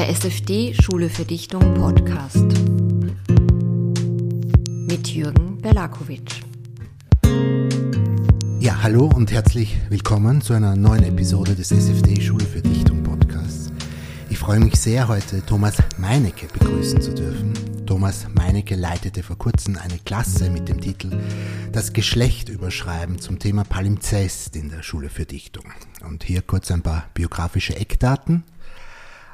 Der 0.00 0.08
SFD 0.08 0.72
Schule 0.72 1.10
für 1.10 1.26
Dichtung 1.26 1.74
Podcast 1.74 2.46
mit 4.88 5.08
Jürgen 5.08 5.58
Berlakovic. 5.60 6.40
Ja, 8.60 8.82
hallo 8.82 9.10
und 9.14 9.30
herzlich 9.30 9.76
willkommen 9.90 10.40
zu 10.40 10.54
einer 10.54 10.74
neuen 10.74 11.02
Episode 11.02 11.54
des 11.54 11.70
SFD 11.70 12.18
Schule 12.18 12.46
für 12.46 12.62
Dichtung 12.62 13.02
Podcasts. 13.02 13.70
Ich 14.30 14.38
freue 14.38 14.60
mich 14.60 14.76
sehr, 14.76 15.06
heute 15.06 15.44
Thomas 15.44 15.76
Meinecke 15.98 16.46
begrüßen 16.46 17.02
zu 17.02 17.14
dürfen. 17.14 17.52
Thomas 17.84 18.26
Meinecke 18.32 18.76
leitete 18.76 19.22
vor 19.22 19.36
kurzem 19.36 19.76
eine 19.76 19.98
Klasse 19.98 20.48
mit 20.48 20.70
dem 20.70 20.80
Titel 20.80 21.10
Das 21.72 21.92
Geschlecht 21.92 22.48
überschreiben 22.48 23.18
zum 23.18 23.38
Thema 23.38 23.64
Palimpsest 23.64 24.56
in 24.56 24.70
der 24.70 24.82
Schule 24.82 25.10
für 25.10 25.26
Dichtung. 25.26 25.66
Und 26.08 26.24
hier 26.24 26.40
kurz 26.40 26.70
ein 26.70 26.80
paar 26.80 27.10
biografische 27.12 27.76
Eckdaten. 27.76 28.44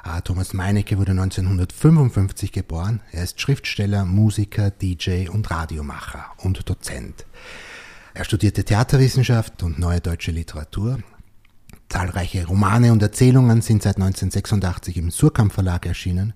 Ah, 0.03 0.21
Thomas 0.21 0.53
Meinecke 0.53 0.97
wurde 0.97 1.11
1955 1.11 2.51
geboren. 2.51 3.01
Er 3.11 3.23
ist 3.23 3.41
Schriftsteller, 3.41 4.05
Musiker, 4.05 4.71
DJ 4.71 5.27
und 5.29 5.49
Radiomacher 5.51 6.25
und 6.37 6.69
Dozent. 6.69 7.25
Er 8.13 8.23
studierte 8.23 8.63
Theaterwissenschaft 8.63 9.63
und 9.63 9.79
neue 9.79 10.01
deutsche 10.01 10.31
Literatur. 10.31 10.99
Zahlreiche 11.89 12.45
Romane 12.47 12.91
und 12.91 13.01
Erzählungen 13.01 13.61
sind 13.61 13.83
seit 13.83 13.97
1986 13.97 14.97
im 14.97 15.11
Surkamp 15.11 15.53
Verlag 15.53 15.85
erschienen. 15.85 16.33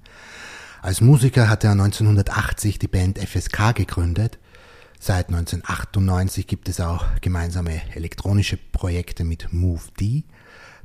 Als 0.82 1.02
Musiker 1.02 1.50
hat 1.50 1.64
er 1.64 1.72
1980 1.72 2.80
die 2.80 2.88
Band 2.88 3.20
FSK 3.20 3.76
gegründet. 3.76 4.40
Seit 5.00 5.30
1998 5.30 6.46
gibt 6.48 6.70
es 6.70 6.80
auch 6.80 7.06
gemeinsame 7.22 7.82
elektronische 7.96 8.58
Projekte 8.58 9.24
mit 9.24 9.52
Move 9.52 9.82
D. 10.00 10.24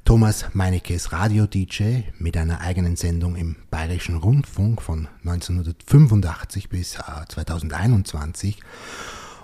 Thomas 0.06 0.44
Meinecke 0.52 0.94
ist 0.94 1.10
Radio-DJ 1.10 2.02
mit 2.20 2.36
einer 2.36 2.60
eigenen 2.60 2.94
Sendung 2.94 3.34
im 3.34 3.56
Bayerischen 3.72 4.16
Rundfunk 4.18 4.80
von 4.80 5.08
1985 5.24 6.68
bis 6.68 6.96
2021. 7.28 8.60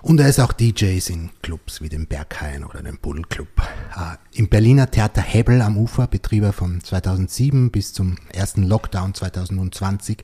Und 0.03 0.21
er 0.21 0.29
ist 0.29 0.39
auch 0.39 0.53
DJ 0.53 0.99
in 1.09 1.31
Clubs 1.41 1.81
wie 1.81 1.89
dem 1.89 2.07
Berghain 2.07 2.63
oder 2.63 2.81
dem 2.81 2.97
Bull 2.97 3.23
Club. 3.23 3.49
Im 4.31 4.47
Berliner 4.47 4.89
Theater 4.89 5.21
Hebel 5.21 5.61
am 5.61 5.77
Ufer 5.77 6.07
betrieb 6.07 6.43
er 6.43 6.53
von 6.53 6.79
2007 6.79 7.69
bis 7.69 7.91
zum 7.91 8.15
ersten 8.31 8.63
Lockdown 8.63 9.13
2020 9.13 10.23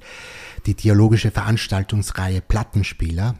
die 0.65 0.73
dialogische 0.73 1.31
Veranstaltungsreihe 1.31 2.39
Plattenspieler. 2.39 3.35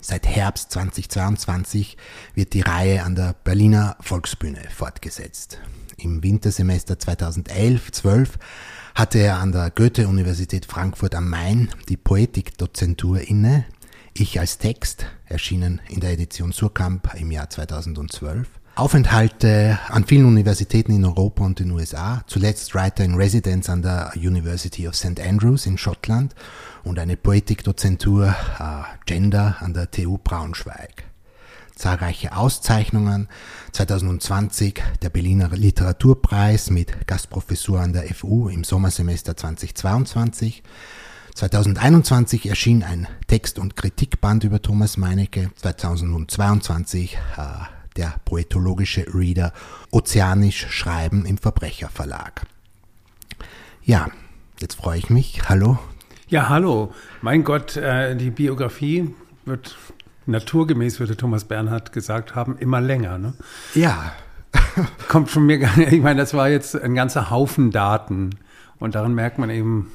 Seit 0.00 0.26
Herbst 0.26 0.72
2022 0.72 1.98
wird 2.34 2.54
die 2.54 2.62
Reihe 2.62 3.02
an 3.02 3.16
der 3.16 3.34
Berliner 3.44 3.98
Volksbühne 4.00 4.62
fortgesetzt. 4.74 5.58
Im 5.96 6.22
Wintersemester 6.22 6.94
2011-12 6.94 8.28
hatte 8.94 9.18
er 9.18 9.38
an 9.38 9.52
der 9.52 9.70
Goethe-Universität 9.70 10.66
Frankfurt 10.66 11.14
am 11.14 11.28
Main 11.28 11.70
die 11.88 11.96
Poetikdozentur 11.96 13.20
inne. 13.20 13.64
Ich 14.14 14.38
als 14.38 14.58
Text, 14.58 15.06
erschienen 15.26 15.80
in 15.88 16.00
der 16.00 16.12
Edition 16.12 16.52
Surkamp 16.52 17.14
im 17.14 17.30
Jahr 17.30 17.48
2012. 17.48 18.48
Aufenthalte 18.74 19.78
an 19.88 20.04
vielen 20.04 20.26
Universitäten 20.26 20.92
in 20.92 21.04
Europa 21.04 21.44
und 21.44 21.58
den 21.58 21.70
USA, 21.70 22.22
zuletzt 22.26 22.74
Writer 22.74 23.04
in 23.04 23.14
Residence 23.14 23.68
an 23.68 23.82
der 23.82 24.12
University 24.16 24.88
of 24.88 24.96
St. 24.96 25.20
Andrews 25.20 25.66
in 25.66 25.76
Schottland 25.76 26.34
und 26.82 26.98
eine 26.98 27.16
Poetikdozentur 27.16 28.28
äh, 28.28 28.64
Gender 29.04 29.56
an 29.60 29.74
der 29.74 29.90
TU 29.90 30.16
Braunschweig 30.16 31.11
zahlreiche 31.74 32.36
Auszeichnungen. 32.36 33.28
2020 33.72 34.82
der 35.02 35.10
Berliner 35.10 35.50
Literaturpreis 35.50 36.70
mit 36.70 37.06
Gastprofessur 37.06 37.80
an 37.80 37.92
der 37.92 38.04
FU 38.14 38.48
im 38.48 38.64
Sommersemester 38.64 39.36
2022. 39.36 40.62
2021 41.34 42.46
erschien 42.46 42.82
ein 42.82 43.08
Text- 43.26 43.58
und 43.58 43.76
Kritikband 43.76 44.44
über 44.44 44.60
Thomas 44.60 44.96
Meinecke. 44.96 45.50
2022 45.56 47.14
äh, 47.14 47.38
der 47.96 48.14
poetologische 48.24 49.06
Reader 49.14 49.52
Ozeanisch 49.90 50.66
Schreiben 50.70 51.24
im 51.24 51.38
Verbrecherverlag. 51.38 52.42
Ja, 53.82 54.08
jetzt 54.60 54.76
freue 54.76 54.98
ich 54.98 55.10
mich. 55.10 55.48
Hallo. 55.48 55.78
Ja, 56.28 56.48
hallo. 56.48 56.94
Mein 57.20 57.44
Gott, 57.44 57.76
äh, 57.76 58.14
die 58.16 58.30
Biografie 58.30 59.14
wird 59.44 59.76
naturgemäß, 60.26 61.00
würde 61.00 61.16
Thomas 61.16 61.44
Bernhard 61.44 61.92
gesagt 61.92 62.34
haben, 62.34 62.56
immer 62.58 62.80
länger. 62.80 63.18
Ne? 63.18 63.34
Ja. 63.74 64.12
Kommt 65.08 65.30
von 65.30 65.46
mir 65.46 65.58
gar 65.58 65.76
nicht. 65.76 65.92
Ich 65.92 66.02
meine, 66.02 66.20
das 66.20 66.34
war 66.34 66.48
jetzt 66.48 66.80
ein 66.80 66.94
ganzer 66.94 67.30
Haufen 67.30 67.70
Daten. 67.70 68.30
Und 68.78 68.94
daran 68.94 69.14
merkt 69.14 69.38
man 69.38 69.48
eben, 69.50 69.92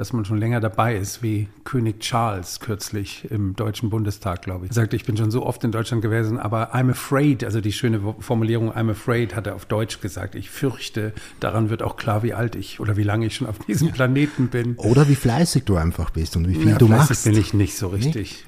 dass 0.00 0.12
man 0.12 0.24
schon 0.24 0.38
länger 0.38 0.60
dabei 0.60 0.96
ist, 0.96 1.22
wie 1.22 1.48
König 1.64 2.00
Charles 2.00 2.60
kürzlich 2.60 3.30
im 3.30 3.54
Deutschen 3.56 3.90
Bundestag, 3.90 4.40
glaube 4.40 4.64
ich. 4.64 4.70
Er 4.70 4.74
sagte, 4.74 4.96
ich 4.96 5.04
bin 5.04 5.16
schon 5.16 5.30
so 5.30 5.44
oft 5.44 5.62
in 5.64 5.72
Deutschland 5.72 6.00
gewesen, 6.00 6.38
aber 6.38 6.74
I'm 6.74 6.90
afraid, 6.90 7.44
also 7.44 7.60
die 7.60 7.72
schöne 7.72 8.00
Formulierung 8.20 8.72
I'm 8.72 8.90
afraid 8.90 9.34
hat 9.34 9.46
er 9.46 9.56
auf 9.56 9.66
Deutsch 9.66 10.00
gesagt. 10.00 10.36
Ich 10.36 10.48
fürchte, 10.48 11.12
daran 11.40 11.68
wird 11.68 11.82
auch 11.82 11.96
klar, 11.96 12.22
wie 12.22 12.32
alt 12.32 12.56
ich 12.56 12.80
oder 12.80 12.96
wie 12.96 13.02
lange 13.02 13.26
ich 13.26 13.34
schon 13.34 13.46
auf 13.46 13.58
diesem. 13.58 13.90
Planeten 13.90 14.48
bin. 14.48 14.76
Oder 14.76 15.08
wie 15.08 15.16
fleißig 15.16 15.64
du 15.64 15.76
einfach 15.76 16.10
bist 16.10 16.36
und 16.36 16.48
wie 16.48 16.54
viel 16.54 16.70
ja, 16.70 16.78
du 16.78 16.86
machst. 16.88 17.24
bin 17.24 17.36
ich 17.36 17.52
nicht 17.52 17.76
so 17.76 17.88
richtig. 17.88 18.46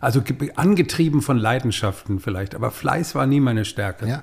Also 0.00 0.22
angetrieben 0.56 1.22
von 1.22 1.38
Leidenschaften 1.38 2.20
vielleicht, 2.20 2.54
aber 2.54 2.70
Fleiß 2.70 3.14
war 3.14 3.26
nie 3.26 3.40
meine 3.40 3.64
Stärke. 3.64 4.06
Ja. 4.06 4.22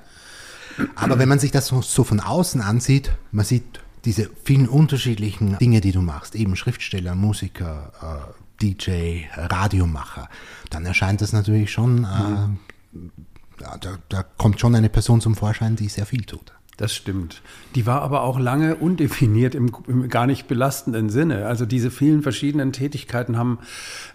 Aber 0.94 1.18
wenn 1.18 1.28
man 1.28 1.38
sich 1.38 1.50
das 1.50 1.68
so 1.68 2.04
von 2.04 2.20
außen 2.20 2.60
ansieht, 2.60 3.12
man 3.32 3.44
sieht 3.44 3.80
diese 4.04 4.30
vielen 4.44 4.68
unterschiedlichen 4.68 5.58
Dinge, 5.58 5.80
die 5.80 5.92
du 5.92 6.00
machst, 6.00 6.34
eben 6.34 6.56
Schriftsteller, 6.56 7.14
Musiker, 7.14 7.92
äh, 8.00 8.62
DJ, 8.62 9.24
Radiomacher, 9.34 10.28
dann 10.70 10.86
erscheint 10.86 11.20
das 11.20 11.32
natürlich 11.32 11.72
schon, 11.72 12.04
äh, 12.04 12.96
mhm. 12.96 13.12
da, 13.58 13.98
da 14.08 14.22
kommt 14.22 14.60
schon 14.60 14.74
eine 14.74 14.88
Person 14.88 15.20
zum 15.20 15.34
Vorschein, 15.34 15.76
die 15.76 15.88
sehr 15.88 16.06
viel 16.06 16.24
tut. 16.24 16.52
Das 16.78 16.94
stimmt. 16.94 17.42
Die 17.74 17.86
war 17.86 18.02
aber 18.02 18.22
auch 18.22 18.38
lange 18.38 18.76
undefiniert 18.76 19.56
im, 19.56 19.72
im, 19.88 20.08
gar 20.08 20.28
nicht 20.28 20.46
belastenden 20.46 21.10
Sinne. 21.10 21.46
Also 21.46 21.66
diese 21.66 21.90
vielen 21.90 22.22
verschiedenen 22.22 22.72
Tätigkeiten 22.72 23.36
haben 23.36 23.58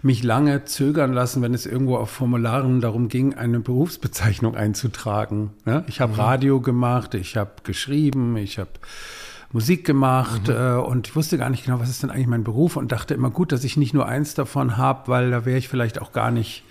mich 0.00 0.22
lange 0.22 0.64
zögern 0.64 1.12
lassen, 1.12 1.42
wenn 1.42 1.52
es 1.52 1.66
irgendwo 1.66 1.98
auf 1.98 2.08
Formularen 2.08 2.80
darum 2.80 3.08
ging, 3.08 3.34
eine 3.34 3.60
Berufsbezeichnung 3.60 4.56
einzutragen. 4.56 5.50
Ja, 5.66 5.84
ich 5.88 6.00
habe 6.00 6.14
mhm. 6.14 6.20
Radio 6.20 6.60
gemacht, 6.62 7.12
ich 7.12 7.36
habe 7.36 7.52
geschrieben, 7.64 8.38
ich 8.38 8.58
habe 8.58 8.70
Musik 9.52 9.84
gemacht 9.84 10.48
mhm. 10.48 10.54
äh, 10.54 10.76
und 10.76 11.06
ich 11.06 11.14
wusste 11.14 11.36
gar 11.36 11.50
nicht 11.50 11.66
genau, 11.66 11.80
was 11.80 11.90
ist 11.90 12.02
denn 12.02 12.08
eigentlich 12.08 12.28
mein 12.28 12.44
Beruf 12.44 12.76
und 12.76 12.92
dachte 12.92 13.12
immer 13.12 13.28
gut, 13.28 13.52
dass 13.52 13.62
ich 13.64 13.76
nicht 13.76 13.92
nur 13.92 14.08
eins 14.08 14.32
davon 14.32 14.78
habe, 14.78 15.08
weil 15.08 15.30
da 15.30 15.44
wäre 15.44 15.58
ich 15.58 15.68
vielleicht 15.68 16.00
auch 16.00 16.12
gar 16.12 16.30
nicht 16.30 16.64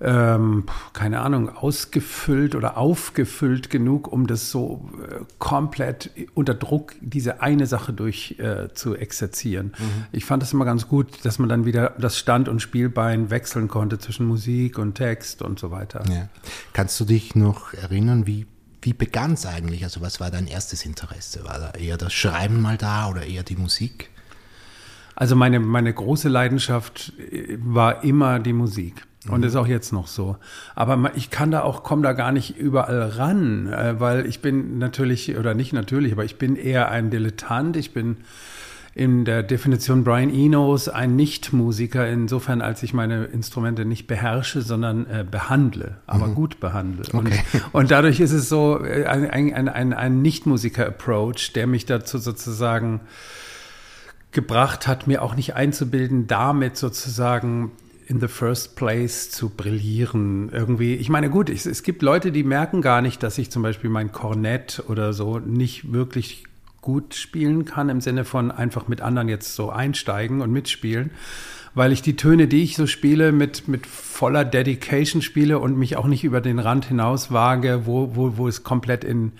ähm, 0.00 0.64
keine 0.92 1.20
Ahnung, 1.20 1.54
ausgefüllt 1.54 2.54
oder 2.54 2.78
aufgefüllt 2.78 3.68
genug, 3.68 4.10
um 4.10 4.26
das 4.26 4.50
so 4.50 4.88
äh, 5.02 5.24
komplett 5.38 6.10
unter 6.34 6.54
Druck, 6.54 6.94
diese 7.00 7.42
eine 7.42 7.66
Sache 7.66 7.92
durch 7.92 8.36
äh, 8.38 8.72
zu 8.72 8.96
exerzieren. 8.96 9.72
Mhm. 9.78 10.06
Ich 10.12 10.24
fand 10.24 10.42
das 10.42 10.52
immer 10.52 10.64
ganz 10.64 10.88
gut, 10.88 11.24
dass 11.24 11.38
man 11.38 11.48
dann 11.48 11.66
wieder 11.66 11.94
das 11.98 12.18
Stand- 12.18 12.48
und 12.48 12.60
Spielbein 12.60 13.30
wechseln 13.30 13.68
konnte 13.68 13.98
zwischen 13.98 14.26
Musik 14.26 14.78
und 14.78 14.94
Text 14.94 15.42
und 15.42 15.58
so 15.58 15.70
weiter. 15.70 16.02
Ja. 16.08 16.28
Kannst 16.72 16.98
du 17.00 17.04
dich 17.04 17.34
noch 17.34 17.74
erinnern, 17.74 18.26
wie 18.26 18.46
wie 18.82 18.94
begann 18.94 19.34
es 19.34 19.44
eigentlich? 19.44 19.84
Also 19.84 20.00
was 20.00 20.20
war 20.20 20.30
dein 20.30 20.46
erstes 20.46 20.86
Interesse? 20.86 21.44
War 21.44 21.58
da 21.58 21.70
eher 21.78 21.98
das 21.98 22.14
Schreiben 22.14 22.62
mal 22.62 22.78
da 22.78 23.10
oder 23.10 23.26
eher 23.26 23.42
die 23.42 23.56
Musik? 23.56 24.08
Also 25.14 25.36
meine, 25.36 25.60
meine 25.60 25.92
große 25.92 26.30
Leidenschaft 26.30 27.12
äh, 27.18 27.58
war 27.60 28.04
immer 28.04 28.38
die 28.38 28.54
Musik. 28.54 29.06
Und 29.28 29.40
mhm. 29.40 29.46
ist 29.46 29.56
auch 29.56 29.66
jetzt 29.66 29.92
noch 29.92 30.06
so. 30.06 30.36
Aber 30.74 31.12
ich 31.14 31.30
kann 31.30 31.50
da 31.50 31.62
auch, 31.62 31.82
komme 31.82 32.02
da 32.02 32.14
gar 32.14 32.32
nicht 32.32 32.56
überall 32.56 33.02
ran, 33.02 33.66
äh, 33.66 34.00
weil 34.00 34.24
ich 34.24 34.40
bin 34.40 34.78
natürlich, 34.78 35.36
oder 35.36 35.52
nicht 35.54 35.74
natürlich, 35.74 36.12
aber 36.12 36.24
ich 36.24 36.36
bin 36.36 36.56
eher 36.56 36.90
ein 36.90 37.10
Dilettant. 37.10 37.76
Ich 37.76 37.92
bin 37.92 38.18
in 38.94 39.24
der 39.24 39.42
Definition 39.42 40.04
Brian 40.04 40.30
Enos 40.34 40.88
ein 40.88 41.16
Nichtmusiker, 41.16 42.08
insofern 42.08 42.60
als 42.60 42.82
ich 42.82 42.92
meine 42.92 43.26
Instrumente 43.26 43.84
nicht 43.84 44.06
beherrsche, 44.06 44.62
sondern 44.62 45.06
äh, 45.06 45.24
behandle, 45.30 45.98
aber 46.06 46.28
mhm. 46.28 46.34
gut 46.34 46.58
behandle. 46.58 47.04
Okay. 47.12 47.16
Und, 47.16 47.32
und, 47.72 47.90
dadurch 47.90 48.20
ist 48.20 48.32
es 48.32 48.48
so 48.48 48.82
äh, 48.82 49.04
ein, 49.04 49.30
ein, 49.30 49.68
ein, 49.68 49.92
ein 49.92 50.22
Nichtmusiker-Approach, 50.22 51.52
der 51.52 51.66
mich 51.66 51.86
dazu 51.86 52.18
sozusagen 52.18 53.00
gebracht 54.32 54.86
hat, 54.86 55.06
mir 55.06 55.22
auch 55.22 55.36
nicht 55.36 55.54
einzubilden, 55.54 56.26
damit 56.26 56.76
sozusagen 56.76 57.72
in 58.10 58.18
the 58.18 58.26
first 58.26 58.74
place 58.74 59.30
zu 59.30 59.50
brillieren. 59.50 60.50
Irgendwie, 60.52 60.96
ich 60.96 61.08
meine, 61.08 61.30
gut, 61.30 61.48
es, 61.48 61.64
es 61.64 61.84
gibt 61.84 62.02
Leute, 62.02 62.32
die 62.32 62.42
merken 62.42 62.82
gar 62.82 63.02
nicht, 63.02 63.22
dass 63.22 63.38
ich 63.38 63.50
zum 63.50 63.62
Beispiel 63.62 63.88
mein 63.88 64.10
Kornett 64.10 64.82
oder 64.88 65.12
so 65.12 65.38
nicht 65.38 65.92
wirklich 65.92 66.44
gut 66.80 67.14
spielen 67.14 67.64
kann, 67.64 67.88
im 67.88 68.00
Sinne 68.00 68.24
von 68.24 68.50
einfach 68.50 68.88
mit 68.88 69.00
anderen 69.00 69.28
jetzt 69.28 69.54
so 69.54 69.70
einsteigen 69.70 70.40
und 70.40 70.50
mitspielen, 70.50 71.12
weil 71.74 71.92
ich 71.92 72.02
die 72.02 72.16
Töne, 72.16 72.48
die 72.48 72.64
ich 72.64 72.74
so 72.74 72.88
spiele, 72.88 73.30
mit, 73.30 73.68
mit 73.68 73.86
voller 73.86 74.44
Dedication 74.44 75.22
spiele 75.22 75.60
und 75.60 75.78
mich 75.78 75.96
auch 75.96 76.06
nicht 76.06 76.24
über 76.24 76.40
den 76.40 76.58
Rand 76.58 76.86
hinaus 76.86 77.30
wage, 77.30 77.82
wo, 77.84 78.16
wo, 78.16 78.36
wo 78.36 78.48
es 78.48 78.64
komplett 78.64 79.04
in 79.04 79.30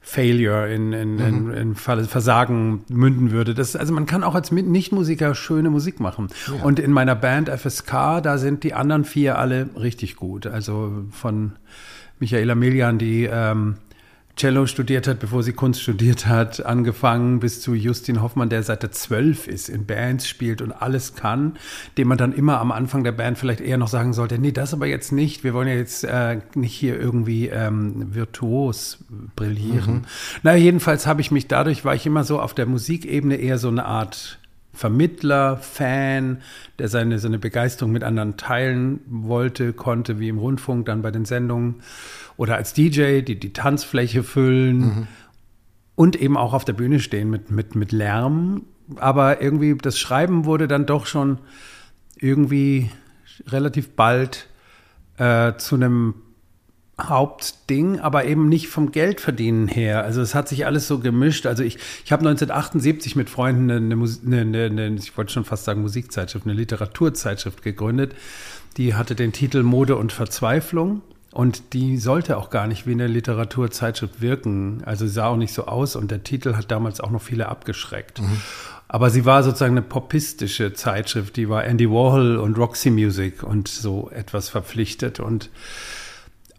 Failure, 0.00 0.72
in, 0.72 0.92
in, 0.92 1.14
mhm. 1.16 1.50
in, 1.50 1.54
in 1.54 1.74
Versagen 1.74 2.84
münden 2.88 3.30
würde. 3.30 3.54
Das, 3.54 3.76
also 3.76 3.92
man 3.92 4.06
kann 4.06 4.24
auch 4.24 4.34
als 4.34 4.50
Nichtmusiker 4.50 5.34
schöne 5.34 5.70
Musik 5.70 6.00
machen. 6.00 6.28
Ja. 6.46 6.64
Und 6.64 6.78
in 6.78 6.92
meiner 6.92 7.14
Band 7.14 7.50
FSK, 7.50 8.22
da 8.22 8.38
sind 8.38 8.64
die 8.64 8.74
anderen 8.74 9.04
vier 9.04 9.38
alle 9.38 9.68
richtig 9.78 10.16
gut. 10.16 10.46
Also 10.46 11.04
von 11.10 11.52
Michaela 12.18 12.54
Milian, 12.54 12.98
die 12.98 13.28
ähm, 13.30 13.76
Cello 14.38 14.66
studiert 14.66 15.08
hat, 15.08 15.18
bevor 15.18 15.42
sie 15.42 15.52
Kunst 15.52 15.82
studiert 15.82 16.26
hat, 16.26 16.64
angefangen 16.64 17.40
bis 17.40 17.60
zu 17.60 17.74
Justin 17.74 18.22
Hoffmann, 18.22 18.48
der 18.48 18.62
seit 18.62 18.84
er 18.84 18.92
zwölf 18.92 19.48
ist, 19.48 19.68
in 19.68 19.84
Bands 19.84 20.28
spielt 20.28 20.62
und 20.62 20.70
alles 20.70 21.16
kann, 21.16 21.56
dem 21.96 22.06
man 22.06 22.18
dann 22.18 22.32
immer 22.32 22.60
am 22.60 22.70
Anfang 22.70 23.02
der 23.02 23.12
Band 23.12 23.36
vielleicht 23.36 23.60
eher 23.60 23.78
noch 23.78 23.88
sagen 23.88 24.12
sollte, 24.12 24.38
nee, 24.38 24.52
das 24.52 24.72
aber 24.72 24.86
jetzt 24.86 25.10
nicht, 25.10 25.42
wir 25.42 25.54
wollen 25.54 25.66
ja 25.66 25.74
jetzt 25.74 26.04
äh, 26.04 26.38
nicht 26.54 26.74
hier 26.74 26.98
irgendwie 27.00 27.48
ähm, 27.48 28.14
virtuos 28.14 28.98
brillieren. 29.34 29.94
Mhm. 29.94 30.04
Na, 30.44 30.54
jedenfalls 30.54 31.08
habe 31.08 31.20
ich 31.20 31.32
mich 31.32 31.48
dadurch, 31.48 31.84
war 31.84 31.96
ich 31.96 32.06
immer 32.06 32.22
so 32.22 32.40
auf 32.40 32.54
der 32.54 32.66
Musikebene 32.66 33.36
eher 33.36 33.58
so 33.58 33.68
eine 33.68 33.86
Art 33.86 34.38
Vermittler, 34.78 35.56
Fan, 35.56 36.40
der 36.78 36.86
seine, 36.86 37.18
seine 37.18 37.40
Begeisterung 37.40 37.90
mit 37.90 38.04
anderen 38.04 38.36
teilen 38.36 39.00
wollte, 39.08 39.72
konnte, 39.72 40.20
wie 40.20 40.28
im 40.28 40.38
Rundfunk, 40.38 40.86
dann 40.86 41.02
bei 41.02 41.10
den 41.10 41.24
Sendungen 41.24 41.82
oder 42.36 42.54
als 42.54 42.74
DJ, 42.74 43.22
die 43.22 43.40
die 43.40 43.52
Tanzfläche 43.52 44.22
füllen 44.22 44.78
mhm. 44.78 45.06
und 45.96 46.14
eben 46.14 46.36
auch 46.36 46.52
auf 46.52 46.64
der 46.64 46.74
Bühne 46.74 47.00
stehen 47.00 47.28
mit, 47.28 47.50
mit, 47.50 47.74
mit 47.74 47.90
Lärm. 47.90 48.66
Aber 48.96 49.42
irgendwie 49.42 49.76
das 49.76 49.98
Schreiben 49.98 50.44
wurde 50.44 50.68
dann 50.68 50.86
doch 50.86 51.06
schon 51.06 51.38
irgendwie 52.16 52.90
relativ 53.48 53.96
bald 53.96 54.48
äh, 55.16 55.54
zu 55.56 55.74
einem 55.74 56.14
Hauptding, 57.00 58.00
aber 58.00 58.24
eben 58.24 58.48
nicht 58.48 58.68
vom 58.68 58.90
Geldverdienen 58.90 59.68
her. 59.68 60.04
Also 60.04 60.20
es 60.20 60.34
hat 60.34 60.48
sich 60.48 60.66
alles 60.66 60.88
so 60.88 60.98
gemischt. 60.98 61.46
Also 61.46 61.62
ich, 61.62 61.76
ich 62.04 62.12
habe 62.12 62.20
1978 62.20 63.14
mit 63.14 63.30
Freunden 63.30 63.70
eine, 63.70 63.94
eine, 63.94 64.40
eine, 64.40 64.64
eine, 64.64 64.94
ich 64.96 65.16
wollte 65.16 65.32
schon 65.32 65.44
fast 65.44 65.64
sagen 65.64 65.82
Musikzeitschrift, 65.82 66.44
eine 66.46 66.54
Literaturzeitschrift 66.54 67.62
gegründet. 67.62 68.14
Die 68.76 68.94
hatte 68.94 69.14
den 69.14 69.32
Titel 69.32 69.62
Mode 69.62 69.96
und 69.96 70.12
Verzweiflung. 70.12 71.02
Und 71.30 71.74
die 71.74 71.98
sollte 71.98 72.36
auch 72.38 72.50
gar 72.50 72.66
nicht 72.66 72.86
wie 72.86 72.92
eine 72.92 73.06
Literaturzeitschrift 73.06 74.20
wirken. 74.20 74.82
Also 74.84 75.06
sie 75.06 75.12
sah 75.12 75.28
auch 75.28 75.36
nicht 75.36 75.52
so 75.52 75.66
aus 75.66 75.94
und 75.94 76.10
der 76.10 76.24
Titel 76.24 76.54
hat 76.56 76.70
damals 76.70 77.00
auch 77.00 77.10
noch 77.10 77.22
viele 77.22 77.48
abgeschreckt. 77.48 78.20
Mhm. 78.20 78.40
Aber 78.88 79.10
sie 79.10 79.26
war 79.26 79.42
sozusagen 79.42 79.76
eine 79.76 79.82
popistische 79.82 80.72
Zeitschrift, 80.72 81.36
die 81.36 81.50
war 81.50 81.64
Andy 81.64 81.90
Warhol 81.90 82.38
und 82.38 82.56
Roxy 82.56 82.88
Music 82.90 83.42
und 83.42 83.68
so 83.68 84.10
etwas 84.10 84.48
verpflichtet. 84.48 85.20
Und 85.20 85.50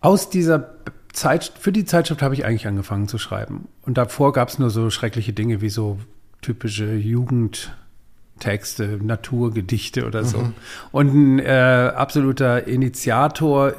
aus 0.01 0.29
dieser 0.29 0.71
Zeit, 1.13 1.51
für 1.59 1.71
die 1.71 1.85
Zeitschrift 1.85 2.21
habe 2.21 2.33
ich 2.33 2.45
eigentlich 2.45 2.67
angefangen 2.67 3.07
zu 3.07 3.17
schreiben. 3.17 3.67
Und 3.81 3.97
davor 3.97 4.33
gab 4.33 4.49
es 4.49 4.59
nur 4.59 4.69
so 4.69 4.89
schreckliche 4.89 5.33
Dinge 5.33 5.61
wie 5.61 5.69
so 5.69 5.99
typische 6.41 6.93
Jugendtexte, 6.93 8.99
Naturgedichte 9.01 10.05
oder 10.05 10.23
so. 10.23 10.39
Mhm. 10.39 10.53
Und 10.91 11.13
ein 11.13 11.39
äh, 11.39 11.91
absoluter 11.95 12.67
Initiator, 12.67 13.73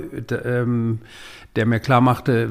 ähm, 0.45 1.01
der 1.57 1.67
mir 1.67 1.81
klar 1.81 2.01
machte, 2.01 2.51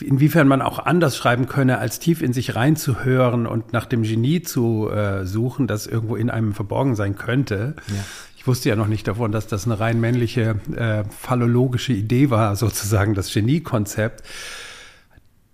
inwiefern 0.00 0.46
man 0.46 0.62
auch 0.62 0.78
anders 0.78 1.16
schreiben 1.16 1.46
könne, 1.46 1.78
als 1.78 1.98
tief 1.98 2.22
in 2.22 2.32
sich 2.32 2.54
reinzuhören 2.54 3.46
und 3.46 3.72
nach 3.72 3.86
dem 3.86 4.02
Genie 4.02 4.42
zu 4.42 4.88
äh, 4.88 5.26
suchen, 5.26 5.66
das 5.66 5.86
irgendwo 5.86 6.14
in 6.14 6.30
einem 6.30 6.52
verborgen 6.52 6.94
sein 6.94 7.16
könnte. 7.16 7.74
Ja. 7.88 7.94
Ich 8.42 8.46
wusste 8.48 8.70
ja 8.70 8.74
noch 8.74 8.88
nicht 8.88 9.06
davon, 9.06 9.30
dass 9.30 9.46
das 9.46 9.66
eine 9.66 9.78
rein 9.78 10.00
männliche 10.00 10.56
äh, 10.74 11.04
phallologische 11.16 11.92
Idee 11.92 12.28
war, 12.28 12.56
sozusagen 12.56 13.14
das 13.14 13.32
Genie-Konzept. 13.32 14.24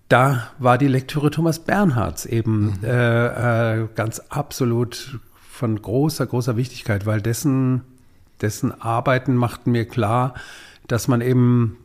Da 0.08 0.48
war 0.58 0.78
die 0.78 0.88
Lektüre 0.88 1.30
Thomas 1.30 1.58
Bernhards 1.58 2.24
eben 2.24 2.78
mhm. 2.78 2.84
äh, 2.84 3.80
äh, 3.82 3.88
ganz 3.94 4.20
absolut 4.30 5.20
von 5.50 5.82
großer, 5.82 6.26
großer 6.26 6.56
Wichtigkeit, 6.56 7.04
weil 7.04 7.20
dessen, 7.20 7.82
dessen 8.40 8.72
Arbeiten 8.80 9.34
machten 9.34 9.70
mir 9.70 9.84
klar, 9.84 10.32
dass 10.86 11.08
man 11.08 11.20
eben 11.20 11.76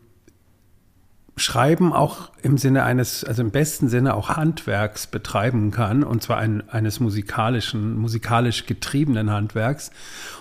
Schreiben 1.36 1.94
auch 1.94 2.30
im 2.44 2.58
Sinne 2.58 2.84
eines, 2.84 3.24
also 3.24 3.42
im 3.42 3.50
besten 3.50 3.90
Sinne 3.90 4.14
auch 4.14 4.30
Handwerks 4.30 5.08
betreiben 5.08 5.72
kann, 5.72 6.04
und 6.04 6.22
zwar 6.22 6.38
ein, 6.38 6.70
eines 6.70 7.00
musikalischen, 7.00 7.98
musikalisch 7.98 8.68
getriebenen 8.68 9.32
Handwerks. 9.32 9.92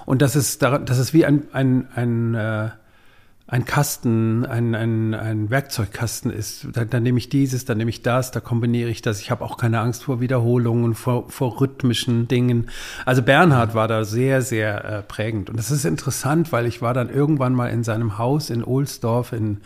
Und 0.05 0.21
das 0.21 0.37
ist, 0.37 0.63
das 0.63 0.99
ist 0.99 1.15
wie 1.15 1.25
ein, 1.25 1.45
ein, 1.53 1.89
ein, 1.95 2.35
äh, 2.35 2.71
ein 3.47 3.65
Kasten, 3.65 4.45
ein, 4.45 4.75
ein, 4.75 5.15
ein 5.15 5.51
Werkzeugkasten 5.51 6.31
ist. 6.31 6.69
Da, 6.73 6.85
dann 6.85 7.03
nehme 7.03 7.19
ich 7.19 7.31
dieses, 7.31 7.65
dann 7.65 7.79
nehme 7.79 7.91
ich 7.91 8.03
das, 8.03 8.31
da 8.31 8.41
kombiniere 8.41 8.91
ich 8.91 9.01
das. 9.01 9.21
Ich 9.21 9.31
habe 9.31 9.45
auch 9.45 9.57
keine 9.57 9.81
Angst 9.81 10.05
vor 10.05 10.21
Wiederholungen, 10.21 10.95
vor, 10.95 11.31
vor 11.31 11.61
rhythmischen 11.61 12.29
Dingen. 12.29 12.69
Also 13.07 13.23
Bernhard 13.23 13.75
war 13.75 13.89
da 13.89 14.05
sehr, 14.05 14.43
sehr 14.43 14.85
äh, 14.85 15.03
prägend. 15.03 15.49
Und 15.49 15.59
das 15.59 15.71
ist 15.71 15.87
interessant, 15.87 16.53
weil 16.53 16.67
ich 16.67 16.83
war 16.83 16.93
dann 16.93 17.09
irgendwann 17.09 17.55
mal 17.55 17.69
in 17.69 17.83
seinem 17.83 18.19
Haus 18.19 18.51
in 18.51 18.63
Ohlsdorf 18.63 19.33
in 19.33 19.63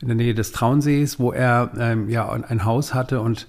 in 0.00 0.08
der 0.08 0.16
Nähe 0.16 0.34
des 0.34 0.52
Traunsees, 0.52 1.18
wo 1.18 1.32
er 1.32 1.72
ähm, 1.78 2.08
ja 2.08 2.30
ein 2.30 2.64
Haus 2.64 2.94
hatte 2.94 3.20
und 3.20 3.46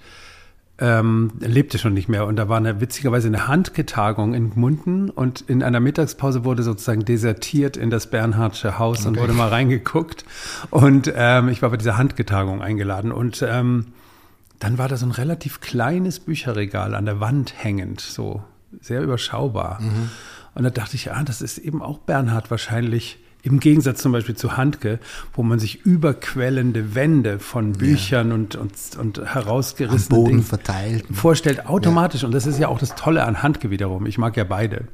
ähm, 0.78 1.32
lebte 1.38 1.78
schon 1.78 1.94
nicht 1.94 2.08
mehr. 2.08 2.26
Und 2.26 2.36
da 2.36 2.48
war 2.48 2.56
eine, 2.56 2.80
witzigerweise 2.80 3.28
eine 3.28 3.46
Handgetagung 3.46 4.34
in 4.34 4.50
Gmunden 4.50 5.10
und 5.10 5.42
in 5.42 5.62
einer 5.62 5.80
Mittagspause 5.80 6.44
wurde 6.44 6.62
sozusagen 6.62 7.04
desertiert 7.04 7.76
in 7.76 7.88
das 7.88 8.08
Bernhardsche 8.08 8.78
Haus 8.78 9.00
okay. 9.00 9.08
und 9.08 9.18
wurde 9.18 9.32
mal 9.32 9.48
reingeguckt. 9.48 10.24
Und 10.70 11.12
ähm, 11.14 11.48
ich 11.48 11.62
war 11.62 11.70
bei 11.70 11.76
dieser 11.76 11.98
Handgetagung 11.98 12.62
eingeladen 12.62 13.12
und 13.12 13.42
ähm, 13.48 13.86
dann 14.58 14.78
war 14.78 14.88
da 14.88 14.96
so 14.96 15.06
ein 15.06 15.12
relativ 15.12 15.60
kleines 15.60 16.20
Bücherregal 16.20 16.94
an 16.94 17.04
der 17.04 17.20
Wand 17.20 17.54
hängend, 17.56 18.00
so 18.00 18.42
sehr 18.80 19.02
überschaubar. 19.02 19.80
Mhm. 19.80 20.10
Und 20.54 20.64
da 20.64 20.70
dachte 20.70 20.96
ich, 20.96 21.12
ah, 21.12 21.22
das 21.24 21.42
ist 21.42 21.58
eben 21.58 21.80
auch 21.82 21.98
Bernhard 21.98 22.50
wahrscheinlich 22.50 23.21
im 23.42 23.58
Gegensatz 23.58 24.00
zum 24.00 24.12
Beispiel 24.12 24.36
zu 24.36 24.56
Handke, 24.56 25.00
wo 25.34 25.42
man 25.42 25.58
sich 25.58 25.84
überquellende 25.84 26.94
Wände 26.94 27.40
von 27.40 27.72
Büchern 27.72 28.28
ja. 28.28 28.34
und, 28.34 28.54
und, 28.54 28.72
und 28.98 29.34
herausgerissenen 29.34 30.08
Boden 30.08 30.30
Dingen 30.30 30.42
verteilt. 30.44 31.04
vorstellt, 31.12 31.66
automatisch. 31.66 32.22
Ja. 32.22 32.26
Und 32.26 32.34
das 32.34 32.46
ist 32.46 32.58
ja 32.58 32.68
auch 32.68 32.78
das 32.78 32.94
Tolle 32.94 33.24
an 33.24 33.42
Handke 33.42 33.70
wiederum. 33.70 34.06
Ich 34.06 34.16
mag 34.16 34.36
ja 34.36 34.44
beide. 34.44 34.84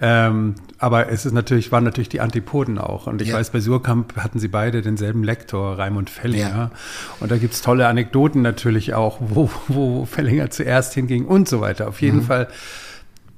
Ähm, 0.00 0.54
aber 0.78 1.10
es 1.10 1.26
ist 1.26 1.32
natürlich, 1.32 1.72
waren 1.72 1.82
natürlich 1.82 2.08
die 2.08 2.20
Antipoden 2.20 2.78
auch. 2.78 3.08
Und 3.08 3.22
ich 3.22 3.28
ja. 3.28 3.34
weiß, 3.34 3.50
bei 3.50 3.60
Surkamp 3.60 4.16
hatten 4.16 4.38
sie 4.38 4.48
beide 4.48 4.82
denselben 4.82 5.24
Lektor, 5.24 5.76
Raimund 5.76 6.08
Fellinger. 6.08 6.70
Und 7.18 7.32
da 7.32 7.38
gibt's 7.38 7.60
tolle 7.60 7.88
Anekdoten 7.88 8.40
natürlich 8.40 8.94
auch, 8.94 9.18
wo, 9.20 9.50
wo 9.66 10.04
Fellinger 10.04 10.50
zuerst 10.50 10.94
hinging 10.94 11.24
und 11.24 11.48
so 11.48 11.60
weiter. 11.60 11.88
Auf 11.88 12.00
jeden 12.00 12.18
mhm. 12.18 12.22
Fall 12.22 12.48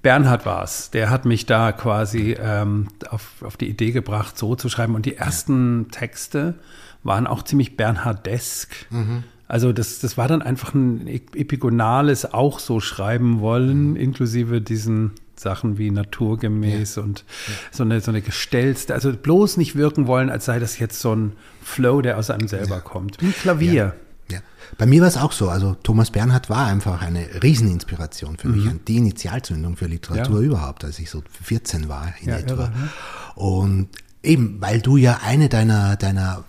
Bernhard 0.02 0.46
war 0.46 0.62
es, 0.62 0.90
der 0.90 1.10
hat 1.10 1.24
mich 1.24 1.46
da 1.46 1.72
quasi 1.72 2.36
ähm, 2.40 2.88
auf, 3.10 3.42
auf 3.42 3.56
die 3.56 3.68
Idee 3.68 3.90
gebracht, 3.90 4.38
so 4.38 4.54
zu 4.54 4.68
schreiben. 4.68 4.94
Und 4.94 5.06
die 5.06 5.16
ersten 5.16 5.84
ja. 5.84 5.98
Texte 5.98 6.54
waren 7.02 7.26
auch 7.26 7.42
ziemlich 7.42 7.76
Bernhardesk. 7.76 8.86
Mhm. 8.90 9.24
Also 9.48 9.72
das, 9.72 9.98
das 10.00 10.18
war 10.18 10.28
dann 10.28 10.42
einfach 10.42 10.74
ein 10.74 11.06
epigonales 11.06 12.32
auch 12.32 12.58
so 12.58 12.80
schreiben 12.80 13.40
wollen, 13.40 13.90
mhm. 13.90 13.96
inklusive 13.96 14.60
diesen 14.60 15.12
Sachen 15.36 15.78
wie 15.78 15.90
naturgemäß 15.90 16.96
ja. 16.96 17.02
und 17.02 17.24
ja. 17.46 17.54
so 17.70 17.82
eine 17.84 18.00
so 18.00 18.10
eine 18.10 18.22
gestellte, 18.22 18.92
also 18.92 19.12
bloß 19.12 19.56
nicht 19.56 19.76
wirken 19.76 20.06
wollen, 20.06 20.30
als 20.30 20.44
sei 20.44 20.58
das 20.58 20.78
jetzt 20.78 21.00
so 21.00 21.14
ein 21.14 21.32
Flow, 21.62 22.02
der 22.02 22.18
aus 22.18 22.30
einem 22.30 22.48
selber 22.48 22.80
kommt. 22.80 23.20
Wie 23.20 23.26
ein 23.26 23.34
Klavier. 23.34 23.94
Ja. 24.30 24.40
Bei 24.76 24.86
mir 24.86 25.00
war 25.00 25.08
es 25.08 25.16
auch 25.16 25.32
so. 25.32 25.48
Also 25.48 25.74
Thomas 25.82 26.10
Bernhard 26.10 26.50
war 26.50 26.66
einfach 26.66 27.00
eine 27.02 27.26
Rieseninspiration 27.42 28.36
für 28.36 28.48
mhm. 28.48 28.56
mich 28.56 28.70
und 28.70 28.88
die 28.88 28.96
Initialzündung 28.96 29.76
für 29.76 29.86
Literatur 29.86 30.40
ja. 30.40 30.46
überhaupt, 30.46 30.84
als 30.84 30.98
ich 30.98 31.10
so 31.10 31.22
14 31.42 31.88
war 31.88 32.12
in 32.20 32.28
ja, 32.28 32.38
etwa. 32.38 32.64
Irre, 32.64 32.70
ne? 32.70 32.88
Und 33.36 33.88
eben, 34.22 34.60
weil 34.60 34.80
du 34.80 34.96
ja 34.96 35.20
eine 35.22 35.48
deiner, 35.48 35.96
deiner, 35.96 36.44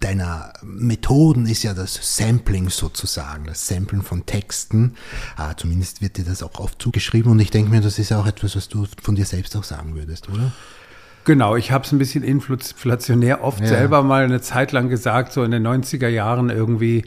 deiner 0.00 0.52
Methoden 0.62 1.46
ist 1.46 1.62
ja 1.62 1.74
das 1.74 1.98
Sampling 2.16 2.70
sozusagen, 2.70 3.44
das 3.44 3.66
Samplen 3.66 4.02
von 4.02 4.26
Texten. 4.26 4.94
Ah, 5.36 5.54
zumindest 5.56 6.00
wird 6.00 6.16
dir 6.16 6.24
das 6.24 6.42
auch 6.42 6.58
oft 6.58 6.80
zugeschrieben 6.80 7.30
und 7.32 7.40
ich 7.40 7.50
denke 7.50 7.70
mir, 7.70 7.80
das 7.80 7.98
ist 7.98 8.12
auch 8.12 8.26
etwas, 8.26 8.56
was 8.56 8.68
du 8.68 8.86
von 9.02 9.16
dir 9.16 9.26
selbst 9.26 9.56
auch 9.56 9.64
sagen 9.64 9.94
würdest, 9.94 10.28
oder? 10.28 10.52
Genau, 11.24 11.56
ich 11.56 11.70
habe 11.70 11.84
es 11.84 11.92
ein 11.92 11.98
bisschen 11.98 12.24
inflationär 12.24 13.44
oft 13.44 13.60
ja. 13.60 13.66
selber 13.66 14.02
mal 14.02 14.24
eine 14.24 14.40
Zeit 14.40 14.72
lang 14.72 14.88
gesagt, 14.88 15.32
so 15.32 15.44
in 15.44 15.50
den 15.50 15.66
90er 15.66 16.08
Jahren 16.08 16.48
irgendwie, 16.48 17.04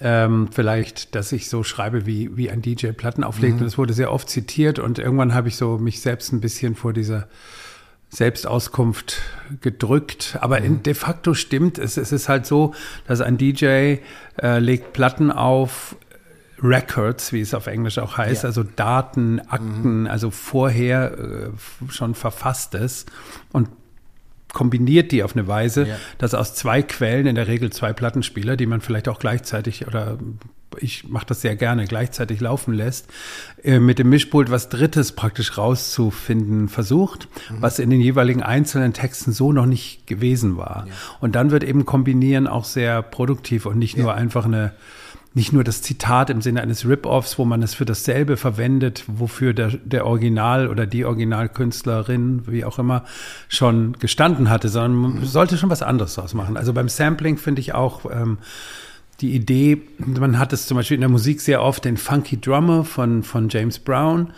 ähm, 0.00 0.48
vielleicht, 0.50 1.14
dass 1.14 1.32
ich 1.32 1.48
so 1.48 1.62
schreibe, 1.62 2.06
wie, 2.06 2.36
wie 2.36 2.50
ein 2.50 2.62
DJ 2.62 2.88
Platten 2.88 3.24
auflegt. 3.24 3.56
Mhm. 3.56 3.62
Und 3.62 3.66
es 3.66 3.78
wurde 3.78 3.92
sehr 3.92 4.12
oft 4.12 4.28
zitiert 4.28 4.78
und 4.78 4.98
irgendwann 4.98 5.34
habe 5.34 5.48
ich 5.48 5.56
so 5.56 5.78
mich 5.78 6.00
selbst 6.00 6.32
ein 6.32 6.40
bisschen 6.40 6.74
vor 6.74 6.92
dieser 6.92 7.28
Selbstauskunft 8.08 9.20
gedrückt. 9.60 10.38
Aber 10.40 10.60
mhm. 10.60 10.66
in, 10.66 10.82
de 10.82 10.94
facto 10.94 11.34
stimmt 11.34 11.78
es. 11.78 11.96
Es 11.96 12.12
ist 12.12 12.28
halt 12.28 12.46
so, 12.46 12.74
dass 13.06 13.20
ein 13.20 13.38
DJ 13.38 13.96
äh, 14.40 14.58
legt 14.58 14.92
Platten 14.92 15.30
auf, 15.30 15.96
Records, 16.62 17.32
wie 17.32 17.40
es 17.40 17.54
auf 17.54 17.66
Englisch 17.66 17.98
auch 17.98 18.16
heißt, 18.16 18.44
ja. 18.44 18.48
also 18.48 18.62
Daten, 18.62 19.40
Akten, 19.40 20.02
mhm. 20.02 20.06
also 20.06 20.30
vorher 20.30 21.18
äh, 21.18 21.90
schon 21.90 22.14
verfasstes 22.14 23.06
und 23.52 23.68
kombiniert 24.52 25.12
die 25.12 25.22
auf 25.22 25.34
eine 25.34 25.48
Weise, 25.48 25.88
ja. 25.88 25.96
dass 26.18 26.34
aus 26.34 26.54
zwei 26.54 26.82
Quellen, 26.82 27.26
in 27.26 27.34
der 27.34 27.48
Regel 27.48 27.70
zwei 27.70 27.92
Plattenspieler, 27.92 28.56
die 28.56 28.66
man 28.66 28.80
vielleicht 28.80 29.08
auch 29.08 29.18
gleichzeitig 29.18 29.86
oder 29.86 30.18
ich 30.78 31.08
mache 31.08 31.26
das 31.26 31.42
sehr 31.42 31.54
gerne, 31.54 31.86
gleichzeitig 31.86 32.40
laufen 32.40 32.72
lässt, 32.72 33.08
äh, 33.62 33.78
mit 33.78 33.98
dem 33.98 34.08
Mischpult 34.08 34.50
was 34.50 34.70
Drittes 34.70 35.12
praktisch 35.12 35.58
rauszufinden 35.58 36.68
versucht, 36.68 37.28
mhm. 37.50 37.56
was 37.60 37.78
in 37.78 37.90
den 37.90 38.00
jeweiligen 38.00 38.42
einzelnen 38.42 38.92
Texten 38.92 39.32
so 39.32 39.52
noch 39.52 39.66
nicht 39.66 40.06
gewesen 40.06 40.56
war. 40.56 40.86
Ja. 40.86 40.94
Und 41.20 41.34
dann 41.34 41.50
wird 41.50 41.64
eben 41.64 41.84
Kombinieren 41.84 42.46
auch 42.46 42.64
sehr 42.64 43.02
produktiv 43.02 43.66
und 43.66 43.78
nicht 43.78 43.98
nur 43.98 44.14
einfach 44.14 44.46
eine 44.46 44.72
nicht 45.34 45.52
nur 45.52 45.64
das 45.64 45.82
Zitat 45.82 46.30
im 46.30 46.42
Sinne 46.42 46.60
eines 46.60 46.86
Rip-Offs, 46.86 47.38
wo 47.38 47.44
man 47.44 47.62
es 47.62 47.74
für 47.74 47.84
dasselbe 47.84 48.36
verwendet, 48.36 49.04
wofür 49.06 49.54
der, 49.54 49.68
der 49.84 50.06
Original 50.06 50.68
oder 50.68 50.86
die 50.86 51.04
Originalkünstlerin, 51.04 52.42
wie 52.46 52.64
auch 52.64 52.78
immer, 52.78 53.04
schon 53.48 53.96
gestanden 53.98 54.50
hatte, 54.50 54.68
sondern 54.68 54.94
man 54.94 55.24
sollte 55.24 55.56
schon 55.56 55.70
was 55.70 55.82
anderes 55.82 56.14
daraus 56.14 56.34
machen. 56.34 56.56
Also 56.56 56.72
beim 56.72 56.88
Sampling 56.88 57.38
finde 57.38 57.60
ich 57.60 57.74
auch 57.74 58.04
ähm, 58.10 58.38
die 59.20 59.34
Idee, 59.34 59.80
man 59.98 60.38
hat 60.38 60.52
es 60.52 60.66
zum 60.66 60.76
Beispiel 60.76 60.96
in 60.96 61.00
der 61.02 61.10
Musik 61.10 61.40
sehr 61.40 61.62
oft, 61.62 61.84
den 61.84 61.96
Funky 61.96 62.40
Drummer 62.40 62.84
von, 62.84 63.22
von 63.22 63.48
James 63.48 63.78
Brown. 63.78 64.32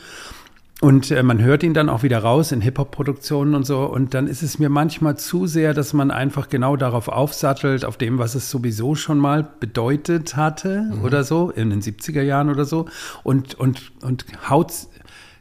Und 0.84 1.10
äh, 1.10 1.22
man 1.22 1.40
hört 1.40 1.62
ihn 1.62 1.72
dann 1.72 1.88
auch 1.88 2.02
wieder 2.02 2.18
raus 2.18 2.52
in 2.52 2.60
Hip-Hop-Produktionen 2.60 3.54
und 3.54 3.64
so. 3.64 3.86
Und 3.86 4.12
dann 4.12 4.26
ist 4.26 4.42
es 4.42 4.58
mir 4.58 4.68
manchmal 4.68 5.16
zu 5.16 5.46
sehr, 5.46 5.72
dass 5.72 5.94
man 5.94 6.10
einfach 6.10 6.50
genau 6.50 6.76
darauf 6.76 7.08
aufsattelt, 7.08 7.86
auf 7.86 7.96
dem, 7.96 8.18
was 8.18 8.34
es 8.34 8.50
sowieso 8.50 8.94
schon 8.94 9.16
mal 9.16 9.48
bedeutet 9.60 10.36
hatte 10.36 10.90
mhm. 10.92 11.02
oder 11.02 11.24
so, 11.24 11.48
in 11.48 11.70
den 11.70 11.80
70er 11.80 12.20
Jahren 12.20 12.50
oder 12.50 12.66
so. 12.66 12.84
Und, 13.22 13.54
und, 13.54 13.92
und 14.02 14.26
haut, 14.50 14.74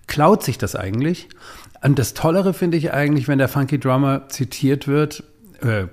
klaut 0.08 0.44
sich 0.44 0.58
das 0.58 0.78
eigentlich. 0.78 1.28
Und 1.84 2.00
das 2.00 2.14
Tollere 2.14 2.54
finde 2.54 2.78
ich 2.78 2.94
eigentlich, 2.94 3.28
wenn 3.28 3.38
der 3.38 3.50
Funky 3.50 3.82
Drummer 3.82 4.30
zitiert 4.30 4.88
wird, 4.88 5.26
äh, 5.60 5.88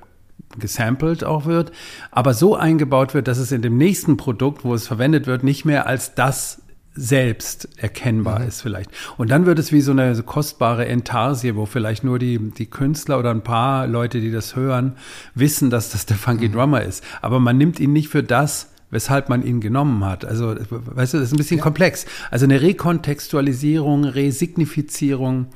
gesampelt 0.61 1.25
auch 1.25 1.47
wird, 1.47 1.73
aber 2.13 2.35
so 2.35 2.55
eingebaut 2.55 3.15
wird, 3.15 3.27
dass 3.27 3.39
es 3.39 3.51
in 3.51 3.63
dem 3.63 3.77
nächsten 3.79 4.17
Produkt, 4.17 4.65
wo 4.65 4.75
es 4.75 4.87
verwendet 4.87 5.27
wird, 5.27 5.43
nicht 5.43 5.65
mehr 5.65 5.89
als 5.89 6.15
das 6.15 6.60
selbst 6.95 7.69
erkennbar 7.77 8.41
mhm. 8.41 8.49
ist 8.49 8.63
vielleicht. 8.63 8.91
Und 9.17 9.31
dann 9.31 9.47
wird 9.47 9.59
es 9.59 9.73
wie 9.73 9.81
so 9.81 9.93
eine 9.93 10.15
so 10.15 10.23
kostbare 10.23 10.87
Entarsie, 10.87 11.55
wo 11.55 11.67
vielleicht 11.67 12.05
nur 12.05 12.19
die, 12.19 12.39
die 12.39 12.67
Künstler 12.67 13.19
oder 13.19 13.31
ein 13.31 13.43
paar 13.43 13.87
Leute, 13.87 14.21
die 14.21 14.33
das 14.33 14.57
hören, 14.57 14.97
wissen, 15.35 15.71
dass 15.71 15.91
das 15.91 16.07
der 16.07 16.17
Funky 16.17 16.49
mhm. 16.49 16.53
Drummer 16.53 16.83
ist. 16.83 17.05
Aber 17.23 17.39
man 17.41 17.59
nimmt 17.59 17.79
ihn 17.81 17.93
nicht 17.93 18.09
für 18.09 18.23
das, 18.23 18.69
weshalb 18.91 19.29
man 19.29 19.45
ihn 19.45 19.61
genommen 19.61 20.05
hat. 20.05 20.25
Also, 20.25 20.57
weißt 20.57 21.15
du, 21.15 21.19
das 21.19 21.29
ist 21.29 21.33
ein 21.33 21.37
bisschen 21.37 21.59
ja. 21.59 21.63
komplex. 21.63 22.07
Also 22.31 22.45
eine 22.45 22.61
Rekontextualisierung, 22.61 24.05
Resignifizierung, 24.05 25.41
mhm. 25.41 25.47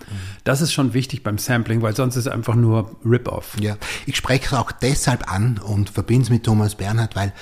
das 0.45 0.61
ist 0.61 0.73
schon 0.73 0.95
wichtig 0.95 1.23
beim 1.23 1.39
Sampling, 1.39 1.83
weil 1.83 1.97
sonst 1.97 2.17
ist 2.17 2.27
es 2.27 2.33
einfach 2.33 2.55
nur 2.55 2.97
Rip-Off. 3.05 3.57
Ja, 3.61 3.77
ich 4.07 4.17
spreche 4.17 4.47
es 4.47 4.53
auch 4.53 4.73
deshalb 4.73 5.31
an 5.33 5.59
und 5.59 5.91
verbinde 5.91 6.25
es 6.25 6.31
mit 6.31 6.45
Thomas 6.45 6.77
Bernhard, 6.77 7.17
weil 7.17 7.33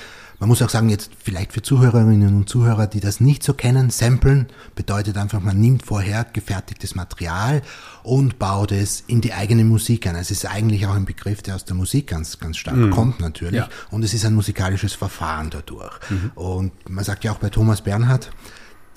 man 0.43 0.49
muss 0.49 0.61
auch 0.61 0.69
sagen, 0.69 0.89
jetzt 0.89 1.11
vielleicht 1.23 1.53
für 1.53 1.61
Zuhörerinnen 1.61 2.35
und 2.35 2.49
Zuhörer, 2.49 2.85
die 2.85 2.99
das 2.99 3.21
nicht 3.21 3.43
so 3.43 3.53
kennen, 3.53 3.89
Samplen 3.91 4.47
bedeutet 4.75 5.15
einfach, 5.15 5.39
man 5.39 5.57
nimmt 5.57 5.85
vorher 5.85 6.25
gefertigtes 6.25 6.95
Material 6.95 7.61
und 8.03 8.39
baut 8.39 8.73
es 8.73 9.05
in 9.07 9.21
die 9.21 9.31
eigene 9.31 9.63
Musik 9.63 10.05
ein. 10.05 10.17
Es 10.17 10.31
ist 10.31 10.45
eigentlich 10.45 10.85
auch 10.85 10.95
ein 10.95 11.05
Begriff, 11.05 11.43
der 11.43 11.55
aus 11.55 11.63
der 11.63 11.77
Musik 11.77 12.07
ganz, 12.07 12.39
ganz 12.39 12.57
stark 12.57 12.75
mhm. 12.75 12.89
kommt 12.89 13.21
natürlich. 13.21 13.61
Ja. 13.61 13.69
Und 13.89 14.03
es 14.03 14.13
ist 14.13 14.25
ein 14.25 14.33
musikalisches 14.33 14.91
Verfahren 14.91 15.49
dadurch. 15.49 15.97
Mhm. 16.09 16.31
Und 16.35 16.89
man 16.89 17.05
sagt 17.05 17.23
ja 17.23 17.31
auch 17.31 17.39
bei 17.39 17.47
Thomas 17.47 17.79
Bernhard, 17.79 18.29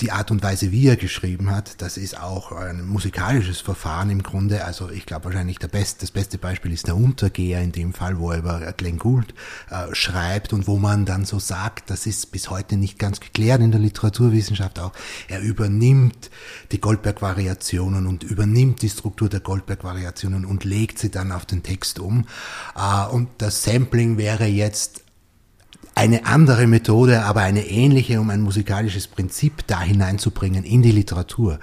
die 0.01 0.13
Art 0.13 0.31
und 0.31 0.43
Weise, 0.43 0.73
wie 0.73 0.87
er 0.87 0.97
geschrieben 0.97 1.51
hat, 1.51 1.81
das 1.81 1.97
ist 1.97 2.21
auch 2.21 2.53
ein 2.53 2.87
musikalisches 2.87 3.61
Verfahren 3.61 4.11
im 4.11 4.23
Grunde. 4.23 4.65
Also 4.65 4.91
ich 4.91 5.07
glaube 5.07 5.27
wahrscheinlich 5.27 5.59
der 5.59 5.69
best, 5.69 6.03
das 6.03 6.11
beste 6.11 6.39
Beispiel 6.39 6.73
ist 6.73 6.87
der 6.87 6.97
Untergeher 6.97 7.63
in 7.63 7.73
dem 7.73 7.95
Fall, 7.95 8.19
wo 8.19 8.31
er 8.31 8.39
über 8.39 8.73
Glenn 8.77 8.99
Gould 8.99 9.35
äh, 9.71 9.95
schreibt 9.95 10.53
und 10.53 10.67
wo 10.67 10.77
man 10.77 11.07
dann 11.07 11.25
so 11.25 11.39
sagt, 11.39 11.91
das 11.91 12.07
ist 12.07 12.31
bis 12.31 12.51
heute 12.51 12.77
nicht 12.77 12.99
ganz 12.99 13.21
geklärt 13.21 13.63
in 13.63 13.71
der 13.71 13.81
Literaturwissenschaft 13.81 14.79
auch. 14.81 14.93
Er 15.29 15.41
übernimmt 15.41 16.31
die 16.73 16.81
Goldberg-Variationen 16.81 18.07
und 18.07 18.23
übernimmt 18.23 18.83
die 18.83 18.91
Struktur 18.91 19.29
der 19.29 19.41
Goldberg-Variationen 19.41 20.45
und 20.45 20.65
legt 20.65 20.99
sie 20.99 21.11
dann 21.11 21.33
auf 21.33 21.47
den 21.47 21.63
Text 21.63 21.99
um. 21.99 22.27
Äh, 22.77 23.07
und 23.07 23.29
das 23.39 23.63
Sampling 23.63 24.19
wäre 24.19 24.45
jetzt 24.45 25.06
eine 25.97 26.27
andere 26.27 26.67
Methode, 26.67 27.25
aber 27.25 27.41
eine 27.41 27.67
ähnliche, 27.67 28.21
um 28.21 28.29
ein 28.29 28.43
musikalisches 28.43 29.09
Prinzip 29.09 29.67
da 29.67 29.81
hineinzubringen 29.81 30.63
in 30.63 30.83
die 30.83 30.93
Literatur. 30.93 31.59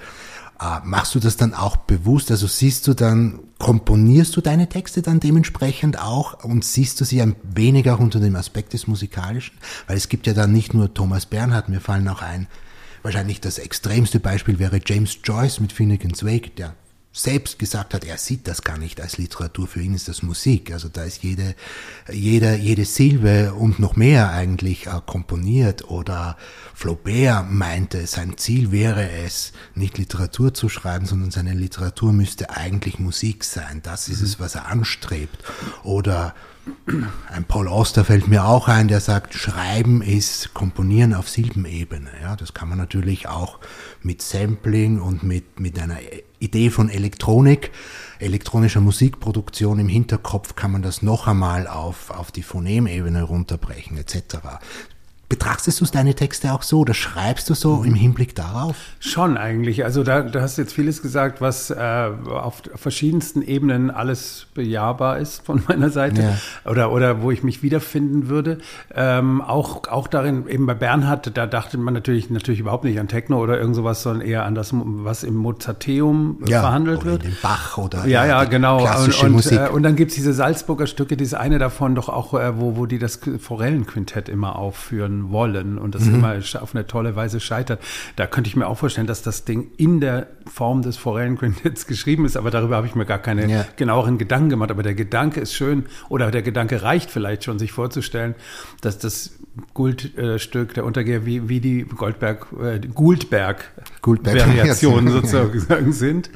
Äh, 0.59 0.79
machst 0.83 1.13
du 1.13 1.19
das 1.19 1.37
dann 1.37 1.53
auch 1.53 1.77
bewusst? 1.77 2.31
Also 2.31 2.47
siehst 2.47 2.87
du 2.87 2.95
dann, 2.95 3.39
komponierst 3.59 4.35
du 4.35 4.41
deine 4.41 4.67
Texte 4.67 5.03
dann 5.03 5.19
dementsprechend 5.19 6.01
auch 6.01 6.43
und 6.43 6.65
siehst 6.65 6.99
du 6.99 7.05
sie 7.05 7.21
ein 7.21 7.35
wenig 7.43 7.89
auch 7.91 7.99
unter 7.99 8.19
dem 8.19 8.35
Aspekt 8.35 8.73
des 8.73 8.87
Musikalischen? 8.87 9.55
Weil 9.85 9.97
es 9.97 10.09
gibt 10.09 10.25
ja 10.25 10.33
dann 10.33 10.51
nicht 10.51 10.73
nur 10.73 10.91
Thomas 10.91 11.27
Bernhard, 11.27 11.69
mir 11.69 11.79
fallen 11.79 12.07
auch 12.07 12.23
ein, 12.23 12.47
wahrscheinlich 13.03 13.39
das 13.39 13.59
extremste 13.59 14.19
Beispiel 14.19 14.57
wäre 14.57 14.79
James 14.83 15.19
Joyce 15.23 15.59
mit 15.59 15.71
Finnegan's 15.71 16.25
Wake, 16.25 16.55
der 16.55 16.73
selbst 17.15 17.59
gesagt 17.59 17.93
hat, 17.93 18.03
er 18.03 18.17
sieht 18.17 18.47
das 18.47 18.63
gar 18.63 18.79
nicht 18.79 18.99
als 18.99 19.19
Literatur, 19.19 19.67
für 19.67 19.81
ihn 19.81 19.93
ist 19.93 20.07
das 20.07 20.23
Musik. 20.23 20.73
Also 20.73 20.89
da 20.89 21.03
ist 21.03 21.21
jede, 21.21 21.55
jede, 22.11 22.55
jede 22.55 22.85
Silbe 22.85 23.53
und 23.53 23.77
noch 23.77 23.95
mehr 23.95 24.31
eigentlich 24.31 24.87
äh, 24.87 24.99
komponiert. 25.05 25.89
Oder 25.89 26.37
Flaubert 26.73 27.51
meinte, 27.51 28.07
sein 28.07 28.37
Ziel 28.37 28.71
wäre 28.71 29.11
es, 29.11 29.53
nicht 29.75 29.99
Literatur 29.99 30.55
zu 30.55 30.69
schreiben, 30.69 31.05
sondern 31.05 31.29
seine 31.29 31.53
Literatur 31.53 32.11
müsste 32.13 32.49
eigentlich 32.49 32.97
Musik 32.97 33.43
sein. 33.43 33.81
Das 33.83 34.09
ist 34.09 34.21
es, 34.21 34.39
was 34.39 34.55
er 34.55 34.65
anstrebt. 34.65 35.37
Oder 35.83 36.33
ein 37.29 37.43
Paul 37.43 37.67
Auster 37.67 38.05
fällt 38.05 38.27
mir 38.27 38.45
auch 38.45 38.67
ein, 38.67 38.87
der 38.87 39.01
sagt, 39.01 39.33
Schreiben 39.33 40.01
ist 40.01 40.53
Komponieren 40.53 41.13
auf 41.13 41.29
Silbenebene. 41.29 42.09
Ja, 42.21 42.35
das 42.35 42.53
kann 42.53 42.69
man 42.69 42.77
natürlich 42.77 43.27
auch 43.27 43.59
mit 44.01 44.21
Sampling 44.21 44.99
und 44.99 45.23
mit, 45.23 45.59
mit 45.59 45.77
einer 45.77 45.97
Idee 46.43 46.69
von 46.69 46.89
Elektronik, 46.89 47.71
elektronischer 48.19 48.81
Musikproduktion 48.81 49.79
im 49.79 49.87
Hinterkopf 49.87 50.55
kann 50.55 50.71
man 50.71 50.81
das 50.81 51.01
noch 51.01 51.27
einmal 51.27 51.67
auf, 51.67 52.11
auf 52.11 52.31
die 52.31 52.43
Phonemebene 52.43 53.23
runterbrechen 53.23 53.97
etc. 53.97 54.37
Betrachtest 55.33 55.81
du 55.81 55.85
deine 55.85 56.13
Texte 56.13 56.53
auch 56.53 56.61
so 56.61 56.81
oder 56.81 56.93
schreibst 56.93 57.49
du 57.49 57.55
so 57.55 57.83
im 57.83 57.95
Hinblick 57.95 58.35
darauf? 58.35 58.75
Schon 58.99 59.35
eigentlich. 59.35 59.83
Also 59.83 60.03
da, 60.03 60.21
da 60.21 60.41
hast 60.41 60.59
du 60.59 60.61
jetzt 60.61 60.75
vieles 60.75 61.01
gesagt, 61.01 61.41
was 61.41 61.71
äh, 61.71 62.11
auf 62.29 62.61
verschiedensten 62.75 63.41
Ebenen 63.41 63.89
alles 63.89 64.45
bejahbar 64.53 65.17
ist 65.17 65.43
von 65.43 65.63
meiner 65.67 65.89
Seite 65.89 66.21
ja. 66.21 66.69
oder, 66.69 66.91
oder 66.91 67.23
wo 67.23 67.31
ich 67.31 67.41
mich 67.41 67.63
wiederfinden 67.63 68.29
würde. 68.29 68.59
Ähm, 68.93 69.41
auch, 69.41 69.87
auch 69.87 70.07
darin, 70.07 70.47
eben 70.47 70.67
bei 70.67 70.75
Bernhard, 70.75 71.35
da 71.35 71.47
dachte 71.47 71.79
man 71.79 71.95
natürlich, 71.95 72.29
natürlich 72.29 72.59
überhaupt 72.59 72.83
nicht 72.83 72.99
an 72.99 73.07
Techno 73.07 73.41
oder 73.41 73.59
irgend 73.59 73.75
sowas, 73.75 74.03
sondern 74.03 74.27
eher 74.27 74.45
an 74.45 74.53
das, 74.53 74.69
was 74.71 75.23
im 75.23 75.33
Mozarteum 75.33 76.43
ja, 76.45 76.61
verhandelt 76.61 76.99
oder 76.99 77.11
wird. 77.13 77.23
Den 77.23 77.37
Bach 77.41 77.79
oder 77.79 78.05
ja, 78.05 78.23
ja, 78.27 78.43
genau. 78.43 78.77
Klassische 78.77 79.25
und, 79.25 79.31
Musik. 79.31 79.59
Äh, 79.59 79.69
und 79.69 79.81
dann 79.81 79.95
gibt's 79.95 80.13
diese 80.13 80.31
Salzburger 80.31 80.85
Stücke, 80.85 81.17
dieses 81.17 81.33
eine 81.33 81.57
davon 81.57 81.95
doch 81.95 82.09
auch, 82.09 82.35
äh, 82.35 82.59
wo, 82.59 82.77
wo 82.77 82.85
die 82.85 82.99
das 82.99 83.19
Forellenquintett 83.39 84.29
immer 84.29 84.59
aufführen 84.59 85.22
wollen 85.31 85.77
und 85.77 85.95
das 85.95 86.05
mhm. 86.05 86.15
immer 86.15 86.35
auf 86.61 86.75
eine 86.75 86.87
tolle 86.87 87.15
Weise 87.15 87.39
scheitert. 87.39 87.81
Da 88.15 88.27
könnte 88.27 88.47
ich 88.49 88.55
mir 88.55 88.67
auch 88.67 88.77
vorstellen, 88.77 89.07
dass 89.07 89.21
das 89.21 89.45
Ding 89.45 89.71
in 89.77 89.99
der 89.99 90.27
Form 90.51 90.81
des 90.81 90.97
Forellenquintetts 90.97 91.87
geschrieben 91.87 92.25
ist, 92.25 92.37
aber 92.37 92.51
darüber 92.51 92.75
habe 92.75 92.87
ich 92.87 92.95
mir 92.95 93.05
gar 93.05 93.19
keine 93.19 93.49
ja. 93.49 93.65
genaueren 93.75 94.17
Gedanken 94.17 94.49
gemacht. 94.49 94.71
Aber 94.71 94.83
der 94.83 94.95
Gedanke 94.95 95.39
ist 95.41 95.53
schön 95.53 95.85
oder 96.09 96.31
der 96.31 96.41
Gedanke 96.41 96.83
reicht 96.83 97.11
vielleicht 97.11 97.43
schon, 97.43 97.59
sich 97.59 97.71
vorzustellen, 97.71 98.35
dass 98.81 98.97
das 98.97 99.37
Guldstück 99.75 100.73
der 100.73 100.83
Untergeher 100.83 101.27
wie, 101.27 101.47
wie 101.47 101.59
die 101.59 101.83
Goldberg, 101.83 102.47
äh, 102.59 102.79
Guldberg, 102.79 103.71
Guldberg 104.01 104.47
Variationen 104.47 105.11
sozusagen 105.11 105.93
sind. 105.93 106.31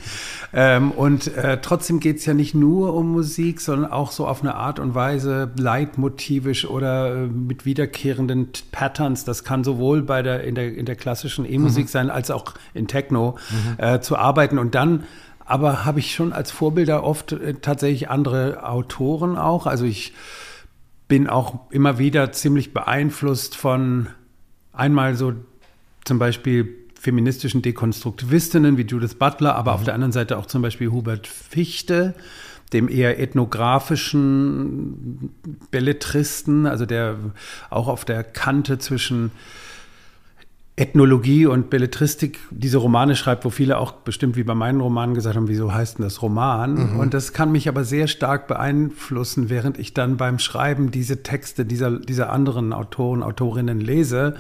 Ähm, 0.54 0.92
und 0.92 1.36
äh, 1.36 1.60
trotzdem 1.62 2.00
geht's 2.00 2.26
ja 2.26 2.36
nicht 2.36 2.54
nur 2.54 2.94
um 2.94 3.12
Musik, 3.12 3.60
sondern 3.60 3.92
auch 3.92 4.12
so 4.12 4.28
auf 4.28 4.42
eine 4.42 4.56
Art 4.56 4.80
und 4.80 4.94
Weise 4.94 5.52
leitmotivisch 5.58 6.66
oder 6.66 7.16
äh, 7.16 7.28
mit 7.28 7.66
wiederkehrenden 7.66 8.50
Patterns. 8.72 9.26
Das 9.26 9.44
kann 9.44 9.64
sowohl 9.64 10.04
bei 10.04 10.22
der 10.22 10.44
in 10.44 10.54
der 10.54 10.76
in 10.76 10.86
der 10.86 10.96
klassischen 10.96 11.46
E-Musik 11.52 11.86
mhm. 11.86 11.90
sein 11.90 12.10
als 12.12 12.30
auch 12.30 12.54
in 12.76 12.88
Techno 12.88 13.38
mhm. 13.50 13.84
äh, 13.84 14.00
zu 14.00 14.16
arbeiten 14.16 14.60
und 14.60 14.76
dann 14.76 15.04
aber 15.48 15.86
habe 15.86 16.00
ich 16.00 16.14
schon 16.14 16.34
als 16.34 16.52
Vorbilder 16.52 17.04
oft 17.04 17.32
äh, 17.32 17.56
tatsächlich 17.56 18.10
andere 18.10 18.68
Autoren 18.68 19.38
auch. 19.38 19.66
Also 19.66 19.86
ich 19.86 20.14
bin 21.08 21.28
auch 21.28 21.72
immer 21.72 22.00
wieder 22.00 22.32
ziemlich 22.32 22.74
beeinflusst 22.74 23.56
von 23.56 24.08
einmal 24.74 25.16
so 25.16 25.34
zum 26.04 26.20
Beispiel 26.20 26.76
feministischen 27.00 27.62
Dekonstruktivistinnen 27.62 28.78
wie 28.78 28.84
Judith 28.84 29.16
Butler, 29.16 29.56
aber 29.56 29.72
mhm. 29.72 29.76
auf 29.76 29.84
der 29.84 29.94
anderen 29.94 30.12
Seite 30.12 30.38
auch 30.38 30.46
zum 30.46 30.62
Beispiel 30.62 30.92
Hubert 30.92 31.28
Fichte, 31.28 32.16
dem 32.74 32.90
eher 32.90 33.20
ethnografischen 33.20 35.34
Belletristen, 35.72 36.66
also 36.66 36.86
der 36.86 37.16
auch 37.70 37.88
auf 37.88 38.04
der 38.04 38.24
Kante 38.24 38.78
zwischen 38.78 39.32
Ethnologie 40.80 41.48
und 41.48 41.72
Belletristik 41.72 42.38
diese 42.52 42.78
Romane 42.78 43.16
schreibt, 43.16 43.44
wo 43.46 43.50
viele 43.50 43.80
auch 43.80 43.94
bestimmt 43.94 44.36
wie 44.36 44.44
bei 44.44 44.54
meinen 44.54 44.80
Romanen 44.80 45.16
gesagt 45.16 45.36
haben, 45.36 45.48
wieso 45.48 45.74
heißt 45.74 45.98
denn 45.98 46.04
das 46.04 46.22
Roman? 46.22 46.94
Mhm. 46.94 47.00
Und 47.00 47.16
das 47.16 47.34
kann 47.34 47.52
mich 47.52 47.68
aber 47.68 47.84
sehr 47.84 48.08
stark 48.08 48.46
beeinflussen, 48.48 49.50
während 49.50 49.80
ich 49.80 49.96
dann 49.96 50.18
beim 50.18 50.38
Schreiben 50.38 50.92
diese 50.92 51.24
Texte 51.24 51.66
dieser, 51.66 52.00
dieser 52.00 52.32
anderen 52.32 52.74
Autoren, 52.74 53.24
Autorinnen 53.24 53.82
lese, 53.82 54.36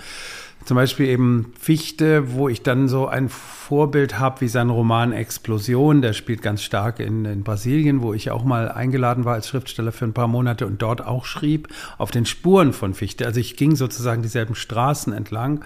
Zum 0.63 0.75
Beispiel 0.75 1.08
eben 1.08 1.53
Fichte, 1.60 2.34
wo 2.34 2.50
ich 2.50 2.62
dann 2.62 2.88
so 2.88 3.08
ein 3.08 3.29
Vorbild 3.29 4.20
habe 4.20 4.41
wie 4.41 4.48
sein 4.48 4.70
Roman 4.70 5.13
Explosion. 5.13 6.03
Der 6.03 6.13
spielt 6.13 6.44
ganz 6.44 6.62
stark 6.62 7.00
in, 7.00 7.25
in, 7.25 7.44
Brasilien, 7.44 8.03
wo 8.03 8.13
ich 8.13 8.29
auch 8.29 8.44
mal 8.44 8.70
eingeladen 8.70 9.25
war 9.25 9.34
als 9.34 9.48
Schriftsteller 9.48 9.91
für 9.91 10.06
ein 10.06 10.13
paar 10.13 10.27
Monate 10.27 10.67
und 10.67 10.84
dort 10.84 11.03
auch 11.03 11.25
schrieb, 11.25 11.70
auf 11.98 12.12
den 12.12 12.27
Spuren 12.27 12.74
von 12.74 12.94
Fichte. 12.94 13.25
Also 13.25 13.39
ich 13.39 13.56
ging 13.56 13.75
sozusagen 13.75 14.22
dieselben 14.22 14.53
Straßen 14.53 15.13
entlang 15.13 15.63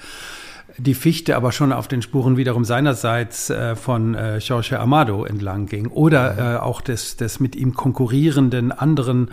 die 0.78 0.94
Fichte 0.94 1.36
aber 1.36 1.51
schon 1.51 1.72
auf 1.72 1.88
den 1.88 2.01
Spuren 2.01 2.38
wiederum 2.38 2.66
seinerseits 2.66 3.50
äh, 3.50 3.75
von 3.75 4.16
äh, 4.16 4.38
Jorge 4.38 4.80
Amado 4.80 5.25
entlang 5.25 5.66
ging 5.66 5.88
oder 5.88 6.56
äh, 6.56 6.58
auch 6.60 6.82
des, 6.82 7.18
des 7.18 7.40
mit 7.40 7.56
ihm 7.56 7.74
konkurrierenden 7.74 8.72
anderen, 8.72 9.32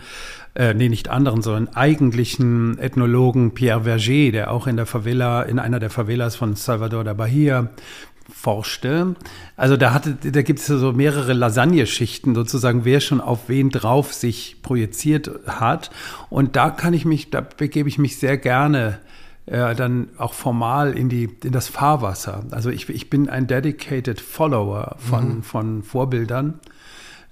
äh, 0.55 0.73
nee, 0.73 0.89
nicht 0.89 1.09
anderen, 1.09 1.41
sondern 1.41 1.75
eigentlichen 1.75 2.77
Ethnologen 2.79 3.53
Pierre 3.53 3.83
Verger, 3.83 4.31
der 4.31 4.51
auch 4.51 4.67
in 4.67 4.77
der 4.77 4.85
Favela, 4.85 5.43
in 5.43 5.59
einer 5.59 5.79
der 5.79 5.89
Favelas 5.89 6.35
von 6.35 6.55
Salvador 6.55 7.03
da 7.03 7.13
Bahia 7.13 7.69
forschte. 8.31 9.15
Also 9.55 9.75
da 9.77 9.93
hatte, 9.93 10.15
da 10.31 10.41
gibt 10.41 10.59
es 10.59 10.67
so 10.67 10.93
mehrere 10.93 11.33
Lasagneschichten 11.33 12.35
sozusagen, 12.35 12.85
wer 12.85 12.99
schon 12.99 13.21
auf 13.21 13.49
wen 13.49 13.69
drauf 13.69 14.13
sich 14.13 14.57
projiziert 14.61 15.31
hat. 15.47 15.89
Und 16.29 16.55
da 16.55 16.69
kann 16.69 16.93
ich 16.93 17.05
mich, 17.05 17.29
da 17.29 17.41
begebe 17.41 17.89
ich 17.89 17.97
mich 17.97 18.17
sehr 18.17 18.37
gerne 18.37 18.99
äh, 19.49 19.75
dann 19.75 20.09
auch 20.17 20.33
formal 20.33 20.97
in 20.97 21.09
die 21.09 21.29
in 21.43 21.51
das 21.51 21.67
Fahrwasser. 21.67 22.45
Also 22.51 22.69
ich, 22.69 22.87
ich 22.89 23.09
bin 23.09 23.29
ein 23.29 23.47
dedicated 23.47 24.21
Follower 24.21 24.95
von 24.99 25.37
mhm. 25.37 25.43
von 25.43 25.83
Vorbildern. 25.83 26.59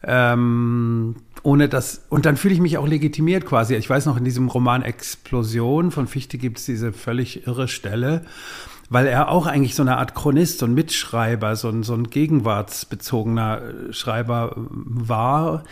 Ähm, 0.03 1.15
ohne 1.43 1.69
das 1.69 2.05
und 2.09 2.25
dann 2.25 2.37
fühle 2.37 2.53
ich 2.53 2.59
mich 2.59 2.77
auch 2.77 2.87
legitimiert 2.87 3.45
quasi. 3.45 3.75
Ich 3.75 3.89
weiß 3.89 4.05
noch 4.05 4.17
in 4.17 4.23
diesem 4.23 4.47
Roman 4.47 4.81
Explosion 4.81 5.91
von 5.91 6.07
Fichte 6.07 6.37
gibt 6.37 6.59
es 6.59 6.65
diese 6.65 6.91
völlig 6.91 7.47
irre 7.47 7.67
Stelle, 7.67 8.23
weil 8.89 9.07
er 9.07 9.29
auch 9.29 9.47
eigentlich 9.47 9.75
so 9.75 9.83
eine 9.83 9.97
Art 9.97 10.15
Chronist 10.15 10.63
und 10.63 10.73
Mitschreiber, 10.73 11.55
so 11.55 11.69
ein, 11.69 11.83
so 11.83 11.93
ein 11.93 12.09
gegenwartsbezogener 12.09 13.61
äh, 13.61 13.93
Schreiber 13.93 14.53
war, 14.55 15.63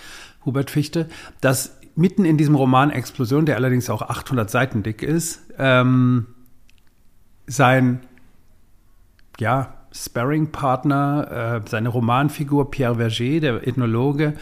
Hubert 0.43 0.69
Fichte, 0.69 1.07
dass 1.41 1.77
mitten 1.95 2.25
in 2.25 2.37
diesem 2.37 2.55
Roman 2.55 2.91
Explosion, 2.91 3.45
der 3.45 3.55
allerdings 3.55 3.89
auch 3.89 4.01
800 4.01 4.49
Seiten 4.49 4.83
dick 4.83 5.01
ist, 5.01 5.41
ähm, 5.57 6.27
sein 7.47 8.01
ja, 9.39 9.73
Sparring-Partner, 9.91 11.61
äh, 11.65 11.69
seine 11.69 11.89
Romanfigur 11.89 12.71
Pierre 12.71 12.95
Verger, 12.95 13.39
der 13.39 13.67
Ethnologe, 13.67 14.33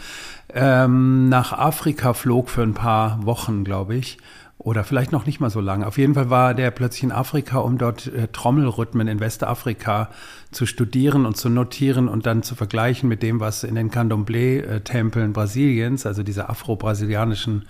ähm, 0.52 1.28
nach 1.28 1.52
Afrika 1.52 2.12
flog 2.12 2.48
für 2.48 2.62
ein 2.62 2.74
paar 2.74 3.24
Wochen, 3.24 3.64
glaube 3.64 3.94
ich. 3.94 4.18
Oder 4.58 4.84
vielleicht 4.84 5.12
noch 5.12 5.26
nicht 5.26 5.40
mal 5.40 5.50
so 5.50 5.60
lange. 5.60 5.86
Auf 5.86 5.98
jeden 5.98 6.14
Fall 6.14 6.30
war 6.30 6.54
der 6.54 6.70
plötzlich 6.70 7.02
in 7.02 7.12
Afrika, 7.12 7.58
um 7.58 7.76
dort 7.76 8.06
äh, 8.06 8.28
Trommelrhythmen 8.28 9.08
in 9.08 9.20
Westafrika 9.20 10.10
zu 10.52 10.64
studieren 10.64 11.26
und 11.26 11.36
zu 11.36 11.50
notieren 11.50 12.08
und 12.08 12.24
dann 12.24 12.42
zu 12.42 12.54
vergleichen 12.54 13.08
mit 13.08 13.22
dem, 13.22 13.40
was 13.40 13.64
in 13.64 13.74
den 13.74 13.90
Candomblé-Tempeln 13.90 15.32
Brasiliens, 15.32 16.06
also 16.06 16.22
dieser 16.22 16.50
afro-brasilianischen 16.50 17.66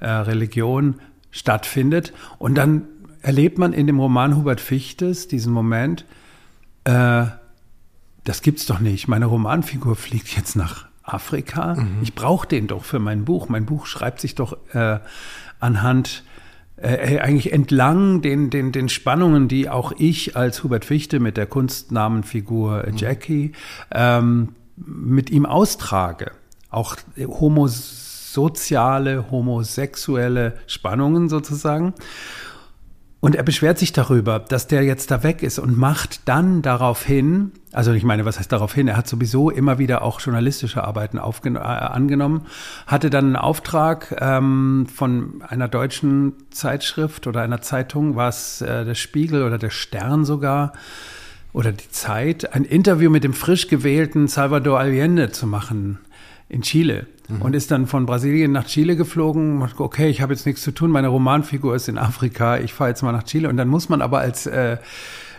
äh, 0.00 0.08
Religion, 0.08 0.96
stattfindet. 1.30 2.12
Und 2.38 2.56
dann 2.56 2.82
erlebt 3.24 3.58
man 3.58 3.72
in 3.72 3.86
dem 3.86 3.98
Roman 3.98 4.36
Hubert 4.36 4.60
Fichtes 4.60 5.28
diesen 5.28 5.52
Moment, 5.52 6.04
äh, 6.84 7.24
das 8.24 8.42
gibt's 8.42 8.66
doch 8.66 8.80
nicht. 8.80 9.08
Meine 9.08 9.26
Romanfigur 9.26 9.96
fliegt 9.96 10.36
jetzt 10.36 10.56
nach 10.56 10.86
Afrika. 11.02 11.74
Mhm. 11.74 11.98
Ich 12.02 12.14
brauche 12.14 12.46
den 12.46 12.66
doch 12.66 12.84
für 12.84 12.98
mein 12.98 13.24
Buch. 13.24 13.48
Mein 13.48 13.66
Buch 13.66 13.86
schreibt 13.86 14.20
sich 14.20 14.34
doch 14.34 14.56
äh, 14.74 14.98
anhand 15.58 16.22
äh, 16.76 17.18
eigentlich 17.18 17.52
entlang 17.52 18.20
den, 18.20 18.50
den, 18.50 18.72
den 18.72 18.90
Spannungen, 18.90 19.48
die 19.48 19.70
auch 19.70 19.92
ich 19.96 20.36
als 20.36 20.62
Hubert 20.62 20.84
Fichte 20.84 21.18
mit 21.18 21.38
der 21.38 21.46
Kunstnamenfigur 21.46 22.84
mhm. 22.88 22.96
Jackie 22.96 23.52
ähm, 23.90 24.50
mit 24.76 25.30
ihm 25.30 25.46
austrage. 25.46 26.32
Auch 26.68 26.96
homosoziale, 27.16 29.30
homosexuelle 29.30 30.58
Spannungen 30.66 31.30
sozusagen. 31.30 31.94
Und 33.24 33.36
er 33.36 33.42
beschwert 33.42 33.78
sich 33.78 33.94
darüber, 33.94 34.38
dass 34.38 34.66
der 34.66 34.82
jetzt 34.82 35.10
da 35.10 35.22
weg 35.22 35.42
ist 35.42 35.58
und 35.58 35.78
macht 35.78 36.28
dann 36.28 36.60
darauf 36.60 37.02
hin, 37.02 37.52
also 37.72 37.92
ich 37.92 38.04
meine, 38.04 38.26
was 38.26 38.38
heißt 38.38 38.52
darauf 38.52 38.74
hin? 38.74 38.86
Er 38.86 38.98
hat 38.98 39.08
sowieso 39.08 39.48
immer 39.48 39.78
wieder 39.78 40.02
auch 40.02 40.20
journalistische 40.20 40.84
Arbeiten 40.84 41.16
äh, 41.16 41.58
angenommen, 41.58 42.44
hatte 42.86 43.08
dann 43.08 43.24
einen 43.24 43.36
Auftrag 43.36 44.14
ähm, 44.20 44.84
von 44.94 45.42
einer 45.48 45.68
deutschen 45.68 46.34
Zeitschrift 46.50 47.26
oder 47.26 47.40
einer 47.40 47.62
Zeitung, 47.62 48.14
war 48.14 48.28
es 48.28 48.60
äh, 48.60 48.84
der 48.84 48.94
Spiegel 48.94 49.42
oder 49.42 49.56
der 49.56 49.70
Stern 49.70 50.26
sogar, 50.26 50.74
oder 51.54 51.72
die 51.72 51.88
Zeit, 51.88 52.52
ein 52.54 52.64
Interview 52.64 53.08
mit 53.08 53.24
dem 53.24 53.32
frisch 53.32 53.68
gewählten 53.68 54.28
Salvador 54.28 54.78
Allende 54.78 55.30
zu 55.30 55.46
machen 55.46 55.98
in 56.48 56.62
Chile 56.62 57.06
mhm. 57.28 57.42
und 57.42 57.54
ist 57.54 57.70
dann 57.70 57.86
von 57.86 58.06
Brasilien 58.06 58.52
nach 58.52 58.66
Chile 58.66 58.96
geflogen. 58.96 59.66
Okay, 59.78 60.08
ich 60.08 60.20
habe 60.20 60.32
jetzt 60.32 60.46
nichts 60.46 60.62
zu 60.62 60.72
tun, 60.72 60.90
meine 60.90 61.08
Romanfigur 61.08 61.74
ist 61.74 61.88
in 61.88 61.98
Afrika, 61.98 62.58
ich 62.58 62.72
fahre 62.72 62.90
jetzt 62.90 63.02
mal 63.02 63.12
nach 63.12 63.24
Chile. 63.24 63.48
Und 63.48 63.56
dann 63.56 63.68
muss 63.68 63.88
man 63.88 64.02
aber 64.02 64.20
als 64.20 64.46
äh, 64.46 64.78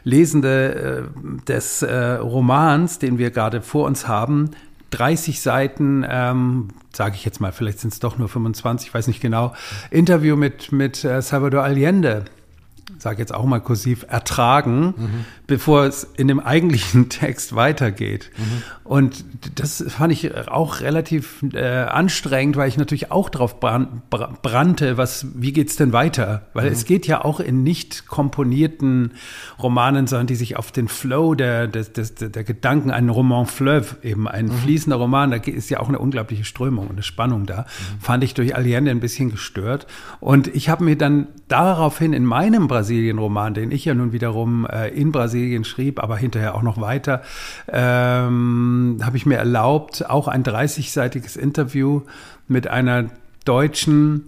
Lesende 0.04 1.10
äh, 1.10 1.46
des 1.48 1.82
äh, 1.82 2.14
Romans, 2.14 3.00
den 3.00 3.18
wir 3.18 3.32
gerade 3.32 3.62
vor 3.62 3.86
uns 3.86 4.08
haben, 4.08 4.52
30 4.92 5.42
Seiten, 5.42 6.06
ähm, 6.08 6.70
sage 6.94 7.16
ich 7.16 7.26
jetzt 7.26 7.42
mal, 7.42 7.52
vielleicht 7.52 7.80
sind 7.80 7.92
es 7.92 8.00
doch 8.00 8.18
nur 8.18 8.30
25, 8.30 8.88
ich 8.88 8.94
weiß 8.94 9.08
nicht 9.08 9.20
genau, 9.20 9.54
Interview 9.92 10.36
mit, 10.36 10.72
mit 10.72 11.04
äh, 11.04 11.22
Salvador 11.22 11.64
Allende 11.64 12.26
sage 13.00 13.20
jetzt 13.20 13.34
auch 13.34 13.46
mal 13.46 13.60
kursiv, 13.60 14.06
ertragen, 14.08 14.94
mhm. 14.98 15.26
bevor 15.48 15.86
es 15.86 16.04
in 16.04 16.28
dem 16.28 16.40
eigentlichen 16.40 17.10
Text 17.10 17.56
weitergeht. 17.56 18.32
Mhm. 18.38 18.44
Und 18.84 19.26
das 19.56 19.84
fand 19.88 20.14
ich 20.14 20.36
auch 20.48 20.82
relativ 20.82 21.44
äh, 21.54 21.66
anstrengend, 21.66 22.58
weil 22.58 22.70
ich 22.70 22.78
natürlich 22.78 23.12
auch 23.12 23.30
darauf 23.30 23.60
bran 23.60 24.04
brannte, 24.10 24.98
was, 24.98 25.26
wie 25.36 25.54
geht's 25.54 25.76
denn 25.76 25.94
weiter? 25.94 26.48
Weil 26.54 26.68
mhm. 26.68 26.74
es 26.74 26.86
geht 26.86 27.08
ja 27.08 27.26
auch 27.26 27.40
in 27.40 27.64
nicht 27.64 28.08
komponierten 28.08 29.14
Romanen, 29.62 30.06
sondern 30.06 30.28
die 30.28 30.36
sich 30.36 30.58
auf 30.58 30.72
den 30.72 30.88
Flow 30.88 31.34
der, 31.34 31.68
des, 31.68 31.94
des, 31.94 32.16
der 32.16 32.44
Gedanken, 32.44 32.92
ein 32.92 33.10
Roman 33.10 33.48
fleuve, 33.48 33.98
eben 34.04 34.28
ein 34.28 34.52
fließender 34.52 34.98
Roman, 34.98 35.32
da 35.32 35.38
ist 35.38 35.70
ja 35.70 35.80
auch 35.80 35.90
eine 35.90 36.00
unglaubliche 36.00 36.44
Strömung 36.44 36.86
und 36.86 36.94
eine 36.94 37.04
Spannung 37.04 37.46
da, 37.46 37.66
fand 38.00 38.24
ich 38.24 38.36
durch 38.36 38.56
Allende 38.56 38.92
ein 38.92 39.00
bisschen 39.00 39.32
gestört. 39.32 39.88
Und 40.20 40.48
ich 40.48 40.70
habe 40.70 40.84
mir 40.84 40.98
dann 40.98 41.28
daraufhin 41.48 42.14
in 42.14 42.26
meinem 42.26 42.68
Brasilien-Roman, 42.76 43.54
den 43.54 43.72
ich 43.72 43.86
ja 43.86 43.94
nun 43.94 44.12
wiederum 44.12 44.68
äh, 44.68 44.90
in 44.90 45.14
Brasilien 45.14 45.64
schrieb, 45.64 46.04
aber 46.04 46.18
hinterher 46.18 46.56
auch 46.56 46.62
noch 46.62 46.82
weiter, 46.82 47.22
ähm, 47.72 48.98
habe 49.02 49.16
ich 49.16 49.26
mir 49.26 49.38
erlaubt, 49.38 50.10
auch 50.10 50.28
ein 50.28 50.44
30-seitiges 50.44 51.38
Interview 51.38 52.02
mit 52.50 52.68
einer 52.68 53.06
Deutschen, 53.46 54.26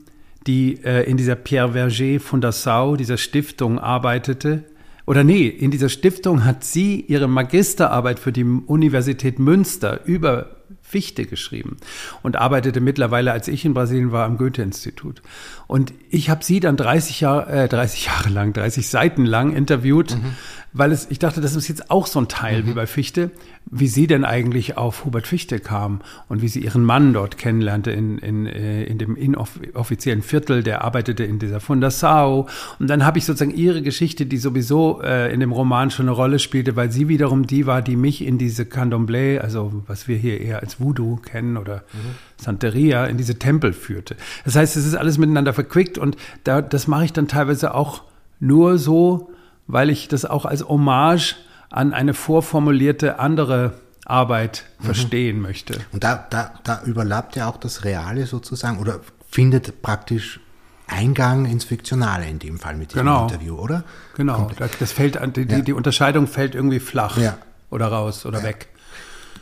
die 0.48 0.82
äh, 0.86 1.04
in 1.04 1.18
dieser 1.18 1.36
Pierre 1.36 1.74
Verger 1.74 2.22
Fundação, 2.22 2.96
dieser 2.96 3.18
Stiftung 3.18 3.80
arbeitete. 3.80 4.64
Oder 5.06 5.26
nee, 5.26 5.48
in 5.48 5.70
dieser 5.70 5.90
Stiftung 5.90 6.46
hat 6.46 6.64
sie 6.64 7.02
ihre 7.02 7.28
Magisterarbeit 7.28 8.18
für 8.18 8.32
die 8.32 8.46
Universität 8.46 9.40
Münster 9.40 10.06
über 10.06 10.57
Fichte 10.90 11.26
geschrieben 11.26 11.76
und 12.24 12.38
arbeitete 12.38 12.80
mittlerweile, 12.80 13.34
als 13.34 13.50
ich 13.50 13.66
in 13.66 13.74
Brasilien 13.74 14.14
war, 14.14 14.26
am 14.26 14.38
Goethe-Institut. 14.38 15.22
Und 15.68 15.94
ich 16.10 16.30
habe 16.30 16.46
sie 16.46 16.62
dann 16.62 16.78
30 16.78 17.20
Jahre, 17.20 17.52
äh, 17.52 17.68
30 17.68 18.06
Jahre 18.06 18.30
lang, 18.30 18.54
30 18.54 18.88
Seiten 18.88 19.26
lang 19.26 19.54
interviewt, 19.54 20.16
mhm. 20.16 20.36
Weil 20.74 20.92
es, 20.92 21.08
ich 21.10 21.20
dachte, 21.20 21.42
das 21.42 21.56
ist 21.56 21.68
jetzt 21.68 21.90
auch 21.90 22.08
so 22.08 22.20
ein 22.20 22.28
Teil 22.28 22.64
mhm. 22.64 22.68
wie 22.68 22.74
bei 22.74 22.88
Fichte, 22.88 23.32
wie 23.70 23.88
sie 23.88 24.08
denn 24.08 24.24
eigentlich 24.24 24.78
auf 24.78 25.06
Hubert 25.06 25.28
Fichte 25.28 25.60
kam 25.60 26.02
und 26.30 26.42
wie 26.42 26.48
sie 26.48 26.64
ihren 26.64 26.84
Mann 26.84 27.14
dort 27.14 27.38
kennenlernte 27.38 27.92
in, 27.92 28.18
in, 28.18 28.46
äh, 28.46 28.84
in 28.84 28.98
dem 28.98 29.16
inoffiziellen 29.16 30.22
Viertel, 30.22 30.64
der 30.64 30.84
arbeitete 30.84 31.24
in 31.24 31.40
dieser 31.40 31.60
Fundação. 31.60 32.48
Und 32.80 32.90
dann 32.90 33.06
habe 33.06 33.18
ich 33.18 33.26
sozusagen 33.26 33.56
ihre 33.56 33.82
Geschichte, 33.82 34.26
die 34.26 34.38
sowieso 34.38 35.02
äh, 35.02 35.34
in 35.34 35.40
dem 35.40 35.52
Roman 35.52 35.92
schon 35.92 36.08
eine 36.08 36.16
Rolle 36.16 36.40
spielte, 36.40 36.76
weil 36.76 36.92
sie 36.92 37.08
wiederum 37.08 37.48
die 37.48 37.66
war, 37.66 37.82
die 37.82 37.96
mich 37.96 38.24
in 38.24 38.38
diese 38.38 38.64
Candomblé, 38.64 39.40
also 39.40 39.84
was 39.88 40.08
wir 40.08 40.18
hier 40.18 40.40
eher 40.40 40.62
als 40.62 40.80
Voodoo 40.80 41.18
kennen 41.18 41.58
oder 41.58 41.84
mhm. 41.94 42.16
Santeria, 42.38 43.06
in 43.06 43.18
diese 43.18 43.40
Tempel 43.40 43.74
führte. 43.74 44.16
Das 44.46 44.56
heißt, 44.56 44.78
es 44.78 44.86
ist 44.86 44.96
alles 44.96 45.18
miteinander 45.18 45.54
verquickt 45.54 45.98
und 45.98 46.18
da, 46.44 46.62
das 46.62 46.88
mache 46.88 47.06
ich 47.06 47.14
dann 47.14 47.28
teilweise 47.28 47.74
auch 47.74 48.04
nur 48.40 48.78
so, 48.78 49.32
weil 49.68 49.90
ich 49.90 50.08
das 50.08 50.26
auch 50.26 50.46
als 50.46 50.68
Hommage 50.68 51.36
an 51.70 51.94
eine 51.94 52.14
vorformulierte 52.14 53.20
andere 53.20 53.74
Arbeit 54.06 54.66
mhm. 54.80 54.86
verstehen 54.86 55.40
möchte. 55.42 55.80
Und 55.92 56.04
da, 56.04 56.26
da, 56.30 56.54
da 56.64 56.82
überlappt 56.84 57.36
ja 57.36 57.50
auch 57.50 57.58
das 57.58 57.84
Reale 57.84 58.26
sozusagen 58.26 58.80
oder 58.80 59.02
findet 59.30 59.82
praktisch 59.82 60.40
Eingang 60.88 61.46
ins 61.46 61.66
Fiktionale 61.66 62.28
in 62.28 62.40
dem 62.40 62.60
Fall 62.60 62.78
mit 62.78 62.92
diesem 62.92 63.06
genau. 63.06 63.24
Interview, 63.24 63.56
oder? 63.56 63.84
Genau, 64.16 64.50
das 64.80 64.94
fällt, 64.94 65.20
die, 65.36 65.42
ja. 65.42 65.60
die, 65.60 65.74
Unterscheidung 65.74 66.28
fällt 66.28 66.56
irgendwie 66.56 66.80
flach 66.80 67.18
ja. 67.18 67.38
oder 67.70 67.88
raus 67.88 68.26
oder 68.26 68.40
ja. 68.40 68.46
weg. 68.46 68.70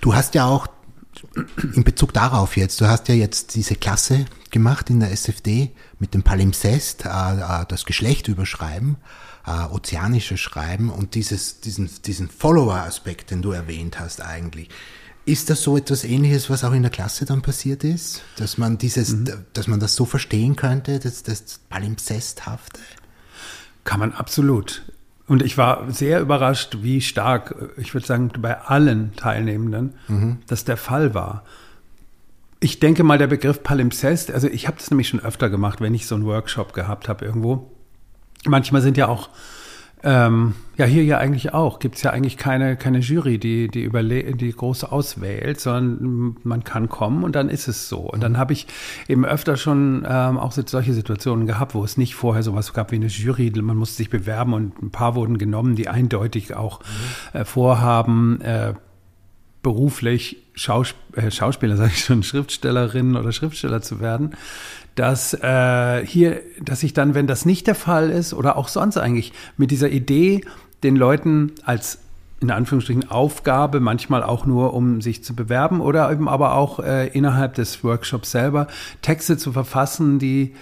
Du 0.02 0.16
hast 0.16 0.34
ja 0.34 0.46
auch 0.46 0.68
in 1.76 1.84
Bezug 1.84 2.14
darauf 2.14 2.58
jetzt, 2.58 2.82
du 2.82 2.88
hast 2.88 3.08
ja 3.08 3.16
jetzt 3.16 3.54
diese 3.56 3.76
Klasse 3.76 4.26
gemacht 4.50 4.90
in 4.90 5.00
der 5.00 5.12
SFD 5.12 5.72
mit 6.00 6.14
dem 6.14 6.24
Palimpsest, 6.24 7.06
äh, 7.06 7.10
äh, 7.10 7.66
das 7.68 7.86
Geschlecht 7.86 8.28
überschreiben. 8.28 8.98
Äh, 9.45 9.65
ozeanische 9.71 10.38
Schreiben 10.38 10.89
und 10.89 11.15
dieses, 11.15 11.62
diesen, 11.62 11.89
diesen 12.05 12.29
Follower-Aspekt, 12.29 13.31
den 13.31 13.41
du 13.41 13.51
erwähnt 13.51 13.99
hast 13.99 14.21
eigentlich. 14.21 14.69
Ist 15.25 15.49
das 15.49 15.63
so 15.63 15.75
etwas 15.75 16.03
ähnliches, 16.03 16.49
was 16.49 16.63
auch 16.63 16.73
in 16.73 16.84
der 16.84 16.91
Klasse 16.91 17.25
dann 17.25 17.41
passiert 17.41 17.84
ist? 17.84 18.21
Dass 18.38 18.58
man 18.58 18.77
dieses, 18.77 19.13
mhm. 19.13 19.45
dass 19.53 19.67
man 19.67 19.79
das 19.79 19.95
so 19.95 20.05
verstehen 20.05 20.55
könnte, 20.55 20.99
das, 20.99 21.23
das 21.23 21.60
Palimpsesthafte? 21.69 22.79
Kann 23.84 23.99
man 23.99 24.13
absolut. 24.13 24.84
Und 25.27 25.41
ich 25.41 25.58
war 25.58 25.91
sehr 25.91 26.21
überrascht, 26.21 26.77
wie 26.81 27.01
stark, 27.01 27.71
ich 27.77 27.95
würde 27.95 28.05
sagen, 28.05 28.31
bei 28.38 28.62
allen 28.62 29.15
Teilnehmenden, 29.15 29.95
mhm. 30.08 30.38
das 30.45 30.65
der 30.65 30.77
Fall 30.77 31.15
war. 31.15 31.43
Ich 32.60 32.79
denke 32.79 33.03
mal, 33.03 33.17
der 33.17 33.27
Begriff 33.27 33.63
Palimpsest, 33.63 34.31
also 34.31 34.47
ich 34.47 34.67
habe 34.67 34.77
das 34.77 34.91
nämlich 34.91 35.10
schon 35.10 35.19
öfter 35.19 35.49
gemacht, 35.49 35.81
wenn 35.81 35.95
ich 35.95 36.05
so 36.05 36.15
einen 36.15 36.25
Workshop 36.25 36.73
gehabt 36.73 37.10
habe 37.10 37.25
irgendwo. 37.25 37.75
Manchmal 38.45 38.81
sind 38.81 38.97
ja 38.97 39.08
auch 39.08 39.29
ähm, 40.05 40.53
ja, 40.77 40.86
hier 40.86 41.03
ja 41.03 41.17
eigentlich 41.17 41.53
auch. 41.53 41.79
Gibt 41.79 41.95
es 41.95 42.03
ja 42.03 42.12
eigentlich 42.12 42.38
keine, 42.38 42.77
keine 42.77 42.99
Jury, 42.99 43.39
die, 43.39 43.69
die, 43.69 43.81
überle 43.81 44.36
die 44.36 44.51
große 44.51 44.91
auswählt, 44.91 45.60
sondern 45.60 46.38
man 46.43 46.63
kann 46.63 46.89
kommen 46.89 47.23
und 47.23 47.36
dann 47.36 47.49
ist 47.49 47.67
es 47.67 47.89
so. 47.89 48.01
Und 48.01 48.21
dann 48.21 48.38
habe 48.38 48.53
ich 48.53 48.67
eben 49.08 49.25
öfter 49.25 49.58
schon 49.58 50.05
ähm, 50.08 50.38
auch 50.38 50.51
solche 50.51 50.93
Situationen 50.93 51.47
gehabt, 51.47 51.73
wo 51.73 51.84
es 51.84 51.97
nicht 51.97 52.13
vorher 52.13 52.43
sowas 52.43 52.71
gab 52.73 52.91
wie 52.91 52.97
eine 52.97 53.08
Jury. 53.08 53.51
Man 53.60 53.77
musste 53.77 53.97
sich 53.97 54.12
bewerben 54.12 54.53
und 54.53 54.79
ein 54.81 54.91
paar 54.91 55.15
wurden 55.15 55.39
genommen, 55.39 55.75
die 55.75 55.88
eindeutig 55.88 56.55
auch 56.55 56.81
mhm. 56.81 57.39
äh, 57.39 57.45
vorhaben, 57.45 58.41
äh, 58.41 58.73
beruflich 59.65 60.38
Schaus 60.54 60.93
äh, 61.15 61.32
Schauspieler, 61.32 61.75
sage 61.82 61.91
ich 61.93 62.06
schon, 62.06 62.21
Schriftstellerin 62.21 63.15
oder 63.15 63.32
Schriftsteller 63.32 63.82
zu 63.82 63.99
werden 63.99 64.36
dass 64.95 65.34
äh, 65.34 66.06
hier, 66.06 66.41
dass 66.62 66.82
ich 66.82 66.93
dann, 66.93 67.15
wenn 67.15 67.28
das 67.28 67.45
nicht 67.45 67.67
der 67.67 67.75
Fall 67.75 68.10
ist 68.10 68.34
oder 68.34 68.56
auch 68.56 68.69
sonst 68.69 68.97
eigentlich 68.97 69.34
mit 69.58 69.69
dieser 69.71 69.89
Idee, 69.89 70.45
den 70.84 70.95
Leuten 70.95 71.51
als 71.65 71.99
in 72.39 72.51
Anführungsstrichen 72.51 73.10
Aufgabe, 73.10 73.80
manchmal 73.80 74.23
auch 74.23 74.45
nur, 74.45 74.73
um 74.73 75.01
sich 75.01 75.23
zu 75.23 75.36
bewerben 75.36 75.82
oder 75.82 76.12
eben 76.12 76.30
aber 76.30 76.56
auch 76.56 76.80
äh, 76.80 77.08
innerhalb 77.08 77.56
des 77.56 77.84
Workshops 77.84 78.32
selber 78.32 78.67
Texte 79.01 79.38
zu 79.38 79.51
verfassen, 79.51 80.19
die, 80.19 80.54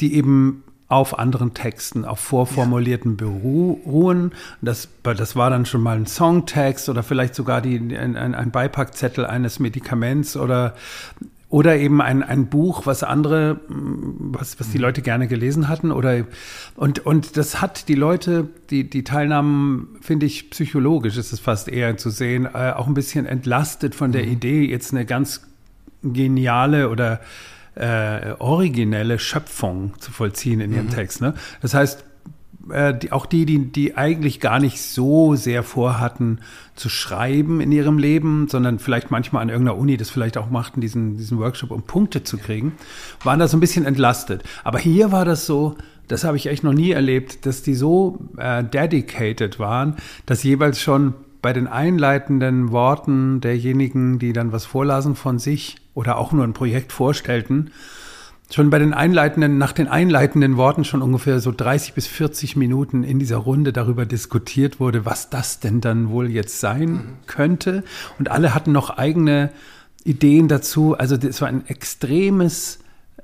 die 0.00 0.14
eben 0.14 0.64
auf 0.92 1.18
anderen 1.18 1.54
Texten, 1.54 2.04
auf 2.04 2.20
vorformulierten 2.20 3.16
beruhen. 3.16 4.32
Das, 4.60 4.88
das 5.02 5.34
war 5.36 5.48
dann 5.48 5.64
schon 5.64 5.80
mal 5.80 5.96
ein 5.96 6.06
Songtext 6.06 6.90
oder 6.90 7.02
vielleicht 7.02 7.34
sogar 7.34 7.62
die, 7.62 7.76
ein, 7.76 8.16
ein 8.16 8.50
Beipackzettel 8.50 9.24
eines 9.24 9.58
Medikaments 9.58 10.36
oder 10.36 10.74
oder 11.48 11.76
eben 11.76 12.00
ein, 12.00 12.22
ein 12.22 12.46
Buch, 12.46 12.86
was 12.86 13.02
andere, 13.02 13.60
was, 13.68 14.58
was 14.58 14.70
die 14.70 14.78
mhm. 14.78 14.84
Leute 14.84 15.02
gerne 15.02 15.28
gelesen 15.28 15.68
hatten. 15.68 15.92
Oder 15.92 16.24
und, 16.76 17.04
und 17.04 17.36
das 17.36 17.60
hat 17.60 17.88
die 17.88 17.94
Leute, 17.94 18.48
die, 18.70 18.88
die 18.88 19.04
teilnahmen, 19.04 19.98
finde 20.00 20.24
ich, 20.24 20.48
psychologisch 20.48 21.18
ist 21.18 21.30
es 21.30 21.40
fast 21.40 21.68
eher 21.68 21.98
zu 21.98 22.08
sehen, 22.08 22.46
äh, 22.46 22.72
auch 22.72 22.86
ein 22.86 22.94
bisschen 22.94 23.26
entlastet 23.26 23.94
von 23.94 24.12
der 24.12 24.24
mhm. 24.24 24.32
Idee, 24.32 24.64
jetzt 24.64 24.92
eine 24.92 25.04
ganz 25.04 25.42
geniale 26.02 26.88
oder 26.88 27.20
äh, 27.74 28.32
originelle 28.38 29.18
Schöpfung 29.18 29.94
zu 29.98 30.12
vollziehen 30.12 30.60
in 30.60 30.72
ihrem 30.72 30.86
mhm. 30.86 30.90
Text. 30.90 31.20
Ne? 31.20 31.34
Das 31.60 31.74
heißt, 31.74 32.04
äh, 32.70 32.94
die, 32.94 33.12
auch 33.12 33.26
die, 33.26 33.46
die, 33.46 33.58
die 33.58 33.96
eigentlich 33.96 34.40
gar 34.40 34.60
nicht 34.60 34.80
so 34.80 35.34
sehr 35.34 35.62
vorhatten 35.62 36.40
zu 36.74 36.88
schreiben 36.88 37.60
in 37.60 37.72
ihrem 37.72 37.98
Leben, 37.98 38.48
sondern 38.48 38.78
vielleicht 38.78 39.10
manchmal 39.10 39.42
an 39.42 39.48
irgendeiner 39.48 39.78
Uni 39.78 39.96
das 39.96 40.10
vielleicht 40.10 40.36
auch 40.36 40.50
machten, 40.50 40.80
diesen, 40.80 41.16
diesen 41.16 41.38
Workshop, 41.38 41.70
um 41.70 41.82
Punkte 41.82 42.22
zu 42.22 42.38
kriegen, 42.38 42.72
waren 43.24 43.38
da 43.38 43.48
so 43.48 43.56
ein 43.56 43.60
bisschen 43.60 43.84
entlastet. 43.84 44.42
Aber 44.64 44.78
hier 44.78 45.12
war 45.12 45.24
das 45.24 45.46
so, 45.46 45.76
das 46.08 46.24
habe 46.24 46.36
ich 46.36 46.46
echt 46.46 46.64
noch 46.64 46.74
nie 46.74 46.90
erlebt, 46.90 47.46
dass 47.46 47.62
die 47.62 47.74
so 47.74 48.18
äh, 48.36 48.62
dedicated 48.62 49.58
waren, 49.58 49.96
dass 50.26 50.42
jeweils 50.42 50.80
schon 50.80 51.14
bei 51.42 51.52
den 51.52 51.66
einleitenden 51.66 52.70
Worten 52.70 53.40
derjenigen, 53.40 54.18
die 54.20 54.32
dann 54.32 54.52
was 54.52 54.64
vorlasen 54.64 55.16
von 55.16 55.38
sich 55.40 55.76
oder 55.92 56.16
auch 56.16 56.32
nur 56.32 56.44
ein 56.44 56.52
Projekt 56.52 56.92
vorstellten, 56.92 57.72
schon 58.50 58.70
bei 58.70 58.78
den 58.78 58.94
einleitenden, 58.94 59.58
nach 59.58 59.72
den 59.72 59.88
einleitenden 59.88 60.56
Worten 60.56 60.84
schon 60.84 61.02
ungefähr 61.02 61.40
so 61.40 61.52
30 61.52 61.94
bis 61.94 62.06
40 62.06 62.56
Minuten 62.56 63.02
in 63.02 63.18
dieser 63.18 63.38
Runde 63.38 63.72
darüber 63.72 64.06
diskutiert 64.06 64.78
wurde, 64.78 65.04
was 65.04 65.30
das 65.30 65.58
denn 65.58 65.80
dann 65.80 66.10
wohl 66.10 66.30
jetzt 66.30 66.60
sein 66.60 66.90
mhm. 66.90 67.02
könnte. 67.26 67.82
Und 68.18 68.30
alle 68.30 68.54
hatten 68.54 68.72
noch 68.72 68.90
eigene 68.90 69.50
Ideen 70.04 70.48
dazu. 70.48 70.96
Also 70.96 71.16
das 71.16 71.40
war 71.40 71.48
ein 71.48 71.66
extremes, 71.66 72.78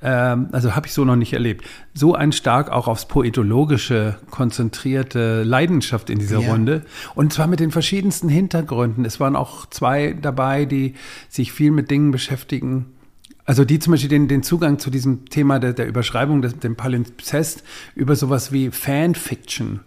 also 0.06 0.76
habe 0.76 0.86
ich 0.86 0.92
so 0.92 1.04
noch 1.04 1.16
nicht 1.16 1.32
erlebt, 1.32 1.64
so 1.92 2.14
ein 2.14 2.32
stark 2.32 2.70
auch 2.70 2.86
aufs 2.86 3.06
Poetologische 3.06 4.16
konzentrierte 4.30 5.42
Leidenschaft 5.42 6.08
in 6.10 6.18
dieser 6.18 6.40
ja. 6.40 6.50
Runde. 6.50 6.84
Und 7.14 7.32
zwar 7.32 7.48
mit 7.48 7.60
den 7.60 7.70
verschiedensten 7.70 8.28
Hintergründen. 8.28 9.04
Es 9.04 9.18
waren 9.18 9.34
auch 9.34 9.66
zwei 9.66 10.12
dabei, 10.20 10.64
die 10.66 10.94
sich 11.28 11.52
viel 11.52 11.72
mit 11.72 11.90
Dingen 11.90 12.12
beschäftigen, 12.12 12.86
also 13.48 13.64
die 13.64 13.78
zum 13.78 13.92
Beispiel 13.92 14.10
den, 14.10 14.28
den 14.28 14.42
Zugang 14.42 14.78
zu 14.78 14.90
diesem 14.90 15.24
Thema 15.24 15.58
der, 15.58 15.72
der 15.72 15.88
Überschreibung, 15.88 16.42
des, 16.42 16.58
dem 16.58 16.76
Palimpsest, 16.76 17.64
über 17.94 18.14
sowas 18.14 18.52
wie 18.52 18.70
Fanfiction 18.70 19.80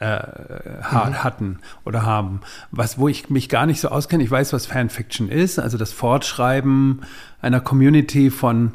äh, 0.00 0.16
mhm. 0.16 1.22
hatten 1.22 1.58
oder 1.84 2.02
haben. 2.02 2.40
Was, 2.72 2.98
wo 2.98 3.06
ich 3.06 3.30
mich 3.30 3.48
gar 3.48 3.66
nicht 3.66 3.80
so 3.80 3.88
auskenne. 3.88 4.24
Ich 4.24 4.30
weiß, 4.30 4.52
was 4.52 4.66
Fanfiction 4.66 5.28
ist, 5.28 5.60
also 5.60 5.78
das 5.78 5.92
Fortschreiben 5.92 7.02
einer 7.40 7.60
Community 7.60 8.30
von, 8.30 8.72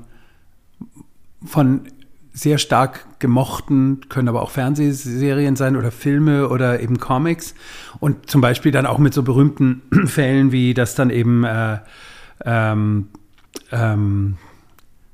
von 1.44 1.82
sehr 2.32 2.58
stark 2.58 3.20
gemochten, 3.20 4.02
können 4.08 4.30
aber 4.30 4.42
auch 4.42 4.52
Fernsehserien 4.52 5.56
sein 5.56 5.76
oder 5.76 5.92
Filme 5.92 6.50
oder 6.50 6.80
eben 6.80 7.00
Comics. 7.00 7.56
Und 8.00 8.30
zum 8.30 8.42
Beispiel 8.42 8.72
dann 8.72 8.86
auch 8.86 8.98
mit 8.98 9.14
so 9.14 9.24
berühmten 9.24 9.82
Fällen 10.06 10.52
wie 10.52 10.74
das 10.74 10.96
dann 10.96 11.10
eben 11.10 11.44
äh, 11.44 11.80
ähm, 12.46 13.10
ähm, 13.72 14.38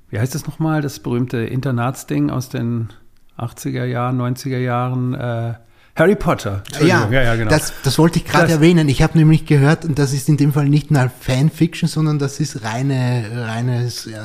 wie 0.09 0.19
heißt 0.19 0.35
das 0.35 0.45
nochmal, 0.45 0.81
das 0.81 0.99
berühmte 0.99 1.37
Internatsding 1.39 2.29
aus 2.29 2.49
den 2.49 2.89
80er 3.37 3.85
Jahren, 3.85 4.21
90er 4.21 4.59
Jahren, 4.59 5.13
äh, 5.13 5.55
Harry 5.97 6.15
Potter. 6.15 6.61
Ja, 6.81 7.07
ja, 7.09 7.23
ja, 7.23 7.35
genau. 7.35 7.49
Das, 7.49 7.71
das 7.83 7.97
wollte 7.97 8.19
ich 8.19 8.25
gerade 8.25 8.51
erwähnen. 8.51 8.89
Ich 8.89 9.01
habe 9.01 9.17
nämlich 9.17 9.45
gehört, 9.45 9.85
und 9.85 9.97
das 9.97 10.11
ist 10.11 10.27
in 10.27 10.35
dem 10.35 10.51
Fall 10.51 10.67
nicht 10.67 10.91
mal 10.91 11.09
Fanfiction, 11.21 11.87
sondern 11.87 12.19
das 12.19 12.41
ist 12.41 12.65
reine, 12.65 13.45
reines 13.47 14.05
äh, 14.05 14.17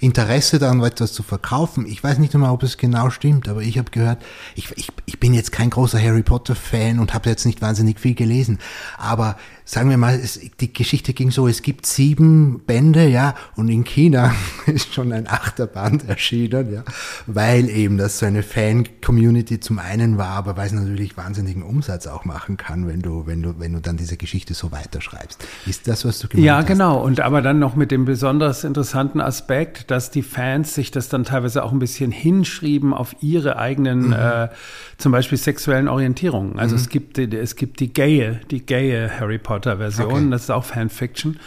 Interesse 0.00 0.58
daran, 0.58 0.82
etwas 0.82 1.14
zu 1.14 1.22
verkaufen. 1.22 1.86
Ich 1.86 2.04
weiß 2.04 2.18
nicht 2.18 2.34
einmal, 2.34 2.50
ob 2.50 2.62
es 2.62 2.76
genau 2.76 3.08
stimmt, 3.08 3.48
aber 3.48 3.62
ich 3.62 3.78
habe 3.78 3.90
gehört, 3.90 4.22
ich, 4.56 4.70
ich, 4.76 4.88
ich 5.06 5.18
bin 5.18 5.32
jetzt 5.32 5.52
kein 5.52 5.70
großer 5.70 5.98
Harry 5.98 6.22
Potter-Fan 6.22 6.98
und 6.98 7.14
habe 7.14 7.30
jetzt 7.30 7.46
nicht 7.46 7.62
wahnsinnig 7.62 7.98
viel 7.98 8.14
gelesen, 8.14 8.58
aber 8.98 9.38
sagen 9.68 9.90
wir 9.90 9.98
mal, 9.98 10.14
es, 10.14 10.40
die 10.60 10.72
Geschichte 10.72 11.12
ging 11.12 11.30
so, 11.30 11.46
es 11.46 11.60
gibt 11.60 11.84
sieben 11.84 12.60
Bände, 12.66 13.06
ja, 13.06 13.34
und 13.54 13.68
in 13.68 13.84
China 13.84 14.34
ist 14.66 14.94
schon 14.94 15.12
ein 15.12 15.26
achter 15.28 15.66
Band 15.66 16.08
erschienen, 16.08 16.72
ja, 16.72 16.84
weil 17.26 17.68
eben 17.68 17.98
das 17.98 18.18
so 18.18 18.24
eine 18.24 18.42
Fan-Community 18.42 19.60
zum 19.60 19.78
einen 19.78 20.16
war, 20.16 20.30
aber 20.30 20.56
weil 20.56 20.68
es 20.68 20.72
natürlich 20.72 21.18
wahnsinnigen 21.18 21.62
Umsatz 21.62 22.06
auch 22.06 22.24
machen 22.24 22.56
kann, 22.56 22.88
wenn 22.88 23.02
du, 23.02 23.26
wenn 23.26 23.42
du, 23.42 23.60
wenn 23.60 23.74
du 23.74 23.80
dann 23.80 23.98
diese 23.98 24.16
Geschichte 24.16 24.54
so 24.54 24.72
weiterschreibst. 24.72 25.46
Ist 25.66 25.86
das, 25.86 26.06
was 26.06 26.18
du 26.18 26.28
gemeint 26.28 26.46
ja, 26.46 26.56
hast? 26.56 26.62
Ja, 26.62 26.74
genau. 26.74 27.02
Und 27.02 27.20
aber 27.20 27.42
dann 27.42 27.58
noch 27.58 27.76
mit 27.76 27.90
dem 27.90 28.06
besonders 28.06 28.64
interessanten 28.64 29.20
Aspekt, 29.20 29.90
dass 29.90 30.10
die 30.10 30.22
Fans 30.22 30.74
sich 30.74 30.92
das 30.92 31.10
dann 31.10 31.24
teilweise 31.24 31.62
auch 31.62 31.72
ein 31.72 31.78
bisschen 31.78 32.10
hinschrieben 32.10 32.94
auf 32.94 33.16
ihre 33.20 33.58
eigenen, 33.58 34.06
mhm. 34.06 34.12
äh, 34.14 34.48
zum 34.96 35.12
Beispiel 35.12 35.36
sexuellen 35.36 35.88
Orientierungen. 35.88 36.58
Also 36.58 36.74
mhm. 36.74 36.80
es 36.80 36.88
gibt, 36.88 37.18
es 37.18 37.54
gibt 37.54 37.80
die 37.80 37.92
gaye, 37.92 38.40
die 38.50 38.64
gaye 38.64 39.10
Harry 39.20 39.36
Potter 39.36 39.57
Potter-Version. 39.58 40.12
Okay. 40.12 40.30
Das 40.30 40.42
ist 40.42 40.50
auch 40.50 40.64
Fanfiction. 40.64 41.38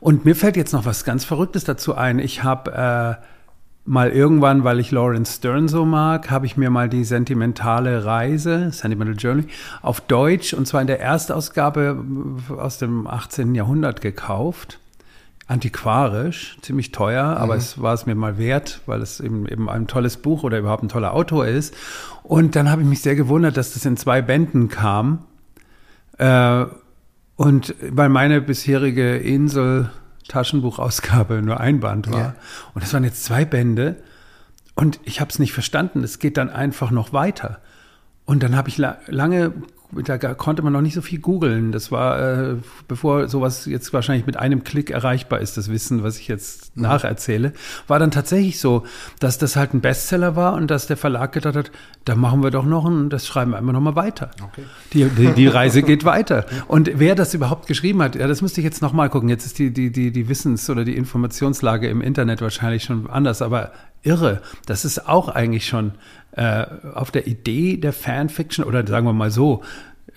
Und 0.00 0.24
mir 0.24 0.34
fällt 0.34 0.56
jetzt 0.56 0.72
noch 0.72 0.86
was 0.86 1.04
ganz 1.04 1.24
Verrücktes 1.24 1.64
dazu 1.64 1.94
ein. 1.94 2.18
Ich 2.18 2.42
habe 2.42 3.20
äh, 3.20 3.24
mal 3.84 4.10
irgendwann, 4.10 4.64
weil 4.64 4.80
ich 4.80 4.90
Lawrence 4.90 5.36
Stern 5.36 5.68
so 5.68 5.84
mag, 5.84 6.30
habe 6.30 6.46
ich 6.46 6.56
mir 6.56 6.70
mal 6.70 6.88
die 6.88 7.04
sentimentale 7.04 8.04
Reise, 8.04 8.70
Sentimental 8.72 9.16
Journey, 9.16 9.44
auf 9.82 10.00
Deutsch 10.00 10.54
und 10.54 10.66
zwar 10.66 10.80
in 10.80 10.86
der 10.86 11.00
Erstausgabe 11.00 12.02
aus 12.56 12.78
dem 12.78 13.06
18. 13.06 13.54
Jahrhundert 13.54 14.00
gekauft. 14.00 14.78
Antiquarisch, 15.46 16.56
ziemlich 16.62 16.92
teuer, 16.92 17.32
mhm. 17.32 17.36
aber 17.38 17.56
es 17.56 17.82
war 17.82 17.92
es 17.92 18.06
mir 18.06 18.14
mal 18.14 18.38
wert, 18.38 18.80
weil 18.86 19.02
es 19.02 19.18
eben, 19.18 19.48
eben 19.48 19.68
ein 19.68 19.88
tolles 19.88 20.16
Buch 20.16 20.44
oder 20.44 20.58
überhaupt 20.58 20.84
ein 20.84 20.88
toller 20.88 21.12
Autor 21.12 21.46
ist. 21.46 21.74
Und 22.22 22.54
dann 22.54 22.70
habe 22.70 22.82
ich 22.82 22.88
mich 22.88 23.02
sehr 23.02 23.16
gewundert, 23.16 23.56
dass 23.56 23.74
das 23.74 23.84
in 23.84 23.96
zwei 23.96 24.22
Bänden 24.22 24.68
kam. 24.68 25.24
Äh, 26.18 26.66
und 27.40 27.74
weil 27.80 28.10
meine 28.10 28.42
bisherige 28.42 29.16
Insel 29.16 29.88
Taschenbuchausgabe 30.28 31.40
nur 31.40 31.58
ein 31.58 31.80
Band 31.80 32.12
war. 32.12 32.18
Ja. 32.18 32.34
Und 32.74 32.84
es 32.84 32.92
waren 32.92 33.02
jetzt 33.02 33.24
zwei 33.24 33.46
Bände. 33.46 33.96
Und 34.74 35.00
ich 35.04 35.22
habe 35.22 35.30
es 35.30 35.38
nicht 35.38 35.54
verstanden. 35.54 36.04
Es 36.04 36.18
geht 36.18 36.36
dann 36.36 36.50
einfach 36.50 36.90
noch 36.90 37.14
weiter. 37.14 37.60
Und 38.26 38.42
dann 38.42 38.54
habe 38.54 38.68
ich 38.68 38.76
la 38.76 38.98
lange 39.06 39.54
da 39.92 40.18
konnte 40.34 40.62
man 40.62 40.72
noch 40.72 40.80
nicht 40.80 40.94
so 40.94 41.02
viel 41.02 41.18
googeln. 41.18 41.72
Das 41.72 41.90
war, 41.90 42.20
äh, 42.20 42.56
bevor 42.86 43.28
sowas 43.28 43.66
jetzt 43.66 43.92
wahrscheinlich 43.92 44.26
mit 44.26 44.36
einem 44.36 44.62
Klick 44.62 44.90
erreichbar 44.90 45.40
ist, 45.40 45.56
das 45.56 45.70
Wissen, 45.70 46.02
was 46.02 46.18
ich 46.18 46.28
jetzt 46.28 46.76
mhm. 46.76 46.84
nacherzähle, 46.84 47.52
war 47.88 47.98
dann 47.98 48.10
tatsächlich 48.10 48.60
so, 48.60 48.84
dass 49.18 49.38
das 49.38 49.56
halt 49.56 49.74
ein 49.74 49.80
Bestseller 49.80 50.36
war 50.36 50.54
und 50.54 50.70
dass 50.70 50.86
der 50.86 50.96
Verlag 50.96 51.32
gedacht 51.32 51.56
hat, 51.56 51.70
da 52.04 52.14
machen 52.14 52.42
wir 52.42 52.50
doch 52.50 52.64
noch 52.64 52.86
ein, 52.86 53.10
das 53.10 53.26
schreiben 53.26 53.50
wir 53.50 53.58
einfach 53.58 53.72
nochmal 53.72 53.96
weiter. 53.96 54.30
Okay. 54.42 54.62
Die, 54.92 55.04
die, 55.08 55.32
die 55.32 55.46
Reise 55.48 55.82
geht 55.82 56.04
weiter. 56.04 56.46
Und 56.68 56.90
wer 56.94 57.14
das 57.14 57.34
überhaupt 57.34 57.66
geschrieben 57.66 58.02
hat, 58.02 58.14
ja, 58.14 58.26
das 58.28 58.42
müsste 58.42 58.60
ich 58.60 58.64
jetzt 58.64 58.82
nochmal 58.82 59.10
gucken. 59.10 59.28
Jetzt 59.28 59.46
ist 59.46 59.58
die, 59.58 59.72
die, 59.72 59.90
die, 59.90 60.12
die 60.12 60.28
Wissens- 60.28 60.70
oder 60.70 60.84
die 60.84 60.96
Informationslage 60.96 61.88
im 61.88 62.00
Internet 62.00 62.40
wahrscheinlich 62.40 62.84
schon 62.84 63.10
anders, 63.10 63.42
aber 63.42 63.72
irre. 64.02 64.42
Das 64.66 64.84
ist 64.84 65.08
auch 65.08 65.28
eigentlich 65.28 65.66
schon 65.66 65.92
äh, 66.32 66.66
auf 66.94 67.10
der 67.10 67.26
Idee 67.26 67.76
der 67.76 67.92
Fanfiction 67.92 68.64
oder 68.64 68.86
sagen 68.86 69.06
wir 69.06 69.12
mal 69.12 69.30
so, 69.30 69.62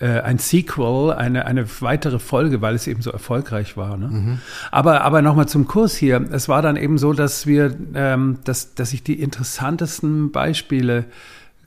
äh, 0.00 0.20
ein 0.20 0.38
Sequel, 0.38 1.12
eine, 1.12 1.46
eine 1.46 1.66
weitere 1.80 2.18
Folge, 2.18 2.60
weil 2.60 2.74
es 2.74 2.86
eben 2.86 3.02
so 3.02 3.10
erfolgreich 3.10 3.76
war. 3.76 3.96
Ne? 3.96 4.08
Mhm. 4.08 4.38
Aber, 4.70 5.02
aber 5.02 5.22
nochmal 5.22 5.46
zum 5.46 5.66
Kurs 5.66 5.94
hier. 5.94 6.24
Es 6.32 6.48
war 6.48 6.62
dann 6.62 6.76
eben 6.76 6.98
so, 6.98 7.12
dass 7.12 7.46
wir, 7.46 7.74
ähm, 7.94 8.38
dass, 8.44 8.74
dass 8.74 8.92
ich 8.92 9.02
die 9.02 9.20
interessantesten 9.20 10.32
Beispiele 10.32 11.04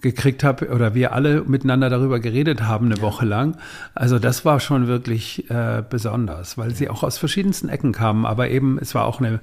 gekriegt 0.02 0.44
habe 0.44 0.70
oder 0.70 0.94
wir 0.94 1.14
alle 1.14 1.42
miteinander 1.44 1.90
darüber 1.90 2.20
geredet 2.20 2.62
haben 2.62 2.88
eine 2.88 2.98
ja. 2.98 3.02
Woche 3.02 3.26
lang. 3.26 3.58
Also 3.96 4.20
das 4.20 4.46
war 4.46 4.60
schon 4.60 4.88
wirklich 4.88 5.50
äh, 5.50 5.84
besonders, 5.88 6.58
weil 6.58 6.70
ja. 6.70 6.76
sie 6.76 6.90
auch 6.90 7.04
aus 7.04 7.18
verschiedensten 7.18 7.70
Ecken 7.70 7.94
kamen. 7.94 8.26
Aber 8.26 8.50
eben, 8.50 8.78
es 8.80 8.94
war 8.94 9.06
auch 9.06 9.20
eine 9.20 9.40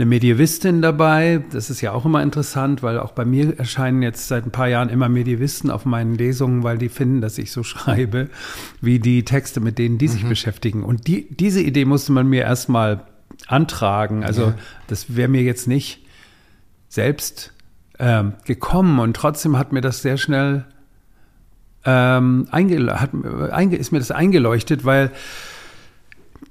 eine 0.00 0.06
Medievistin 0.06 0.80
dabei. 0.80 1.44
Das 1.52 1.68
ist 1.68 1.82
ja 1.82 1.92
auch 1.92 2.06
immer 2.06 2.22
interessant, 2.22 2.82
weil 2.82 2.98
auch 2.98 3.12
bei 3.12 3.26
mir 3.26 3.58
erscheinen 3.58 4.00
jetzt 4.00 4.28
seit 4.28 4.46
ein 4.46 4.50
paar 4.50 4.68
Jahren 4.68 4.88
immer 4.88 5.10
Medievisten 5.10 5.70
auf 5.70 5.84
meinen 5.84 6.14
Lesungen, 6.14 6.62
weil 6.62 6.78
die 6.78 6.88
finden, 6.88 7.20
dass 7.20 7.36
ich 7.36 7.52
so 7.52 7.62
schreibe, 7.64 8.30
wie 8.80 8.98
die 8.98 9.26
Texte, 9.26 9.60
mit 9.60 9.78
denen 9.78 9.98
die 9.98 10.08
sich 10.08 10.24
mhm. 10.24 10.30
beschäftigen. 10.30 10.84
Und 10.84 11.06
die, 11.06 11.28
diese 11.28 11.60
Idee 11.60 11.84
musste 11.84 12.12
man 12.12 12.26
mir 12.26 12.42
erstmal 12.42 13.02
antragen. 13.46 14.24
Also 14.24 14.46
ja. 14.46 14.54
das 14.86 15.14
wäre 15.14 15.28
mir 15.28 15.42
jetzt 15.42 15.68
nicht 15.68 16.02
selbst 16.88 17.52
ähm, 17.98 18.32
gekommen 18.46 19.00
und 19.00 19.14
trotzdem 19.14 19.58
hat 19.58 19.72
mir 19.72 19.82
das 19.82 20.00
sehr 20.00 20.16
schnell 20.16 20.64
ähm, 21.84 22.48
hat, 22.52 23.10
einge 23.52 23.76
ist 23.76 23.92
mir 23.92 23.98
das 23.98 24.10
eingeleuchtet, 24.10 24.84
weil 24.84 25.10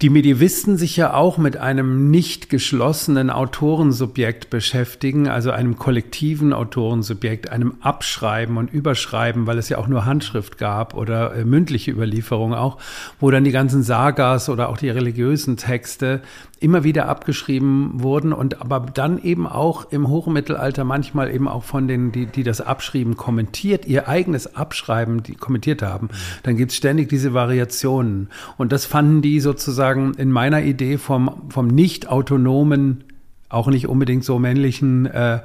die 0.01 0.09
Medievisten 0.09 0.77
sich 0.77 0.95
ja 0.95 1.13
auch 1.13 1.37
mit 1.37 1.57
einem 1.57 2.09
nicht 2.09 2.49
geschlossenen 2.49 3.29
Autorensubjekt 3.29 4.49
beschäftigen, 4.49 5.27
also 5.27 5.51
einem 5.51 5.77
kollektiven 5.77 6.53
Autorensubjekt, 6.53 7.49
einem 7.49 7.73
Abschreiben 7.81 8.55
und 8.55 8.71
Überschreiben, 8.71 9.45
weil 9.45 9.57
es 9.57 9.67
ja 9.67 9.77
auch 9.77 9.87
nur 9.87 10.05
Handschrift 10.05 10.57
gab 10.57 10.93
oder 10.93 11.35
äh, 11.35 11.43
mündliche 11.43 11.91
Überlieferung 11.91 12.53
auch, 12.53 12.77
wo 13.19 13.29
dann 13.29 13.43
die 13.43 13.51
ganzen 13.51 13.83
Sagas 13.83 14.47
oder 14.47 14.69
auch 14.69 14.77
die 14.77 14.89
religiösen 14.89 15.57
Texte 15.57 16.21
immer 16.59 16.83
wieder 16.83 17.07
abgeschrieben 17.07 17.91
wurden 18.01 18.33
und 18.33 18.61
aber 18.61 18.81
dann 18.93 19.21
eben 19.21 19.47
auch 19.47 19.91
im 19.91 20.07
Hochmittelalter 20.07 20.83
manchmal 20.83 21.33
eben 21.33 21.47
auch 21.47 21.63
von 21.63 21.87
denen, 21.87 22.11
die, 22.11 22.25
die 22.25 22.43
das 22.43 22.61
Abschrieben 22.61 23.15
kommentiert, 23.17 23.85
ihr 23.85 24.07
eigenes 24.07 24.55
Abschreiben, 24.55 25.23
die 25.23 25.35
kommentiert 25.35 25.81
haben. 25.81 26.09
Dann 26.43 26.57
gibt 26.57 26.71
es 26.71 26.77
ständig 26.77 27.09
diese 27.09 27.33
Variationen. 27.33 28.29
Und 28.57 28.71
das 28.71 28.85
fanden 28.85 29.21
die 29.21 29.39
sozusagen 29.39 30.13
in 30.15 30.31
meiner 30.31 30.61
Idee 30.61 30.97
vom, 30.97 31.43
vom 31.49 31.67
nicht 31.67 32.09
autonomen, 32.09 33.05
auch 33.47 33.67
nicht 33.67 33.87
unbedingt 33.87 34.25
so 34.25 34.37
männlichen 34.37 35.05
äh, 35.05 35.39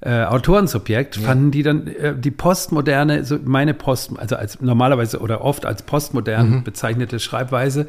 äh, 0.00 0.24
Autorensubjekt, 0.24 1.16
ja. 1.16 1.22
fanden 1.22 1.50
die 1.50 1.62
dann 1.62 1.86
äh, 1.86 2.14
die 2.14 2.30
postmoderne, 2.30 3.24
so 3.24 3.38
meine 3.42 3.74
Post, 3.74 4.12
also 4.18 4.36
als 4.36 4.60
normalerweise 4.60 5.20
oder 5.20 5.40
oft 5.42 5.64
als 5.64 5.82
postmodern 5.82 6.50
mhm. 6.50 6.64
bezeichnete 6.64 7.18
Schreibweise, 7.18 7.86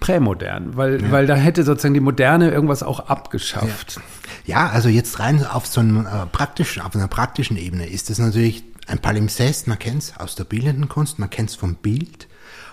prämodern, 0.00 0.76
weil, 0.76 1.02
ja. 1.02 1.10
weil 1.10 1.26
da 1.26 1.36
hätte 1.36 1.62
sozusagen 1.62 1.94
die 1.94 2.00
Moderne 2.00 2.50
irgendwas 2.50 2.82
auch 2.82 3.00
abgeschafft. 3.00 4.00
Ja, 4.46 4.64
ja 4.66 4.70
also 4.70 4.88
jetzt 4.88 5.20
rein 5.20 5.44
auf 5.46 5.66
so 5.66 5.80
einem 5.80 6.06
äh, 6.06 6.26
praktischen, 6.32 6.82
auf 6.82 6.94
einer 6.96 7.08
praktischen 7.08 7.56
Ebene 7.56 7.86
ist 7.86 8.10
das 8.10 8.18
natürlich 8.18 8.64
ein 8.86 8.98
Palimpsest, 8.98 9.68
man 9.68 9.78
kennt 9.78 10.02
es 10.02 10.16
aus 10.16 10.34
der 10.34 10.44
bildenden 10.44 10.88
Kunst, 10.88 11.18
man 11.18 11.30
kennt 11.30 11.50
es 11.50 11.56
vom 11.56 11.76
Bild. 11.76 12.26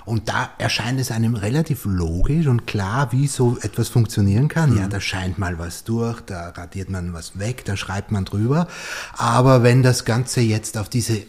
Und 0.06 0.30
da 0.30 0.52
erscheint 0.58 1.02
es 1.02 1.12
einem 1.12 1.36
relativ 1.36 1.84
logisch 1.84 2.48
und 2.48 2.66
klar, 2.66 3.12
wie 3.12 3.28
so 3.28 3.58
etwas 3.62 3.90
funktionieren 3.90 4.48
kann. 4.48 4.72
Mhm. 4.72 4.78
Ja, 4.78 4.88
da 4.88 5.02
scheint 5.02 5.38
mal 5.38 5.60
was 5.60 5.84
durch, 5.84 6.22
da 6.22 6.52
radiert 6.52 6.90
man 6.90 7.12
was 7.12 7.40
weg, 7.40 7.66
da 7.66 7.76
schreibt 7.76 8.10
man 8.10 8.24
drüber. 8.24 8.70
Aber 9.18 9.64
wenn 9.64 9.84
das 9.84 10.06
Ganze 10.06 10.40
jetzt 10.40 10.78
auf 10.78 10.88
diese 10.88 11.24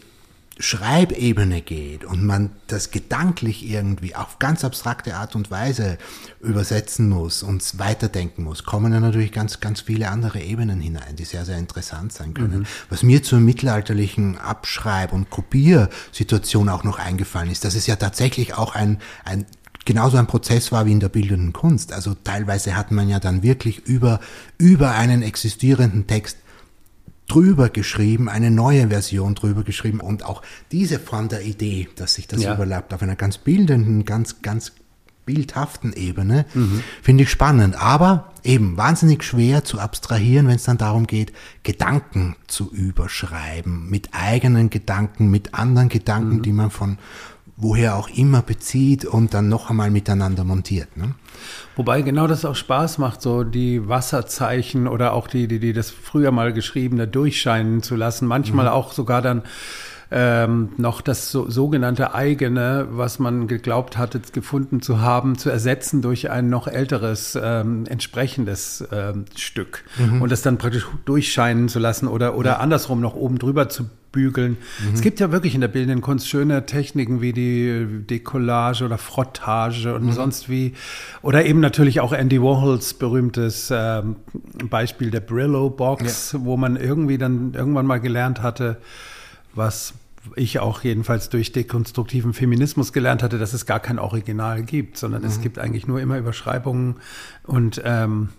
Schreibebene 0.61 1.61
geht 1.61 2.03
und 2.03 2.25
man 2.25 2.51
das 2.67 2.91
gedanklich 2.91 3.67
irgendwie 3.67 4.13
auf 4.15 4.39
ganz 4.39 4.65
abstrakte 4.65 5.15
Art 5.15 5.35
und 5.35 5.49
Weise 5.49 5.97
übersetzen 6.41 7.07
muss 7.07 7.43
und 7.43 7.79
weiterdenken 7.79 8.43
muss, 8.43 8.65
kommen 8.65 8.91
dann 8.91 9.01
natürlich 9.01 9.31
ganz, 9.31 9.61
ganz 9.61 9.79
viele 9.79 10.09
andere 10.09 10.41
Ebenen 10.41 10.81
hinein, 10.81 11.15
die 11.15 11.23
sehr, 11.23 11.45
sehr 11.45 11.57
interessant 11.57 12.11
sein 12.11 12.33
können. 12.33 12.59
Mhm. 12.59 12.65
Was 12.89 13.03
mir 13.03 13.23
zur 13.23 13.39
mittelalterlichen 13.39 14.37
Abschreib- 14.37 15.13
und 15.13 15.29
Kopiersituation 15.29 16.67
auch 16.67 16.83
noch 16.83 16.99
eingefallen 16.99 17.49
ist, 17.49 17.63
dass 17.63 17.75
es 17.75 17.87
ja 17.87 17.95
tatsächlich 17.95 18.55
auch 18.55 18.75
ein, 18.75 18.99
ein 19.23 19.45
genauso 19.85 20.17
ein 20.17 20.27
Prozess 20.27 20.73
war 20.73 20.85
wie 20.85 20.91
in 20.91 20.99
der 20.99 21.09
bildenden 21.09 21.53
Kunst. 21.53 21.93
Also 21.93 22.15
teilweise 22.15 22.75
hat 22.75 22.91
man 22.91 23.07
ja 23.07 23.19
dann 23.19 23.43
wirklich 23.43 23.87
über, 23.87 24.19
über 24.57 24.91
einen 24.91 25.21
existierenden 25.21 26.05
Text 26.05 26.37
drüber 27.29 27.69
geschrieben, 27.69 28.27
eine 28.27 28.51
neue 28.51 28.89
Version 28.89 29.35
drüber 29.35 29.63
geschrieben 29.63 30.01
und 30.01 30.25
auch 30.25 30.41
diese 30.71 30.99
Form 30.99 31.29
der 31.29 31.43
Idee, 31.43 31.87
dass 31.95 32.15
sich 32.15 32.27
das 32.27 32.41
ja. 32.41 32.53
überlappt 32.53 32.93
auf 32.93 33.01
einer 33.01 33.15
ganz 33.15 33.37
bildenden, 33.37 34.03
ganz, 34.03 34.41
ganz 34.41 34.73
bildhaften 35.25 35.93
Ebene, 35.93 36.47
mhm. 36.55 36.81
finde 37.03 37.23
ich 37.23 37.29
spannend, 37.29 37.79
aber 37.79 38.31
eben 38.43 38.77
wahnsinnig 38.77 39.23
schwer 39.23 39.63
zu 39.63 39.79
abstrahieren, 39.79 40.47
wenn 40.47 40.55
es 40.55 40.63
dann 40.63 40.79
darum 40.79 41.05
geht, 41.05 41.33
Gedanken 41.61 42.35
zu 42.47 42.71
überschreiben, 42.71 43.91
mit 43.91 44.09
eigenen 44.13 44.71
Gedanken, 44.71 45.29
mit 45.29 45.53
anderen 45.53 45.89
Gedanken, 45.89 46.37
mhm. 46.37 46.41
die 46.41 46.51
man 46.51 46.71
von 46.71 46.97
woher 47.59 47.95
auch 47.95 48.09
immer 48.09 48.41
bezieht 48.41 49.05
und 49.05 49.33
dann 49.33 49.49
noch 49.49 49.69
einmal 49.69 49.91
miteinander 49.91 50.43
montiert. 50.43 50.95
Ne? 50.97 51.13
Wobei 51.75 52.01
genau 52.01 52.25
das 52.25 52.45
auch 52.45 52.55
Spaß 52.55 52.97
macht, 52.97 53.21
so 53.21 53.43
die 53.43 53.87
Wasserzeichen 53.87 54.87
oder 54.87 55.13
auch 55.13 55.27
die, 55.27 55.47
die, 55.47 55.59
die 55.59 55.73
das 55.73 55.91
früher 55.91 56.31
mal 56.31 56.53
geschriebene 56.53 57.07
durchscheinen 57.07 57.83
zu 57.83 57.95
lassen. 57.95 58.27
Manchmal 58.27 58.65
mhm. 58.65 58.71
auch 58.71 58.93
sogar 58.93 59.21
dann 59.21 59.43
ähm, 60.11 60.69
noch 60.77 61.01
das 61.01 61.31
so, 61.31 61.49
sogenannte 61.49 62.15
eigene, 62.15 62.87
was 62.91 63.19
man 63.19 63.47
geglaubt 63.47 63.97
hatte, 63.97 64.19
gefunden 64.31 64.81
zu 64.81 65.01
haben, 65.01 65.37
zu 65.37 65.49
ersetzen 65.49 66.01
durch 66.01 66.31
ein 66.31 66.49
noch 66.49 66.67
älteres, 66.67 67.37
ähm, 67.41 67.85
entsprechendes 67.85 68.87
ähm, 68.91 69.25
Stück. 69.35 69.83
Mhm. 69.97 70.21
Und 70.21 70.31
das 70.31 70.41
dann 70.41 70.57
praktisch 70.57 70.87
durchscheinen 71.05 71.69
zu 71.69 71.79
lassen 71.79 72.07
oder, 72.07 72.35
oder 72.35 72.51
ja. 72.51 72.57
andersrum 72.57 73.01
noch 73.01 73.15
oben 73.15 73.37
drüber 73.37 73.69
zu 73.69 73.85
bügeln. 74.11 74.57
Mhm. 74.83 74.93
Es 74.93 75.01
gibt 75.01 75.19
ja 75.19 75.31
wirklich 75.31 75.55
in 75.55 75.61
der 75.61 75.67
bildenden 75.67 76.01
Kunst 76.01 76.27
schöne 76.27 76.65
Techniken 76.65 77.21
wie 77.21 77.33
die 77.33 77.85
Decollage 78.09 78.83
oder 78.85 78.97
Frottage 78.97 79.93
und 79.93 80.05
mhm. 80.05 80.11
sonst 80.11 80.49
wie. 80.49 80.73
Oder 81.21 81.45
eben 81.45 81.59
natürlich 81.59 81.99
auch 81.99 82.13
Andy 82.13 82.41
Warhols 82.41 82.93
berühmtes 82.93 83.71
ähm, 83.71 84.17
Beispiel 84.69 85.11
der 85.11 85.21
Brillo-Box, 85.21 86.33
ja. 86.33 86.39
wo 86.43 86.57
man 86.57 86.75
irgendwie 86.75 87.17
dann 87.17 87.53
irgendwann 87.53 87.85
mal 87.85 87.99
gelernt 87.99 88.41
hatte, 88.41 88.77
was 89.53 89.93
ich 90.35 90.59
auch 90.59 90.83
jedenfalls 90.83 91.29
durch 91.29 91.51
dekonstruktiven 91.51 92.33
Feminismus 92.33 92.93
gelernt 92.93 93.23
hatte, 93.23 93.37
dass 93.37 93.53
es 93.53 93.65
gar 93.65 93.79
kein 93.79 93.99
Original 93.99 94.63
gibt, 94.63 94.97
sondern 94.97 95.21
mhm. 95.21 95.27
es 95.27 95.41
gibt 95.41 95.59
eigentlich 95.59 95.87
nur 95.87 95.99
immer 95.99 96.17
Überschreibungen 96.17 96.97
und 97.43 97.81
ähm, 97.85 98.29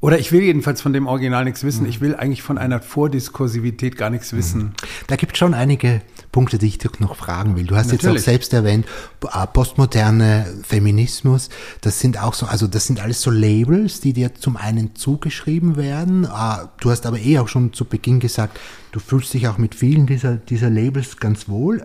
oder 0.00 0.18
ich 0.18 0.30
will 0.30 0.42
jedenfalls 0.42 0.80
von 0.80 0.92
dem 0.92 1.08
Original 1.08 1.44
nichts 1.44 1.64
wissen. 1.64 1.82
Mhm. 1.82 1.88
Ich 1.88 2.00
will 2.00 2.14
eigentlich 2.14 2.42
von 2.42 2.56
einer 2.56 2.80
Vordiskursivität 2.80 3.96
gar 3.96 4.10
nichts 4.10 4.32
wissen. 4.32 4.60
Mhm. 4.60 4.72
Da 5.08 5.16
gibt 5.16 5.32
es 5.32 5.38
schon 5.38 5.54
einige 5.54 6.02
Punkte, 6.30 6.58
die 6.58 6.68
ich 6.68 6.78
dich 6.78 7.00
noch 7.00 7.16
fragen 7.16 7.56
will. 7.56 7.64
Du 7.64 7.74
hast 7.74 7.90
Natürlich. 7.90 8.14
jetzt 8.14 8.22
auch 8.22 8.24
selbst 8.24 8.52
erwähnt, 8.52 8.86
äh, 9.24 9.46
postmoderne 9.48 10.46
Feminismus. 10.62 11.48
Das 11.80 11.98
sind 11.98 12.22
auch 12.22 12.34
so, 12.34 12.46
also 12.46 12.68
das 12.68 12.86
sind 12.86 13.00
alles 13.00 13.22
so 13.22 13.32
Labels, 13.32 14.00
die 14.00 14.12
dir 14.12 14.34
zum 14.36 14.56
einen 14.56 14.94
zugeschrieben 14.94 15.76
werden. 15.76 16.24
Äh, 16.24 16.66
du 16.80 16.90
hast 16.90 17.04
aber 17.04 17.18
eh 17.18 17.40
auch 17.40 17.48
schon 17.48 17.72
zu 17.72 17.84
Beginn 17.84 18.20
gesagt, 18.20 18.60
du 18.92 19.00
fühlst 19.00 19.34
dich 19.34 19.48
auch 19.48 19.58
mit 19.58 19.74
vielen 19.74 20.06
dieser, 20.06 20.36
dieser 20.36 20.70
Labels 20.70 21.16
ganz 21.16 21.48
wohl. 21.48 21.82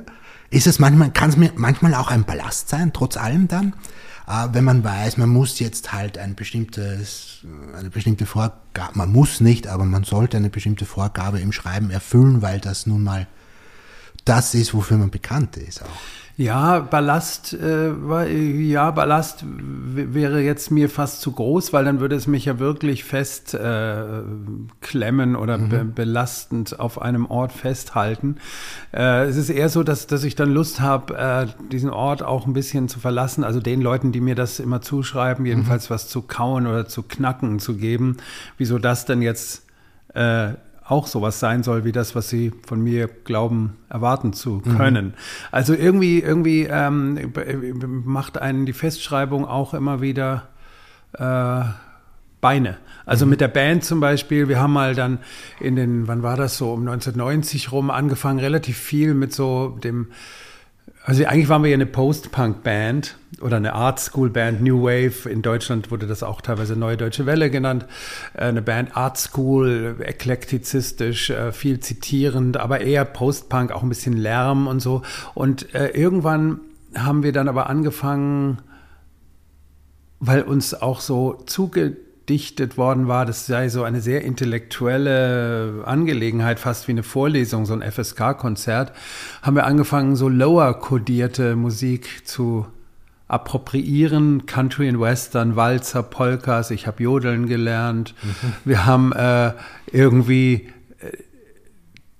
Ist 0.51 0.67
es 0.67 0.77
manchmal, 0.77 1.09
kann 1.09 1.31
es 1.31 1.37
mir 1.37 1.51
manchmal 1.55 1.95
auch 1.95 2.11
ein 2.11 2.25
Ballast 2.25 2.69
sein, 2.69 2.93
trotz 2.93 3.17
allem 3.17 3.47
dann? 3.47 3.73
Äh, 4.27 4.49
wenn 4.51 4.63
man 4.63 4.83
weiß, 4.83 5.17
man 5.17 5.29
muss 5.29 5.59
jetzt 5.59 5.91
halt 5.93 6.17
ein 6.17 6.35
bestimmtes, 6.35 7.39
eine 7.77 7.89
bestimmte 7.89 8.25
Vorgabe, 8.25 8.91
man 8.93 9.11
muss 9.11 9.39
nicht, 9.39 9.67
aber 9.67 9.85
man 9.85 10.03
sollte 10.03 10.37
eine 10.37 10.49
bestimmte 10.49 10.85
Vorgabe 10.85 11.39
im 11.39 11.51
Schreiben 11.51 11.89
erfüllen, 11.89 12.41
weil 12.41 12.59
das 12.59 12.85
nun 12.85 13.03
mal 13.03 13.27
das 14.25 14.53
ist, 14.53 14.73
wofür 14.73 14.97
man 14.97 15.09
bekannt 15.11 15.57
ist 15.57 15.83
auch. 15.83 16.22
Ja, 16.35 16.79
Ballast, 16.79 17.53
äh, 17.53 17.91
ja, 18.63 18.89
Ballast 18.89 19.45
wäre 19.45 20.41
jetzt 20.41 20.71
mir 20.71 20.89
fast 20.89 21.21
zu 21.21 21.31
groß, 21.31 21.73
weil 21.73 21.85
dann 21.85 21.99
würde 21.99 22.15
es 22.15 22.25
mich 22.25 22.45
ja 22.45 22.57
wirklich 22.57 23.03
fest 23.03 23.53
äh, 23.53 24.23
klemmen 24.81 25.35
oder 25.35 25.59
mhm. 25.59 25.69
be 25.69 25.85
belastend 25.85 26.79
auf 26.79 26.99
einem 26.99 27.27
Ort 27.27 27.51
festhalten. 27.51 28.37
Äh, 28.91 29.25
es 29.25 29.37
ist 29.37 29.51
eher 29.51 29.69
so, 29.69 29.83
dass, 29.83 30.07
dass 30.07 30.23
ich 30.23 30.33
dann 30.33 30.51
Lust 30.51 30.81
habe, 30.81 31.15
äh, 31.15 31.45
diesen 31.71 31.91
Ort 31.91 32.23
auch 32.23 32.47
ein 32.47 32.53
bisschen 32.53 32.89
zu 32.89 32.99
verlassen, 32.99 33.43
also 33.43 33.59
den 33.59 33.81
Leuten, 33.81 34.11
die 34.11 34.21
mir 34.21 34.35
das 34.35 34.59
immer 34.59 34.81
zuschreiben, 34.81 35.45
jedenfalls 35.45 35.89
mhm. 35.89 35.93
was 35.93 36.07
zu 36.07 36.23
kauen 36.23 36.65
oder 36.65 36.87
zu 36.87 37.03
knacken 37.03 37.59
zu 37.59 37.75
geben, 37.77 38.17
wieso 38.57 38.79
das 38.79 39.05
denn 39.05 39.21
jetzt 39.21 39.67
äh, 40.15 40.53
auch 40.93 41.07
sowas 41.07 41.39
sein 41.39 41.63
soll 41.63 41.85
wie 41.85 41.91
das, 41.91 42.13
was 42.13 42.29
sie 42.29 42.51
von 42.67 42.79
mir 42.81 43.07
glauben 43.07 43.77
erwarten 43.89 44.31
zu 44.31 44.59
können. 44.59 45.07
Mhm. 45.07 45.13
Also 45.51 45.73
irgendwie, 45.73 46.19
irgendwie 46.19 46.67
ähm, 46.69 47.33
macht 48.05 48.37
einen 48.37 48.67
die 48.67 48.73
Festschreibung 48.73 49.45
auch 49.45 49.73
immer 49.73 50.01
wieder 50.01 50.49
äh, 51.13 51.63
Beine. 52.41 52.77
Also 53.07 53.25
mhm. 53.25 53.31
mit 53.31 53.41
der 53.41 53.47
Band 53.47 53.83
zum 53.83 53.99
Beispiel, 53.99 54.47
wir 54.49 54.61
haben 54.61 54.73
mal 54.73 54.93
dann 54.93 55.17
in 55.59 55.75
den, 55.75 56.07
wann 56.07 56.21
war 56.21 56.37
das 56.37 56.57
so, 56.57 56.71
um 56.71 56.81
1990 56.81 57.71
rum 57.71 57.89
angefangen, 57.89 58.39
relativ 58.39 58.77
viel 58.77 59.15
mit 59.15 59.33
so 59.33 59.79
dem 59.83 60.09
also 61.05 61.25
eigentlich 61.25 61.49
waren 61.49 61.63
wir 61.63 61.69
ja 61.69 61.75
eine 61.75 61.85
Post-Punk-Band 61.85 63.17
oder 63.41 63.57
eine 63.57 63.73
Art 63.73 63.99
School 63.99 64.29
Band, 64.29 64.61
New 64.61 64.83
Wave. 64.83 65.29
In 65.29 65.41
Deutschland 65.41 65.91
wurde 65.91 66.07
das 66.07 66.23
auch 66.23 66.39
teilweise 66.39 66.77
Neue 66.77 66.95
Deutsche 66.95 67.25
Welle 67.25 67.49
genannt. 67.49 67.85
Äh, 68.33 68.45
eine 68.45 68.61
Band 68.61 68.95
Art 68.95 69.17
School, 69.17 69.97
eklektizistisch, 69.99 71.29
äh, 71.29 71.51
viel 71.51 71.81
zitierend, 71.81 72.57
aber 72.57 72.81
eher 72.81 73.03
Post-Punk, 73.03 73.71
auch 73.71 73.83
ein 73.83 73.89
bisschen 73.89 74.15
Lärm 74.15 74.67
und 74.67 74.79
so. 74.79 75.01
Und 75.33 75.75
äh, 75.75 75.89
irgendwann 75.89 76.61
haben 76.95 77.23
wir 77.23 77.33
dann 77.33 77.49
aber 77.49 77.69
angefangen, 77.69 78.61
weil 80.19 80.43
uns 80.43 80.73
auch 80.73 81.01
so 81.01 81.43
zuge 81.45 81.97
dichtet 82.29 82.77
worden 82.77 83.07
war, 83.07 83.25
das 83.25 83.45
sei 83.45 83.69
so 83.69 83.83
eine 83.83 84.01
sehr 84.01 84.23
intellektuelle 84.23 85.83
Angelegenheit, 85.85 86.59
fast 86.59 86.87
wie 86.87 86.93
eine 86.93 87.03
Vorlesung, 87.03 87.65
so 87.65 87.73
ein 87.73 87.81
FSK-Konzert, 87.81 88.93
haben 89.41 89.55
wir 89.55 89.65
angefangen, 89.65 90.15
so 90.15 90.29
lower-kodierte 90.29 91.55
Musik 91.55 92.25
zu 92.25 92.65
appropriieren, 93.27 94.45
Country 94.45 94.87
and 94.89 94.99
Western, 94.99 95.55
Walzer, 95.55 96.03
Polkas, 96.03 96.71
ich 96.71 96.87
habe 96.87 97.03
Jodeln 97.03 97.47
gelernt. 97.47 98.13
Mhm. 98.21 98.53
Wir 98.63 98.85
haben 98.85 99.11
äh, 99.13 99.53
irgendwie 99.91 100.69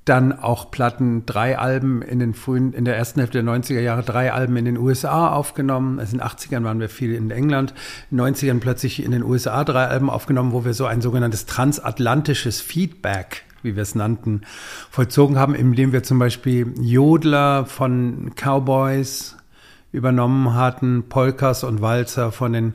dann 0.06 0.38
auch 0.38 0.70
Platten, 0.70 1.26
drei 1.26 1.58
Alben 1.58 2.02
in 2.02 2.20
den 2.20 2.34
frühen, 2.34 2.74
in 2.74 2.84
der 2.86 2.98
ersten 2.98 3.20
Hälfte 3.20 3.44
der 3.44 3.54
90er 3.54 3.80
Jahre, 3.80 4.04
drei 4.04 4.34
Alben 4.34 4.58
in 4.58 4.66
den 4.66 4.78
USA 4.78 5.30
aufgenommen. 5.30 6.00
Also 6.00 6.14
in 6.14 6.20
den 6.20 6.28
80ern 6.28 6.64
waren 6.64 6.80
wir 6.80 6.90
viel 6.90 7.14
in 7.14 7.32
England, 7.32 7.74
in 8.12 8.18
den 8.18 8.36
90ern 8.36 8.60
plötzlich 8.60 9.04
in 9.04 9.12
den 9.12 9.24
USA 9.24 9.64
drei 9.64 9.86
Alben 9.88 10.10
aufgenommen, 10.10 10.52
wo 10.52 10.66
wir 10.66 10.74
so 10.74 10.86
ein 10.86 11.02
sogenanntes 11.02 11.46
transatlantisches 11.46 12.62
Feedback 12.62 13.44
wie 13.64 13.78
wir 13.78 13.84
es 13.84 13.96
nannten, 13.96 14.42
vollzogen 14.90 15.40
haben, 15.40 15.56
indem 15.56 15.94
wir 15.94 16.04
zum 16.04 16.20
Beispiel 16.20 16.74
Jodler 16.82 17.66
von 17.66 18.34
Cowboys 18.36 19.38
übernommen 19.94 20.54
hatten, 20.54 21.06
Polkas 21.08 21.64
und 21.64 21.82
Walzer 21.82 22.32
von 22.34 22.52
den 22.52 22.74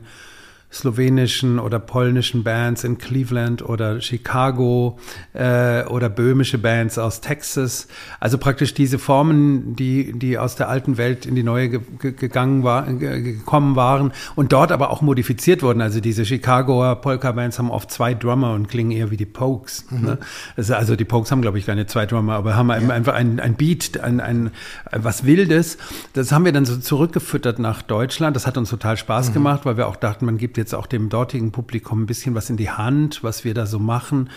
slowenischen 0.71 1.57
oder 1.57 1.79
polnischen 1.79 2.43
Bands 2.43 2.83
in 2.83 2.99
Cleveland 2.99 3.67
oder 3.67 4.01
Chicago 4.01 4.99
äh, 5.33 5.83
oder 5.85 6.09
böhmische 6.09 6.59
Bands 6.59 6.99
aus 6.99 7.21
Texas. 7.21 7.87
Also 8.19 8.37
praktisch 8.37 8.75
diese 8.75 8.99
Formen, 8.99 9.75
die, 9.75 10.17
die 10.17 10.37
aus 10.37 10.55
der 10.55 10.69
alten 10.69 10.97
Welt 10.97 11.25
in 11.25 11.33
die 11.33 11.43
neue 11.43 11.69
ge 11.69 11.81
gegangen 12.11 12.63
war, 12.63 12.83
gekommen 12.83 13.75
waren 13.75 14.11
und 14.35 14.51
dort 14.51 14.71
aber 14.71 14.91
auch 14.91 15.01
modifiziert 15.01 15.63
wurden. 15.63 15.81
Also 15.81 16.01
diese 16.01 16.23
Chicagoer 16.23 16.97
Polka-Bands 16.97 17.57
haben 17.57 17.71
oft 17.71 17.89
zwei 17.91 18.13
Drummer 18.13 18.53
und 18.53 18.67
klingen 18.67 18.91
eher 18.91 19.09
wie 19.09 19.17
die 19.17 19.25
Pokes. 19.25 19.85
Mhm. 19.89 20.01
Ne? 20.01 20.17
Also, 20.55 20.75
also 20.75 20.95
die 20.95 21.05
Pokes 21.05 21.31
haben, 21.31 21.41
glaube 21.41 21.57
ich, 21.57 21.65
keine 21.65 21.87
zwei 21.87 22.05
Drummer, 22.05 22.33
aber 22.33 22.55
haben 22.55 22.69
ja. 22.69 22.75
einfach 22.75 23.13
ein, 23.13 23.39
ein 23.39 23.55
Beat, 23.55 23.99
ein, 24.01 24.19
ein, 24.19 24.51
was 24.91 25.25
Wildes. 25.25 25.77
Das 26.13 26.31
haben 26.31 26.45
wir 26.45 26.51
dann 26.51 26.65
so 26.65 26.77
zurückgefüttert 26.77 27.57
nach 27.57 27.81
Deutschland. 27.81 28.35
Das 28.35 28.45
hat 28.45 28.57
uns 28.57 28.69
total 28.69 28.97
Spaß 28.97 29.29
mhm. 29.29 29.33
gemacht, 29.33 29.61
weil 29.65 29.77
wir 29.77 29.87
auch 29.87 29.95
dachten, 29.95 30.25
man 30.25 30.37
gibt 30.37 30.58
jetzt 30.59 30.75
auch 30.75 30.85
dem 30.85 31.09
dortigen 31.09 31.51
Publikum 31.51 32.03
ein 32.03 32.05
bisschen 32.05 32.35
was 32.35 32.49
in 32.49 32.57
die 32.57 32.69
Hand, 32.69 33.23
was 33.23 33.43
wir 33.43 33.55
da 33.55 33.65
so 33.65 33.79
machen. 33.79 34.29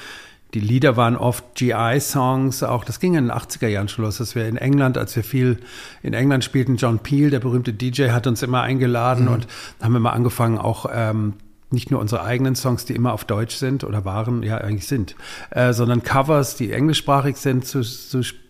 Die 0.54 0.60
Lieder 0.60 0.96
waren 0.98 1.16
oft 1.16 1.54
GI-Songs, 1.54 2.62
auch 2.62 2.84
das 2.84 3.00
ging 3.00 3.14
in 3.14 3.28
den 3.28 3.32
80er 3.32 3.68
Jahren 3.68 3.88
schon 3.88 4.04
los, 4.04 4.18
dass 4.18 4.34
wir 4.34 4.46
in 4.46 4.56
England, 4.56 4.98
als 4.98 5.16
wir 5.16 5.24
viel 5.24 5.58
in 6.02 6.12
England 6.12 6.44
spielten, 6.44 6.76
John 6.76 6.98
Peel, 6.98 7.30
der 7.30 7.40
berühmte 7.40 7.72
DJ, 7.72 8.10
hat 8.10 8.26
uns 8.26 8.42
immer 8.42 8.60
eingeladen 8.60 9.26
mhm. 9.26 9.32
und 9.32 9.46
da 9.78 9.86
haben 9.86 9.94
wir 9.94 10.00
mal 10.00 10.10
angefangen, 10.10 10.58
auch 10.58 10.86
ähm, 10.92 11.34
nicht 11.70 11.90
nur 11.90 12.00
unsere 12.00 12.22
eigenen 12.22 12.54
Songs, 12.54 12.84
die 12.84 12.94
immer 12.94 13.14
auf 13.14 13.24
Deutsch 13.24 13.56
sind 13.56 13.82
oder 13.82 14.04
waren, 14.04 14.42
ja 14.42 14.58
eigentlich 14.58 14.86
sind, 14.86 15.16
äh, 15.50 15.72
sondern 15.72 16.02
Covers, 16.02 16.54
die 16.56 16.70
englischsprachig 16.70 17.36
sind, 17.36 17.66
zu, 17.66 17.80
zu 17.80 18.22
spielen. 18.22 18.41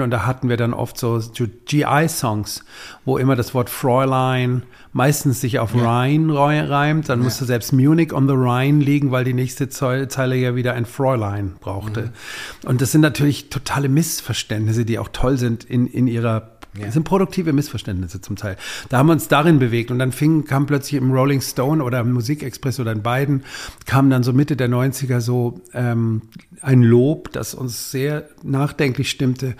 Und 0.00 0.10
da 0.10 0.26
hatten 0.26 0.48
wir 0.48 0.56
dann 0.56 0.74
oft 0.74 0.98
so 0.98 1.20
GI-Songs, 1.66 2.64
wo 3.04 3.18
immer 3.18 3.36
das 3.36 3.54
Wort 3.54 3.70
Fräulein 3.70 4.64
meistens 4.92 5.40
sich 5.40 5.58
auf 5.58 5.74
ja. 5.74 6.02
Rhine 6.02 6.32
reimt. 6.68 7.08
Dann 7.08 7.20
ja. 7.20 7.24
musste 7.24 7.44
selbst 7.44 7.72
Munich 7.72 8.12
on 8.12 8.26
the 8.26 8.34
Rhine 8.34 8.82
liegen, 8.82 9.10
weil 9.10 9.24
die 9.24 9.34
nächste 9.34 9.68
Zeile 9.68 10.36
ja 10.36 10.54
wieder 10.54 10.74
ein 10.74 10.86
Fräulein 10.86 11.54
brauchte. 11.60 12.02
Mhm. 12.02 12.68
Und 12.68 12.80
das 12.80 12.92
sind 12.92 13.00
natürlich 13.00 13.50
totale 13.50 13.88
Missverständnisse, 13.88 14.84
die 14.84 14.98
auch 14.98 15.08
toll 15.12 15.38
sind 15.38 15.64
in, 15.64 15.86
in 15.86 16.06
ihrer 16.06 16.59
ja. 16.78 16.84
Das 16.84 16.94
sind 16.94 17.04
produktive 17.04 17.52
Missverständnisse 17.52 18.20
zum 18.20 18.36
Teil. 18.36 18.56
Da 18.88 18.98
haben 18.98 19.06
wir 19.06 19.12
uns 19.12 19.28
darin 19.28 19.58
bewegt 19.58 19.90
und 19.90 19.98
dann 19.98 20.12
fing, 20.12 20.44
kam 20.44 20.66
plötzlich 20.66 20.94
im 20.94 21.10
Rolling 21.10 21.40
Stone 21.40 21.82
oder 21.82 22.00
im 22.00 22.12
Musikexpress 22.12 22.78
oder 22.78 22.92
in 22.92 23.02
beiden, 23.02 23.42
kam 23.86 24.08
dann 24.08 24.22
so 24.22 24.32
Mitte 24.32 24.56
der 24.56 24.68
90er 24.68 25.20
so 25.20 25.60
ähm, 25.74 26.22
ein 26.62 26.82
Lob, 26.82 27.32
das 27.32 27.54
uns 27.54 27.90
sehr 27.90 28.28
nachdenklich 28.42 29.10
stimmte. 29.10 29.56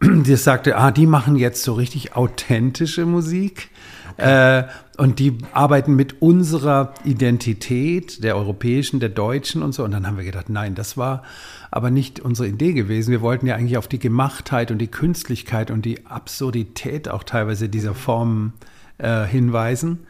Das 0.28 0.44
sagte, 0.44 0.76
ah, 0.76 0.92
die 0.92 1.06
machen 1.06 1.34
jetzt 1.34 1.64
so 1.64 1.72
richtig 1.72 2.14
authentische 2.14 3.04
Musik. 3.04 3.70
Äh, 4.18 4.64
und 4.96 5.20
die 5.20 5.38
arbeiten 5.52 5.94
mit 5.94 6.20
unserer 6.20 6.92
Identität, 7.04 8.24
der 8.24 8.36
europäischen, 8.36 8.98
der 8.98 9.10
deutschen 9.10 9.62
und 9.62 9.72
so. 9.72 9.84
Und 9.84 9.92
dann 9.92 10.06
haben 10.06 10.16
wir 10.16 10.24
gedacht, 10.24 10.48
nein, 10.48 10.74
das 10.74 10.96
war 10.96 11.22
aber 11.70 11.90
nicht 11.90 12.18
unsere 12.20 12.48
Idee 12.48 12.72
gewesen. 12.72 13.12
Wir 13.12 13.20
wollten 13.20 13.46
ja 13.46 13.54
eigentlich 13.54 13.78
auf 13.78 13.88
die 13.88 14.00
Gemachtheit 14.00 14.70
und 14.70 14.78
die 14.78 14.88
Künstlichkeit 14.88 15.70
und 15.70 15.84
die 15.84 16.06
Absurdität 16.06 17.08
auch 17.08 17.22
teilweise 17.22 17.68
dieser 17.68 17.94
Formen 17.94 18.54
äh, 18.98 19.24
hinweisen 19.24 20.00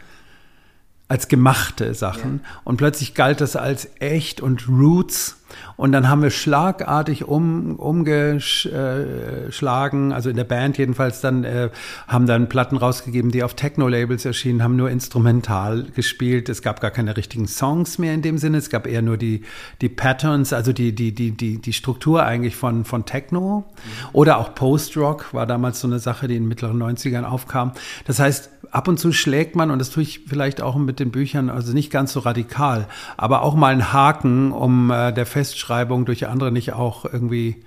als 1.08 1.28
gemachte 1.28 1.94
Sachen. 1.94 2.40
Ja. 2.42 2.60
Und 2.64 2.76
plötzlich 2.76 3.14
galt 3.14 3.40
das 3.40 3.56
als 3.56 3.88
echt 3.98 4.40
und 4.40 4.68
Roots. 4.68 5.37
Und 5.76 5.92
dann 5.92 6.08
haben 6.08 6.22
wir 6.22 6.30
schlagartig 6.30 7.26
um, 7.26 7.76
umgeschlagen, 7.76 10.12
also 10.12 10.30
in 10.30 10.36
der 10.36 10.44
Band 10.44 10.78
jedenfalls 10.78 11.20
dann, 11.20 11.44
äh, 11.44 11.70
haben 12.06 12.26
dann 12.26 12.48
Platten 12.48 12.76
rausgegeben, 12.76 13.30
die 13.30 13.42
auf 13.42 13.54
Techno-Labels 13.54 14.24
erschienen, 14.24 14.62
haben 14.62 14.76
nur 14.76 14.90
instrumental 14.90 15.84
gespielt. 15.94 16.48
Es 16.48 16.62
gab 16.62 16.80
gar 16.80 16.90
keine 16.90 17.16
richtigen 17.16 17.46
Songs 17.46 17.98
mehr 17.98 18.14
in 18.14 18.22
dem 18.22 18.38
Sinne. 18.38 18.58
Es 18.58 18.70
gab 18.70 18.86
eher 18.86 19.02
nur 19.02 19.16
die, 19.16 19.42
die 19.80 19.88
Patterns, 19.88 20.52
also 20.52 20.72
die, 20.72 20.94
die, 20.94 21.14
die, 21.14 21.30
die, 21.30 21.60
die 21.60 21.72
Struktur 21.72 22.24
eigentlich 22.24 22.56
von, 22.56 22.84
von 22.84 23.04
Techno. 23.04 23.64
Oder 24.12 24.38
auch 24.38 24.54
Post-Rock 24.54 25.32
war 25.32 25.46
damals 25.46 25.80
so 25.80 25.86
eine 25.86 25.98
Sache, 25.98 26.28
die 26.28 26.36
in 26.36 26.44
den 26.44 26.48
mittleren 26.48 26.82
90ern 26.82 27.24
aufkam. 27.24 27.72
Das 28.06 28.18
heißt, 28.18 28.50
ab 28.70 28.88
und 28.88 28.98
zu 28.98 29.12
schlägt 29.12 29.56
man, 29.56 29.70
und 29.70 29.78
das 29.78 29.90
tue 29.90 30.02
ich 30.02 30.20
vielleicht 30.26 30.60
auch 30.60 30.76
mit 30.76 31.00
den 31.00 31.10
Büchern, 31.10 31.50
also 31.50 31.72
nicht 31.72 31.90
ganz 31.90 32.12
so 32.12 32.20
radikal, 32.20 32.86
aber 33.16 33.42
auch 33.42 33.54
mal 33.54 33.72
einen 33.72 33.92
Haken, 33.92 34.52
um 34.52 34.90
äh, 34.90 35.12
der 35.12 35.26
Festschreibung 35.38 36.04
durch 36.04 36.26
andere 36.26 36.50
nicht 36.50 36.72
auch 36.72 37.04
irgendwie 37.04 37.62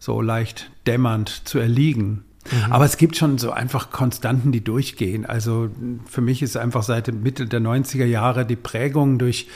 so 0.00 0.20
leicht 0.20 0.72
dämmernd 0.88 1.42
zu 1.46 1.60
erliegen. 1.60 2.24
Mhm. 2.50 2.72
Aber 2.72 2.84
es 2.84 2.96
gibt 2.96 3.16
schon 3.16 3.38
so 3.38 3.52
einfach 3.52 3.92
Konstanten, 3.92 4.50
die 4.50 4.64
durchgehen. 4.64 5.24
Also 5.24 5.70
für 6.06 6.20
mich 6.20 6.42
ist 6.42 6.56
einfach 6.56 6.82
seit 6.82 7.14
Mitte 7.14 7.46
der 7.46 7.60
90er 7.60 8.06
Jahre 8.06 8.44
die 8.44 8.56
Prägung 8.56 9.18
durch 9.18 9.46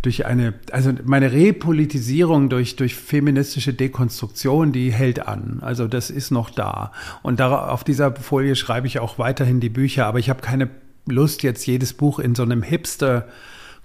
durch 0.00 0.26
eine, 0.26 0.54
also 0.72 0.92
meine 1.04 1.30
Repolitisierung 1.30 2.48
durch, 2.48 2.74
durch 2.74 2.96
feministische 2.96 3.72
Dekonstruktion, 3.72 4.72
die 4.72 4.92
hält 4.92 5.28
an. 5.28 5.60
Also 5.60 5.86
das 5.86 6.10
ist 6.10 6.32
noch 6.32 6.50
da. 6.50 6.90
Und 7.22 7.38
da, 7.38 7.68
auf 7.68 7.84
dieser 7.84 8.12
Folie 8.16 8.56
schreibe 8.56 8.88
ich 8.88 8.98
auch 8.98 9.20
weiterhin 9.20 9.60
die 9.60 9.68
Bücher, 9.68 10.06
aber 10.06 10.18
ich 10.18 10.28
habe 10.28 10.40
keine 10.40 10.70
Lust, 11.06 11.44
jetzt 11.44 11.64
jedes 11.68 11.92
Buch 11.92 12.18
in 12.18 12.34
so 12.34 12.42
einem 12.42 12.64
Hipster 12.64 13.28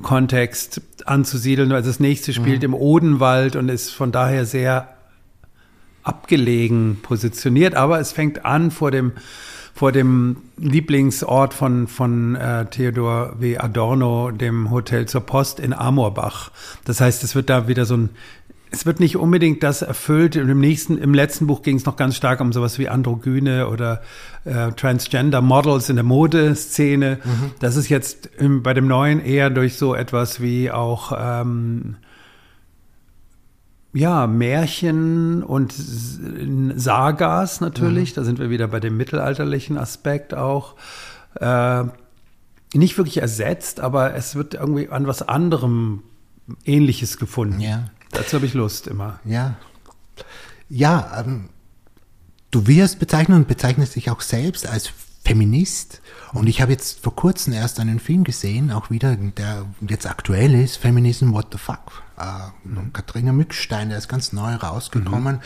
Kontext 0.02 0.82
anzusiedeln. 1.06 1.72
Also 1.72 1.89
das 1.89 2.00
nächste 2.00 2.34
spielt 2.34 2.60
mhm. 2.60 2.66
im 2.66 2.74
Odenwald 2.74 3.56
und 3.56 3.70
ist 3.70 3.91
von 3.91 4.12
daher 4.12 4.45
sehr 4.45 4.89
abgelegen 6.04 7.00
positioniert, 7.02 7.76
aber 7.76 8.00
es 8.00 8.14
fängt 8.14 8.45
an 8.45 8.72
vor 8.72 8.91
dem 8.91 9.14
vor 9.78 9.91
dem 9.91 10.38
Lieblingsort 10.58 11.54
von, 11.54 11.86
von 11.86 12.36
äh, 12.36 12.66
Theodor 12.66 13.36
W. 13.39 13.60
Adorno, 13.60 14.32
dem 14.32 14.72
Hotel 14.72 15.06
zur 15.06 15.22
Post 15.22 15.60
in 15.60 15.72
Amorbach. 15.72 16.50
Das 16.86 17.00
heißt, 17.00 17.24
es 17.24 17.36
wird 17.36 17.52
da 17.52 17.68
wieder 17.68 17.86
so 17.86 17.95
ein 17.95 18.10
es 18.72 18.86
wird 18.86 18.99
nicht 18.99 19.18
unbedingt 19.18 19.63
das 19.63 19.82
erfüllt. 19.82 20.36
Im 20.36 20.59
nächsten, 20.59 20.97
im 20.97 21.13
letzten 21.13 21.47
Buch 21.47 21.61
ging 21.61 21.78
es 21.78 21.86
noch 21.86 21.95
ganz 21.95 22.15
stark 22.15 22.41
um 22.41 22.51
sowas 22.51 22.80
wie 22.80 22.89
Androgyne 22.89 23.68
oder 23.70 24.01
äh, 24.45 24.72
Transgender 24.72 25.41
Models 25.41 25.89
in 25.89 25.95
der 25.95 26.03
Modeszene. 26.03 27.20
Mhm. 27.24 27.51
Das 27.59 27.76
ist 27.76 27.89
jetzt 27.89 28.30
im, 28.38 28.63
bei 28.63 28.74
dem 28.74 28.88
neuen 28.88 29.24
eher 29.24 29.49
durch 29.49 29.78
so 29.78 29.95
etwas 29.95 30.41
wie 30.41 30.70
auch 30.72 31.13
ähm, 31.18 31.95
ja, 33.93 34.28
Märchen 34.28 35.43
und 35.43 35.74
Sagas 36.76 37.61
natürlich. 37.61 38.11
Mhm. 38.11 38.15
Da 38.15 38.24
sind 38.24 38.39
wir 38.39 38.49
wieder 38.49 38.68
bei 38.68 38.80
dem 38.80 38.97
mittelalterlichen 38.97 39.78
Aspekt 39.78 40.34
auch. 40.34 40.76
Äh, 41.39 41.86
nicht 42.74 42.97
wirklich 42.97 43.18
ersetzt, 43.18 43.80
aber 43.80 44.13
es 44.13 44.36
wird 44.36 44.53
irgendwie 44.53 44.89
an 44.89 45.07
was 45.07 45.22
anderem 45.22 46.03
Ähnliches 46.65 47.18
gefunden. 47.18 47.61
Ja. 47.61 47.86
Dazu 48.12 48.38
habe 48.38 48.45
ich 48.45 48.53
Lust 48.53 48.88
immer. 48.88 49.20
Ja. 49.26 49.55
Ja, 50.70 51.24
ähm, 51.26 51.49
du 52.51 52.68
wirst 52.68 52.99
bezeichnen 52.99 53.38
und 53.38 53.47
bezeichnest 53.47 53.95
dich 53.95 54.10
auch 54.10 54.22
selbst 54.22 54.68
als 54.68 54.91
Feminist. 55.24 56.01
Und 56.34 56.47
ich 56.47 56.62
habe 56.62 56.72
jetzt 56.72 57.01
vor 57.01 57.16
kurzem 57.16 57.53
erst 57.53 57.80
einen 57.80 57.99
Film 57.99 58.24
gesehen, 58.24 58.72
auch 58.72 58.89
wieder, 58.89 59.16
der 59.16 59.66
jetzt 59.88 60.05
aktuell 60.05 60.53
ist, 60.53 60.78
Feminism 60.78 61.34
What 61.34 61.47
the 61.51 61.58
Fuck. 61.58 62.03
Äh, 62.18 62.24
mhm. 62.64 62.93
Katharina 62.93 63.32
Mückstein, 63.32 63.89
der 63.89 63.97
ist 63.97 64.08
ganz 64.08 64.34
neu 64.34 64.55
rausgekommen. 64.55 65.36
Mhm. 65.36 65.41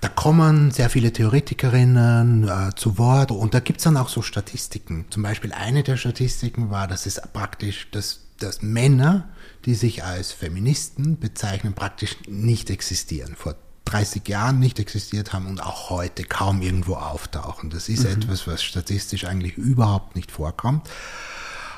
Da 0.00 0.08
kommen 0.08 0.72
sehr 0.72 0.90
viele 0.90 1.12
Theoretikerinnen 1.12 2.48
äh, 2.48 2.74
zu 2.74 2.98
Wort 2.98 3.30
und 3.30 3.54
da 3.54 3.60
gibt's 3.60 3.84
dann 3.84 3.96
auch 3.96 4.08
so 4.08 4.20
Statistiken. 4.20 5.06
Zum 5.10 5.22
Beispiel 5.22 5.52
eine 5.52 5.84
der 5.84 5.96
Statistiken 5.96 6.70
war, 6.70 6.88
dass 6.88 7.06
es 7.06 7.20
praktisch, 7.32 7.88
dass, 7.92 8.20
dass 8.40 8.62
Männer, 8.62 9.28
die 9.64 9.74
sich 9.74 10.04
als 10.04 10.32
Feministen 10.32 11.18
bezeichnen, 11.18 11.74
praktisch 11.74 12.16
nicht 12.28 12.70
existieren. 12.70 13.36
Vor 13.36 13.56
30 13.84 14.26
Jahren 14.28 14.58
nicht 14.58 14.78
existiert 14.78 15.32
haben 15.32 15.46
und 15.46 15.62
auch 15.62 15.90
heute 15.90 16.24
kaum 16.24 16.62
irgendwo 16.62 16.94
auftauchen. 16.94 17.70
Das 17.70 17.88
ist 17.88 18.04
mhm. 18.04 18.12
etwas, 18.12 18.46
was 18.46 18.62
statistisch 18.62 19.24
eigentlich 19.24 19.56
überhaupt 19.56 20.16
nicht 20.16 20.30
vorkommt, 20.30 20.88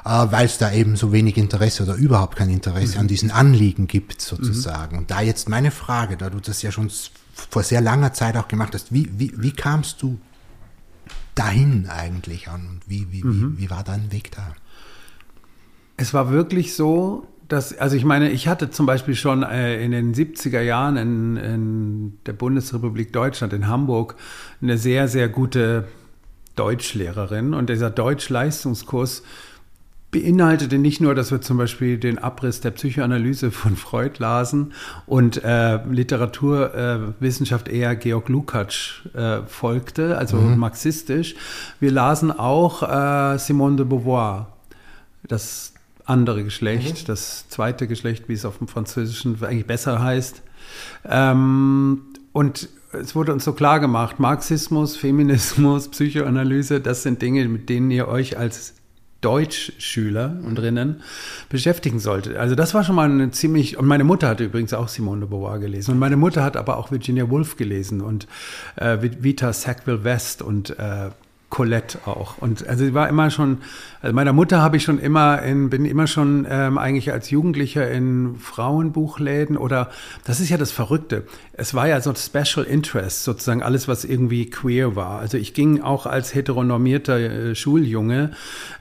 äh, 0.04 0.08
weil 0.08 0.46
es 0.46 0.58
da 0.58 0.72
eben 0.72 0.96
so 0.96 1.12
wenig 1.12 1.36
Interesse 1.36 1.82
oder 1.82 1.94
überhaupt 1.94 2.36
kein 2.36 2.50
Interesse 2.50 2.94
mhm. 2.94 3.00
an 3.00 3.08
diesen 3.08 3.30
Anliegen 3.30 3.86
gibt, 3.86 4.20
sozusagen. 4.20 4.96
Mhm. 4.96 5.02
Und 5.02 5.10
da 5.10 5.20
jetzt 5.20 5.48
meine 5.48 5.70
Frage, 5.70 6.16
da 6.16 6.30
du 6.30 6.40
das 6.40 6.62
ja 6.62 6.70
schon 6.70 6.90
vor 7.50 7.62
sehr 7.62 7.80
langer 7.80 8.12
Zeit 8.12 8.36
auch 8.36 8.48
gemacht 8.48 8.74
hast, 8.74 8.92
wie, 8.92 9.10
wie, 9.18 9.32
wie 9.36 9.52
kamst 9.52 10.02
du 10.02 10.18
dahin 11.34 11.88
eigentlich 11.88 12.48
an 12.48 12.66
und 12.68 12.88
wie, 12.88 13.10
wie, 13.10 13.24
wie, 13.24 13.26
mhm. 13.26 13.58
wie 13.58 13.70
war 13.70 13.82
dein 13.82 14.12
Weg 14.12 14.30
da? 14.30 14.54
Es 15.96 16.14
war 16.14 16.30
wirklich 16.30 16.74
so, 16.74 17.26
das, 17.48 17.76
also 17.76 17.96
ich 17.96 18.04
meine, 18.04 18.30
ich 18.30 18.48
hatte 18.48 18.70
zum 18.70 18.86
Beispiel 18.86 19.14
schon 19.14 19.42
äh, 19.42 19.82
in 19.84 19.90
den 19.90 20.14
70er 20.14 20.60
Jahren 20.60 20.96
in, 20.96 21.36
in 21.36 22.18
der 22.26 22.32
Bundesrepublik 22.32 23.12
Deutschland, 23.12 23.52
in 23.52 23.68
Hamburg, 23.68 24.16
eine 24.62 24.78
sehr, 24.78 25.08
sehr 25.08 25.28
gute 25.28 25.86
Deutschlehrerin. 26.56 27.54
Und 27.54 27.68
dieser 27.68 27.90
Deutschleistungskurs 27.90 29.22
beinhaltete 30.10 30.78
nicht 30.78 31.00
nur, 31.00 31.14
dass 31.14 31.32
wir 31.32 31.40
zum 31.40 31.56
Beispiel 31.56 31.98
den 31.98 32.18
Abriss 32.18 32.60
der 32.60 32.70
Psychoanalyse 32.70 33.50
von 33.50 33.76
Freud 33.76 34.14
lasen 34.18 34.72
und 35.06 35.42
äh, 35.42 35.84
Literaturwissenschaft 35.84 37.68
äh, 37.68 37.78
eher 37.78 37.96
Georg 37.96 38.28
Lukács 38.28 39.02
äh, 39.14 39.42
folgte, 39.46 40.16
also 40.16 40.36
mhm. 40.36 40.58
marxistisch. 40.58 41.34
Wir 41.80 41.90
lasen 41.90 42.30
auch 42.30 42.82
äh, 42.84 43.38
Simone 43.38 43.76
de 43.76 43.86
Beauvoir. 43.86 44.52
Das 45.26 45.73
andere 46.04 46.44
Geschlecht, 46.44 47.02
mhm. 47.02 47.06
das 47.06 47.48
zweite 47.48 47.86
Geschlecht, 47.86 48.28
wie 48.28 48.34
es 48.34 48.44
auf 48.44 48.58
dem 48.58 48.68
Französischen 48.68 49.42
eigentlich 49.42 49.66
besser 49.66 50.02
heißt. 50.02 50.42
Ähm, 51.04 52.02
und 52.32 52.68
es 52.92 53.14
wurde 53.14 53.32
uns 53.32 53.44
so 53.44 53.52
klar 53.52 53.80
gemacht, 53.80 54.20
Marxismus, 54.20 54.96
Feminismus, 54.96 55.88
Psychoanalyse, 55.90 56.80
das 56.80 57.02
sind 57.02 57.22
Dinge, 57.22 57.46
mit 57.48 57.68
denen 57.68 57.90
ihr 57.90 58.08
euch 58.08 58.38
als 58.38 58.74
Deutschschüler 59.24 60.36
und 60.44 60.60
Rinnen 60.60 61.00
beschäftigen 61.48 61.98
solltet. 61.98 62.36
Also 62.36 62.54
das 62.54 62.74
war 62.74 62.84
schon 62.84 62.94
mal 62.94 63.10
eine 63.10 63.30
ziemlich, 63.30 63.78
und 63.78 63.86
meine 63.86 64.04
Mutter 64.04 64.28
hatte 64.28 64.44
übrigens 64.44 64.74
auch 64.74 64.88
Simone 64.88 65.20
de 65.20 65.30
Beauvoir 65.30 65.58
gelesen 65.60 65.92
und 65.92 65.98
meine 65.98 66.18
Mutter 66.18 66.44
hat 66.44 66.58
aber 66.58 66.76
auch 66.76 66.90
Virginia 66.90 67.30
Woolf 67.30 67.56
gelesen 67.56 68.02
und 68.02 68.26
äh, 68.76 68.98
Vita 69.00 69.54
Sackville 69.54 70.04
West 70.04 70.42
und 70.42 70.78
äh, 70.78 71.08
Colette 71.54 72.00
auch. 72.04 72.38
Und 72.38 72.66
also 72.66 72.84
sie 72.84 72.94
war 72.94 73.08
immer 73.08 73.30
schon, 73.30 73.58
also 74.02 74.12
meiner 74.12 74.32
Mutter 74.32 74.60
habe 74.60 74.76
ich 74.76 74.82
schon 74.82 74.98
immer 74.98 75.40
in, 75.40 75.70
bin 75.70 75.84
immer 75.84 76.08
schon 76.08 76.48
ähm, 76.50 76.78
eigentlich 76.78 77.12
als 77.12 77.30
Jugendlicher 77.30 77.88
in 77.92 78.34
Frauenbuchläden 78.40 79.56
oder 79.56 79.88
das 80.24 80.40
ist 80.40 80.48
ja 80.48 80.56
das 80.56 80.72
Verrückte. 80.72 81.22
Es 81.52 81.72
war 81.72 81.86
ja 81.86 82.00
so 82.00 82.12
Special 82.12 82.66
Interest, 82.66 83.22
sozusagen 83.22 83.62
alles, 83.62 83.86
was 83.86 84.04
irgendwie 84.04 84.50
queer 84.50 84.96
war. 84.96 85.20
Also 85.20 85.38
ich 85.38 85.54
ging 85.54 85.80
auch 85.80 86.06
als 86.06 86.34
heteronormierter 86.34 87.20
äh, 87.20 87.54
Schuljunge 87.54 88.32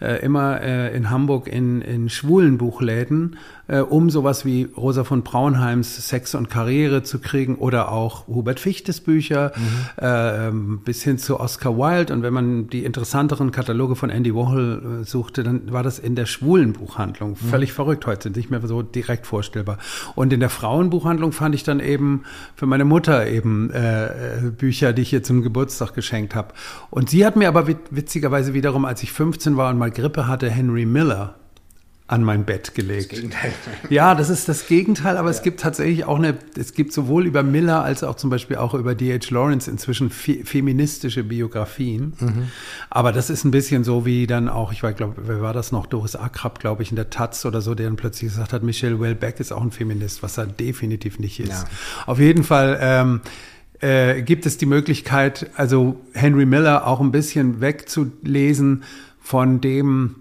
äh, 0.01 0.25
immer 0.25 0.59
äh, 0.61 0.97
in 0.97 1.11
Hamburg 1.11 1.47
in, 1.47 1.83
in 1.83 2.09
schwulen 2.09 2.57
Buchläden 2.57 3.37
äh, 3.67 3.79
um 3.79 4.09
sowas 4.09 4.45
wie 4.45 4.69
Rosa 4.75 5.03
von 5.03 5.23
Braunheims 5.23 6.07
Sex 6.07 6.35
und 6.35 6.49
Karriere 6.49 7.03
zu 7.03 7.19
kriegen 7.19 7.55
oder 7.55 7.91
auch 7.91 8.27
Hubert 8.27 8.59
Fichtes 8.59 8.99
Bücher 9.01 9.51
mhm. 9.55 10.05
äh, 10.05 10.79
bis 10.83 11.03
hin 11.03 11.17
zu 11.17 11.39
Oscar 11.39 11.77
Wilde. 11.77 12.13
Und 12.13 12.23
wenn 12.23 12.33
man 12.33 12.67
die 12.67 12.83
interessanteren 12.83 13.51
Kataloge 13.51 13.95
von 13.95 14.09
Andy 14.09 14.35
Warhol 14.35 15.01
äh, 15.01 15.05
suchte, 15.05 15.43
dann 15.43 15.71
war 15.71 15.83
das 15.83 15.99
in 15.99 16.15
der 16.15 16.25
schwulen 16.25 16.73
Buchhandlung. 16.73 17.31
Mhm. 17.31 17.35
Völlig 17.35 17.73
verrückt 17.73 18.05
heute, 18.05 18.29
nicht 18.29 18.49
mehr 18.49 18.65
so 18.67 18.81
direkt 18.81 19.27
vorstellbar. 19.27 19.77
Und 20.15 20.33
in 20.33 20.39
der 20.39 20.49
Frauenbuchhandlung 20.49 21.31
fand 21.31 21.55
ich 21.55 21.63
dann 21.63 21.79
eben 21.79 22.23
für 22.55 22.65
meine 22.65 22.85
Mutter 22.85 23.27
eben 23.27 23.71
äh, 23.71 24.05
äh 24.05 24.51
Bücher, 24.51 24.93
die 24.93 25.01
ich 25.01 25.13
ihr 25.13 25.23
zum 25.23 25.41
Geburtstag 25.41 25.93
geschenkt 25.93 26.35
habe. 26.35 26.53
Und 26.89 27.09
sie 27.09 27.25
hat 27.25 27.35
mir 27.35 27.47
aber 27.47 27.67
witzigerweise 27.67 28.53
wiederum, 28.53 28.85
als 28.85 29.03
ich 29.03 29.11
15 29.11 29.57
war 29.57 29.69
und 29.71 29.77
mal 29.77 29.91
Grippe 29.91 30.27
hatte, 30.27 30.49
Henry 30.49 30.85
Miller 30.85 31.35
an 32.07 32.23
mein 32.23 32.43
Bett 32.43 32.75
gelegt. 32.75 33.11
Das 33.11 33.19
Gegenteil. 33.19 33.53
Ja, 33.89 34.13
das 34.13 34.29
ist 34.29 34.49
das 34.49 34.67
Gegenteil, 34.67 35.17
aber 35.17 35.29
ja. 35.29 35.35
es 35.35 35.41
gibt 35.41 35.61
tatsächlich 35.61 36.05
auch 36.05 36.17
eine, 36.17 36.37
es 36.57 36.73
gibt 36.73 36.91
sowohl 36.91 37.25
über 37.25 37.43
Miller 37.43 37.83
als 37.83 38.03
auch 38.03 38.15
zum 38.15 38.29
Beispiel 38.29 38.57
auch 38.57 38.73
über 38.73 38.93
D.H. 38.93 39.33
Lawrence 39.33 39.69
inzwischen 39.69 40.09
fe 40.09 40.43
feministische 40.43 41.23
Biografien. 41.23 42.13
Mhm. 42.19 42.47
Aber 42.89 43.13
das 43.13 43.29
ist 43.29 43.45
ein 43.45 43.51
bisschen 43.51 43.83
so 43.83 44.05
wie 44.05 44.27
dann 44.27 44.49
auch, 44.49 44.73
ich 44.73 44.81
glaube, 44.81 45.13
wer 45.17 45.41
war 45.41 45.53
das 45.53 45.71
noch? 45.71 45.85
Doris 45.85 46.15
Akrab, 46.15 46.59
glaube 46.59 46.83
ich, 46.83 46.89
in 46.89 46.97
der 46.97 47.09
Taz 47.09 47.45
oder 47.45 47.61
so, 47.61 47.73
der 47.73 47.85
dann 47.87 47.95
plötzlich 47.95 48.31
gesagt 48.31 48.51
hat, 48.51 48.63
Michelle 48.63 48.99
Welbeck 48.99 49.39
ist 49.39 49.51
auch 49.53 49.61
ein 49.61 49.71
Feminist, 49.71 50.23
was 50.23 50.37
er 50.37 50.45
definitiv 50.45 51.19
nicht 51.19 51.39
ist. 51.39 51.49
Ja. 51.49 51.65
Auf 52.05 52.19
jeden 52.19 52.43
Fall, 52.43 52.77
ähm, 52.81 53.21
äh, 53.83 54.21
gibt 54.21 54.45
es 54.45 54.57
die 54.57 54.65
Möglichkeit, 54.65 55.49
also 55.55 55.99
Henry 56.13 56.45
Miller 56.45 56.87
auch 56.87 57.01
ein 57.01 57.11
bisschen 57.11 57.59
wegzulesen 57.59 58.83
von 59.19 59.61
dem, 59.61 60.15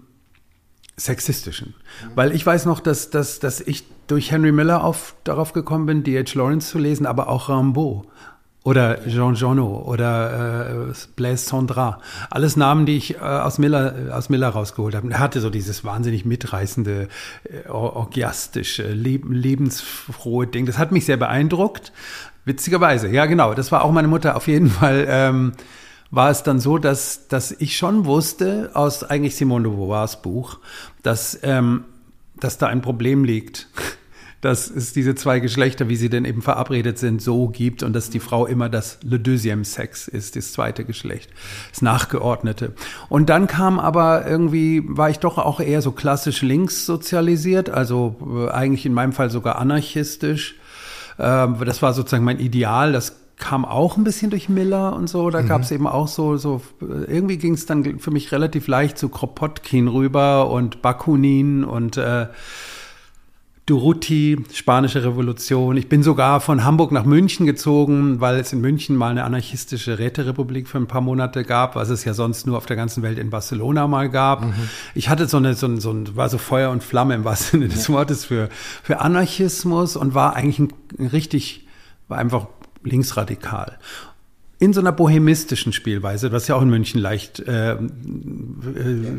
sexistischen. 0.97 1.73
Weil 2.15 2.33
ich 2.33 2.45
weiß 2.45 2.65
noch, 2.65 2.79
dass, 2.79 3.09
dass, 3.09 3.39
dass 3.39 3.61
ich 3.61 3.83
durch 4.07 4.31
Henry 4.31 4.51
Miller 4.51 4.83
auf, 4.83 5.15
darauf 5.23 5.53
gekommen 5.53 5.85
bin, 5.85 6.03
D.H. 6.03 6.37
Lawrence 6.37 6.69
zu 6.69 6.77
lesen, 6.77 7.05
aber 7.05 7.29
auch 7.29 7.49
Rimbaud 7.49 8.05
oder 8.63 9.05
Jean 9.07 9.33
Genot 9.33 9.85
oder 9.85 10.89
äh, 10.89 10.93
Blaise 11.15 11.45
Sandra. 11.45 11.99
Alles 12.29 12.55
Namen, 12.55 12.85
die 12.85 12.95
ich 12.95 13.15
äh, 13.15 13.19
aus, 13.19 13.57
Miller, 13.57 13.93
aus 14.11 14.29
Miller 14.29 14.49
rausgeholt 14.49 14.95
habe. 14.95 15.09
Er 15.11 15.19
hatte 15.19 15.41
so 15.41 15.49
dieses 15.49 15.83
wahnsinnig 15.83 16.25
mitreißende, 16.25 17.09
äh, 17.43 17.69
orgiastische, 17.69 18.87
leb 18.93 19.25
lebensfrohe 19.27 20.47
Ding. 20.47 20.65
Das 20.65 20.77
hat 20.77 20.91
mich 20.91 21.05
sehr 21.05 21.17
beeindruckt. 21.17 21.91
Witzigerweise, 22.45 23.09
ja 23.09 23.25
genau. 23.25 23.53
Das 23.53 23.71
war 23.71 23.83
auch 23.83 23.91
meine 23.91 24.07
Mutter 24.07 24.35
auf 24.35 24.47
jeden 24.47 24.69
Fall. 24.69 25.05
Ähm, 25.09 25.53
war 26.13 26.29
es 26.29 26.43
dann 26.43 26.59
so, 26.59 26.77
dass, 26.77 27.27
dass 27.27 27.51
ich 27.51 27.75
schon 27.75 28.05
wusste 28.05 28.69
aus 28.75 29.03
eigentlich 29.03 29.35
Simone 29.35 29.67
de 29.67 29.71
Beauvoirs 29.71 30.21
Buch, 30.21 30.59
dass, 31.01 31.39
ähm, 31.41 31.85
dass 32.39 32.59
da 32.59 32.67
ein 32.67 32.83
Problem 32.83 33.23
liegt. 33.23 33.67
dass 34.41 34.69
es 34.69 34.91
diese 34.91 35.15
zwei 35.15 35.39
Geschlechter, 35.39 35.87
wie 35.87 35.95
sie 35.95 36.09
denn 36.09 36.25
eben 36.25 36.41
verabredet 36.41 36.99
sind, 36.99 37.21
so 37.21 37.47
gibt 37.47 37.81
und 37.81 37.93
dass 37.93 38.09
die 38.09 38.19
Frau 38.19 38.45
immer 38.45 38.67
das 38.67 38.99
Le 39.01 39.17
Deuxième 39.17 39.63
Sex 39.63 40.09
ist, 40.09 40.35
das 40.35 40.51
zweite 40.51 40.83
Geschlecht, 40.83 41.31
das 41.71 41.81
Nachgeordnete. 41.81 42.73
Und 43.07 43.29
dann 43.29 43.47
kam 43.47 43.79
aber 43.79 44.27
irgendwie, 44.27 44.83
war 44.85 45.09
ich 45.09 45.19
doch 45.19 45.37
auch 45.37 45.61
eher 45.61 45.81
so 45.81 45.93
klassisch 45.93 46.41
links 46.41 46.85
sozialisiert, 46.85 47.69
also 47.69 48.17
äh, 48.35 48.51
eigentlich 48.51 48.85
in 48.85 48.93
meinem 48.93 49.13
Fall 49.13 49.29
sogar 49.29 49.59
anarchistisch. 49.59 50.57
Äh, 51.17 51.47
das 51.65 51.81
war 51.81 51.93
sozusagen 51.93 52.25
mein 52.25 52.39
Ideal, 52.39 52.91
das 52.91 53.22
kam 53.37 53.65
auch 53.65 53.97
ein 53.97 54.03
bisschen 54.03 54.29
durch 54.29 54.49
Miller 54.49 54.95
und 54.95 55.09
so. 55.09 55.29
Da 55.29 55.41
mhm. 55.41 55.47
gab 55.47 55.61
es 55.61 55.71
eben 55.71 55.87
auch 55.87 56.07
so, 56.07 56.37
so 56.37 56.61
irgendwie 56.79 57.37
ging 57.37 57.53
es 57.53 57.65
dann 57.65 57.99
für 57.99 58.11
mich 58.11 58.31
relativ 58.31 58.67
leicht 58.67 58.97
zu 58.97 59.09
Kropotkin 59.09 59.87
rüber 59.87 60.49
und 60.49 60.81
Bakunin 60.81 61.63
und 61.63 61.97
äh, 61.97 62.27
Durruti, 63.65 64.43
Spanische 64.53 65.05
Revolution. 65.05 65.77
Ich 65.77 65.87
bin 65.87 66.03
sogar 66.03 66.41
von 66.41 66.65
Hamburg 66.65 66.91
nach 66.91 67.05
München 67.05 67.45
gezogen, 67.45 68.19
weil 68.19 68.37
es 68.37 68.51
in 68.51 68.59
München 68.59 68.97
mal 68.97 69.11
eine 69.11 69.23
anarchistische 69.23 69.99
Räterepublik 69.99 70.67
für 70.67 70.77
ein 70.77 70.87
paar 70.87 70.99
Monate 70.99 71.45
gab, 71.45 71.77
was 71.77 71.87
es 71.87 72.03
ja 72.03 72.13
sonst 72.13 72.45
nur 72.45 72.57
auf 72.57 72.65
der 72.65 72.75
ganzen 72.75 73.03
Welt 73.03 73.17
in 73.17 73.29
Barcelona 73.29 73.87
mal 73.87 74.09
gab. 74.09 74.43
Mhm. 74.43 74.53
Ich 74.95 75.07
hatte 75.07 75.27
so 75.27 75.37
eine, 75.37 75.53
so 75.53 75.67
ein, 75.67 75.79
so 75.79 75.91
ein, 75.91 76.13
war 76.17 76.27
so 76.27 76.37
Feuer 76.37 76.71
und 76.71 76.83
Flamme 76.83 77.15
im 77.15 77.23
wahrsten 77.23 77.61
Sinne 77.61 77.73
des 77.73 77.89
Wortes 77.89 78.25
für, 78.25 78.49
für 78.83 78.99
Anarchismus 78.99 79.95
und 79.95 80.13
war 80.13 80.35
eigentlich 80.35 80.59
ein, 80.59 80.73
ein 80.99 81.07
richtig 81.07 81.65
war 82.09 82.17
einfach 82.17 82.47
linksradikal 82.83 83.77
in 84.63 84.71
so 84.71 84.79
einer 84.79 84.93
bohemistischen 84.93 85.73
Spielweise, 85.73 86.31
was 86.31 86.47
ja 86.47 86.55
auch 86.55 86.61
in 86.61 86.69
München 86.69 87.01
leicht 87.01 87.41
äh, 87.41 87.73
äh, 87.73 87.77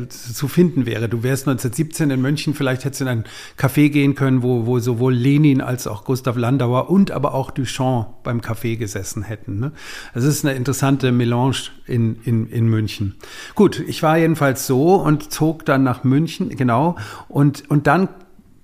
zu 0.09 0.47
finden 0.47 0.87
wäre. 0.87 1.07
Du 1.07 1.21
wärst 1.21 1.47
1917 1.47 2.09
in 2.09 2.19
München, 2.19 2.55
vielleicht 2.55 2.83
hättest 2.83 3.01
du 3.01 3.05
in 3.05 3.09
ein 3.09 3.23
Café 3.55 3.89
gehen 3.89 4.15
können, 4.15 4.41
wo, 4.41 4.65
wo 4.65 4.79
sowohl 4.79 5.13
Lenin 5.13 5.61
als 5.61 5.85
auch 5.85 6.03
Gustav 6.03 6.35
Landauer 6.35 6.89
und 6.89 7.11
aber 7.11 7.35
auch 7.35 7.51
Duchamp 7.51 8.23
beim 8.23 8.41
Café 8.41 8.75
gesessen 8.75 9.21
hätten. 9.21 9.59
Ne? 9.59 9.71
Also 10.15 10.27
ist 10.27 10.43
eine 10.43 10.55
interessante 10.55 11.11
Melange 11.11 11.69
in, 11.85 12.15
in, 12.23 12.47
in 12.47 12.67
München. 12.67 13.13
Gut, 13.53 13.83
ich 13.87 14.01
war 14.01 14.17
jedenfalls 14.17 14.65
so 14.65 14.95
und 14.95 15.31
zog 15.31 15.63
dann 15.63 15.83
nach 15.83 16.03
München, 16.03 16.49
genau, 16.49 16.95
und, 17.27 17.69
und 17.69 17.85
dann 17.85 18.09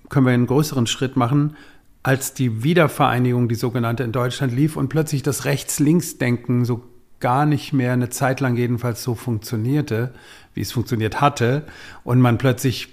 können 0.09 0.25
wir 0.25 0.33
einen 0.33 0.47
größeren 0.47 0.87
Schritt 0.87 1.15
machen 1.15 1.55
als 2.03 2.33
die 2.33 2.63
Wiedervereinigung, 2.63 3.47
die 3.47 3.55
sogenannte 3.55 4.03
in 4.03 4.11
Deutschland 4.11 4.53
lief 4.53 4.75
und 4.75 4.89
plötzlich 4.89 5.23
das 5.23 5.45
Rechts-Links-Denken 5.45 6.65
so 6.65 6.83
gar 7.19 7.45
nicht 7.45 7.71
mehr 7.71 7.93
eine 7.93 8.09
Zeit 8.09 8.39
lang 8.39 8.55
jedenfalls 8.55 9.03
so 9.03 9.13
funktionierte, 9.15 10.11
wie 10.53 10.61
es 10.61 10.71
funktioniert 10.71 11.21
hatte, 11.21 11.63
und 12.03 12.19
man 12.19 12.37
plötzlich 12.39 12.89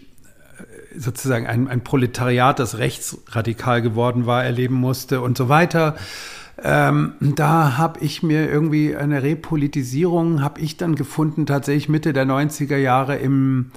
äh, 0.58 0.98
sozusagen 0.98 1.46
ein, 1.46 1.66
ein 1.68 1.82
Proletariat, 1.82 2.58
das 2.58 2.78
rechtsradikal 2.78 3.80
geworden 3.80 4.26
war, 4.26 4.44
erleben 4.44 4.74
musste 4.74 5.22
und 5.22 5.38
so 5.38 5.48
weiter. 5.48 5.96
Ähm, 6.62 7.14
da 7.20 7.78
habe 7.78 8.00
ich 8.00 8.22
mir 8.22 8.50
irgendwie 8.50 8.94
eine 8.94 9.22
Repolitisierung, 9.22 10.42
habe 10.42 10.60
ich 10.60 10.76
dann 10.76 10.94
gefunden, 10.94 11.46
tatsächlich 11.46 11.88
Mitte 11.88 12.12
der 12.12 12.26
90er 12.26 12.76
Jahre 12.76 13.16
im 13.16 13.70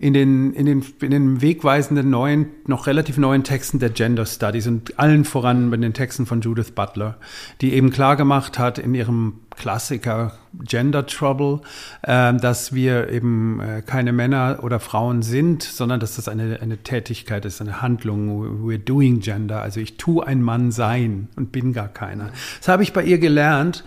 in 0.00 0.14
den, 0.14 0.54
in 0.54 0.64
den, 0.64 0.82
in 1.02 1.10
den 1.10 1.42
wegweisenden 1.42 2.08
neuen, 2.08 2.46
noch 2.66 2.86
relativ 2.86 3.18
neuen 3.18 3.44
Texten 3.44 3.80
der 3.80 3.90
Gender 3.90 4.24
Studies 4.24 4.66
und 4.66 4.98
allen 4.98 5.26
voran 5.26 5.68
mit 5.68 5.82
den 5.82 5.92
Texten 5.92 6.24
von 6.24 6.40
Judith 6.40 6.70
Butler, 6.70 7.18
die 7.60 7.74
eben 7.74 7.90
klar 7.90 8.16
gemacht 8.16 8.58
hat 8.58 8.78
in 8.78 8.94
ihrem 8.94 9.40
Klassiker 9.56 10.32
Gender 10.64 11.06
Trouble, 11.06 11.60
äh, 12.00 12.32
dass 12.32 12.72
wir 12.72 13.10
eben 13.10 13.60
äh, 13.60 13.82
keine 13.82 14.14
Männer 14.14 14.60
oder 14.62 14.80
Frauen 14.80 15.20
sind, 15.20 15.62
sondern 15.62 16.00
dass 16.00 16.16
das 16.16 16.28
eine, 16.28 16.60
eine 16.62 16.78
Tätigkeit 16.78 17.44
ist, 17.44 17.60
eine 17.60 17.82
Handlung. 17.82 18.66
We're 18.66 18.78
doing 18.78 19.20
Gender. 19.20 19.60
Also 19.60 19.80
ich 19.80 19.98
tue 19.98 20.26
ein 20.26 20.40
Mann 20.40 20.72
sein 20.72 21.28
und 21.36 21.52
bin 21.52 21.74
gar 21.74 21.88
keiner. 21.88 22.30
Das 22.58 22.68
habe 22.68 22.82
ich 22.82 22.94
bei 22.94 23.04
ihr 23.04 23.18
gelernt. 23.18 23.84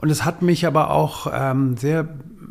Und 0.00 0.10
es 0.10 0.24
hat 0.24 0.42
mich 0.42 0.64
aber 0.68 0.92
auch 0.92 1.26
ähm, 1.34 1.76
sehr 1.76 2.06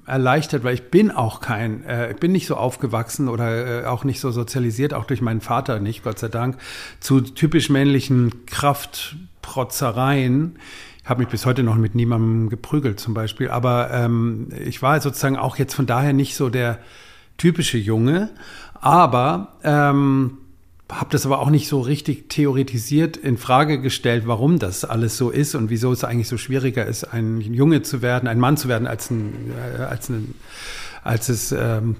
erleichtert, 0.07 0.63
weil 0.63 0.73
ich 0.73 0.89
bin 0.89 1.11
auch 1.11 1.41
kein, 1.41 1.83
äh, 1.83 2.15
bin 2.19 2.31
nicht 2.31 2.47
so 2.47 2.55
aufgewachsen 2.55 3.27
oder 3.27 3.83
äh, 3.83 3.85
auch 3.85 4.05
nicht 4.05 4.21
so 4.21 4.31
sozialisiert, 4.31 4.93
auch 4.93 5.05
durch 5.05 5.21
meinen 5.21 5.41
Vater 5.41 5.79
nicht, 5.79 6.03
Gott 6.03 6.17
sei 6.17 6.29
Dank, 6.29 6.57
zu 6.99 7.21
typisch 7.21 7.69
männlichen 7.69 8.45
Kraftprotzereien. 8.45 10.57
Ich 11.03 11.09
habe 11.09 11.19
mich 11.19 11.29
bis 11.29 11.45
heute 11.45 11.63
noch 11.63 11.75
mit 11.75 11.93
niemandem 11.93 12.49
geprügelt 12.49 12.99
zum 12.99 13.13
Beispiel, 13.13 13.49
aber 13.49 13.91
ähm, 13.91 14.49
ich 14.65 14.81
war 14.81 14.99
sozusagen 15.01 15.37
auch 15.37 15.57
jetzt 15.57 15.73
von 15.73 15.85
daher 15.85 16.13
nicht 16.13 16.35
so 16.35 16.49
der 16.49 16.79
typische 17.37 17.77
Junge, 17.77 18.29
aber 18.79 19.53
ähm, 19.63 20.37
habe 20.89 21.09
das 21.11 21.25
aber 21.25 21.39
auch 21.39 21.49
nicht 21.49 21.67
so 21.67 21.81
richtig 21.81 22.29
theoretisiert 22.29 23.17
in 23.17 23.37
Frage 23.37 23.81
gestellt, 23.81 24.23
warum 24.25 24.57
das 24.57 24.85
alles 24.85 25.17
so 25.17 25.29
ist 25.29 25.53
und 25.55 25.69
wieso 25.69 25.91
es 25.91 26.03
eigentlich 26.03 26.29
so 26.29 26.37
schwieriger 26.37 26.85
ist, 26.85 27.03
ein 27.03 27.41
Junge 27.41 27.81
zu 27.81 28.01
werden, 28.01 28.27
ein 28.27 28.39
Mann 28.39 28.57
zu 28.57 28.67
werden, 28.67 28.87
als 28.87 29.09
ein, 29.11 29.51
äh, 29.77 29.81
als 29.81 30.09
ein, 30.09 30.33
als 31.03 31.29
es 31.29 31.51
ähm, 31.51 31.97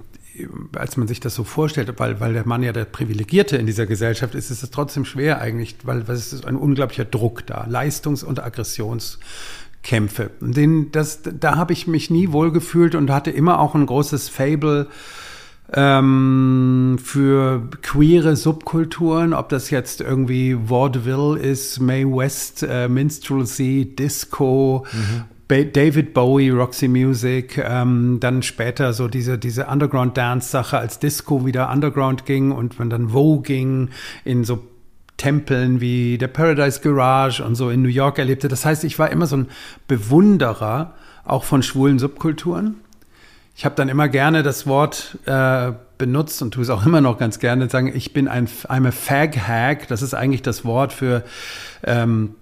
als 0.76 0.98
man 0.98 1.08
sich 1.08 1.20
das 1.20 1.36
so 1.36 1.44
vorstellt, 1.44 1.92
weil, 1.98 2.20
weil 2.20 2.34
der 2.34 2.48
Mann 2.48 2.64
ja 2.64 2.72
der 2.72 2.86
Privilegierte 2.86 3.58
in 3.58 3.66
dieser 3.66 3.86
Gesellschaft 3.86 4.36
ist, 4.36 4.52
ist 4.52 4.64
es 4.64 4.70
trotzdem 4.70 5.06
schwer 5.06 5.42
eigentlich, 5.42 5.78
weil, 5.84 6.08
weil 6.08 6.16
es 6.16 6.34
ist 6.34 6.46
ein 6.46 6.56
unglaublicher 6.56 7.06
Druck 7.06 7.46
da, 7.48 7.66
Leistungs- 7.68 8.24
und 8.24 8.44
Aggressionskämpfe. 8.44 10.32
Den, 10.40 10.92
das, 10.92 11.22
da 11.24 11.56
habe 11.56 11.74
ich 11.74 11.88
mich 11.88 12.10
nie 12.10 12.32
wohlgefühlt 12.32 12.96
und 12.96 13.10
hatte 13.10 13.32
immer 13.32 13.60
auch 13.60 13.76
ein 13.76 13.86
großes 13.86 14.30
Fable 14.30 14.88
ähm, 15.74 16.98
für 17.04 17.70
queere 17.82 18.36
Subkulturen, 18.36 19.34
ob 19.34 19.50
das 19.50 19.70
jetzt 19.70 20.02
irgendwie 20.02 20.58
Vaudeville 20.70 21.38
ist, 21.38 21.80
Mae 21.80 22.06
West, 22.06 22.64
äh, 22.68 22.88
Minstrelsy, 22.88 23.94
Disco, 23.98 24.86
mhm. 24.92 25.24
David 25.48 26.14
Bowie, 26.14 26.50
Roxy 26.50 26.88
Music, 26.88 27.58
ähm, 27.58 28.18
dann 28.20 28.44
später 28.44 28.94
so 28.94 29.08
diese, 29.08 29.38
diese 29.38 29.68
Underground-Dance-Sache, 29.68 30.78
als 30.78 31.00
Disco 31.00 31.46
wieder 31.46 31.72
Underground 31.72 32.26
ging 32.26 32.52
und 32.52 32.80
man 32.80 32.90
dann 32.90 33.10
Vogue 33.10 33.44
ging 33.44 33.90
in 34.26 34.44
so 34.44 34.60
Tempeln 35.16 35.82
wie 35.82 36.18
der 36.18 36.28
Paradise 36.28 36.82
Garage 36.82 37.44
und 37.44 37.56
so 37.56 37.70
in 37.70 37.82
New 37.82 37.90
York 37.90 38.20
erlebte. 38.20 38.48
Das 38.50 38.66
heißt, 38.66 38.84
ich 38.84 39.00
war 39.00 39.10
immer 39.10 39.26
so 39.26 39.38
ein 39.38 39.48
Bewunderer 39.88 40.94
auch 41.24 41.44
von 41.44 41.64
schwulen 41.64 41.98
Subkulturen. 41.98 42.76
Ich 43.58 43.66
habe 43.66 43.74
dann 43.74 43.90
immer 43.90 44.08
gerne 44.08 44.44
das 44.44 44.68
Wort 44.68 45.18
äh, 45.26 45.72
benutzt 45.98 46.44
und 46.44 46.52
tue 46.52 46.62
es 46.62 46.70
auch 46.70 46.86
immer 46.86 47.02
noch 47.02 47.18
ganz 47.18 47.40
gerne, 47.40 47.68
sagen, 47.68 47.92
ich 47.92 48.14
bin 48.14 48.28
ein 48.28 48.48
I'm 48.48 48.88
a 48.88 48.92
Fag-Hag. 48.92 49.88
Das 49.88 50.04
ist 50.04 50.14
eigentlich 50.14 50.44
das 50.44 50.64
Wort 50.64 50.94
für 50.94 51.24
ähm, 51.84 52.36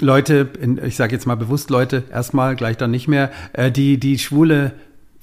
Leute, 0.00 0.48
in, 0.60 0.84
ich 0.84 0.96
sage 0.96 1.12
jetzt 1.12 1.26
mal 1.26 1.36
bewusst 1.36 1.70
Leute, 1.70 2.02
erstmal, 2.10 2.56
gleich 2.56 2.76
dann 2.76 2.90
nicht 2.90 3.06
mehr, 3.06 3.30
äh, 3.52 3.70
die, 3.70 4.00
die 4.00 4.18
schwule 4.18 4.72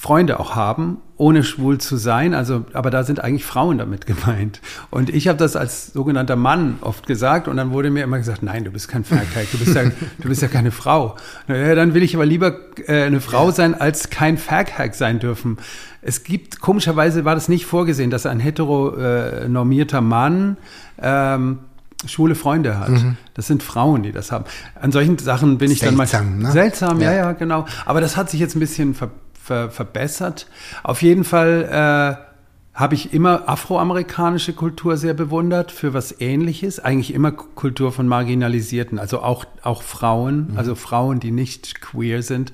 Freunde 0.02 0.40
auch 0.40 0.56
haben, 0.56 0.98
ohne 1.16 1.44
schwul 1.44 1.78
zu 1.78 1.96
sein. 1.96 2.34
Also, 2.34 2.66
aber 2.74 2.90
da 2.90 3.04
sind 3.04 3.24
eigentlich 3.24 3.46
Frauen 3.46 3.78
damit 3.78 4.08
gemeint. 4.08 4.60
Und 4.90 5.12
ich 5.12 5.28
habe 5.28 5.38
das 5.38 5.56
als 5.56 5.94
sogenannter 5.94 6.36
Mann 6.36 6.80
oft 6.82 7.06
gesagt 7.06 7.48
und 7.48 7.58
dann 7.58 7.70
wurde 7.70 7.92
mir 7.92 8.04
immer 8.04 8.18
gesagt, 8.18 8.42
nein, 8.42 8.64
du 8.64 8.72
bist 8.72 8.88
kein 8.88 9.04
Faghack, 9.04 9.52
du 9.52 9.60
bist 9.60 9.76
ja, 9.76 9.84
du 9.84 10.28
bist 10.28 10.42
ja 10.42 10.48
keine 10.48 10.72
Frau. 10.72 11.18
Ja, 11.48 11.76
dann 11.76 11.94
will 11.94 12.02
ich 12.02 12.16
aber 12.16 12.26
lieber 12.26 12.56
äh, 12.88 13.04
eine 13.04 13.22
Frau 13.22 13.52
sein, 13.52 13.80
als 13.80 14.10
kein 14.10 14.40
Faghack 14.40 14.96
sein 14.96 15.20
dürfen. 15.20 15.58
Es 16.02 16.24
gibt, 16.24 16.60
komischerweise 16.60 17.24
war 17.24 17.36
das 17.36 17.48
nicht 17.48 17.68
vorgesehen, 17.68 18.10
dass 18.10 18.26
ein 18.26 18.40
heteronormierter 18.40 20.00
äh, 20.00 20.02
Mann 20.02 20.58
ähm, 21.00 21.60
schwule 22.08 22.34
Freunde 22.34 22.80
hat. 22.80 22.90
Mhm. 22.90 23.18
Das 23.36 23.46
sind 23.46 23.62
Frauen, 23.62 24.02
die 24.02 24.12
das 24.12 24.32
haben. 24.32 24.46
An 24.82 24.92
solchen 24.92 25.20
Sachen 25.20 25.60
bin 25.60 25.70
ich 25.70 25.78
seltsam, 25.78 25.98
dann 25.98 26.40
mal 26.40 26.48
ne? 26.48 26.52
seltsam, 26.52 27.02
ja. 27.02 27.12
ja, 27.12 27.18
ja, 27.18 27.32
genau. 27.34 27.68
Aber 27.86 28.02
das 28.02 28.18
hat 28.18 28.32
sich 28.32 28.40
jetzt 28.40 28.56
ein 28.56 28.60
bisschen 28.60 28.96
ver 28.96 29.12
ver 29.42 29.70
verbessert. 29.70 30.48
Auf 30.84 31.02
jeden 31.02 31.24
Fall 31.24 32.18
äh, 32.20 32.32
habe 32.74 32.96
ich 32.96 33.14
immer 33.14 33.50
afroamerikanische 33.50 34.54
Kultur 34.54 34.96
sehr 34.98 35.14
bewundert 35.14 35.72
für 35.72 35.94
was 35.94 36.20
Ähnliches. 36.22 36.80
Eigentlich 36.80 37.14
immer 37.14 37.32
Kultur 37.32 37.92
von 37.92 38.08
Marginalisierten, 38.08 38.98
also 38.98 39.22
auch, 39.22 39.46
auch 39.62 39.82
Frauen, 39.84 40.52
mhm. 40.52 40.58
also 40.58 40.76
Frauen, 40.76 41.20
die 41.20 41.32
nicht 41.32 41.82
queer 41.82 42.24
sind, 42.24 42.54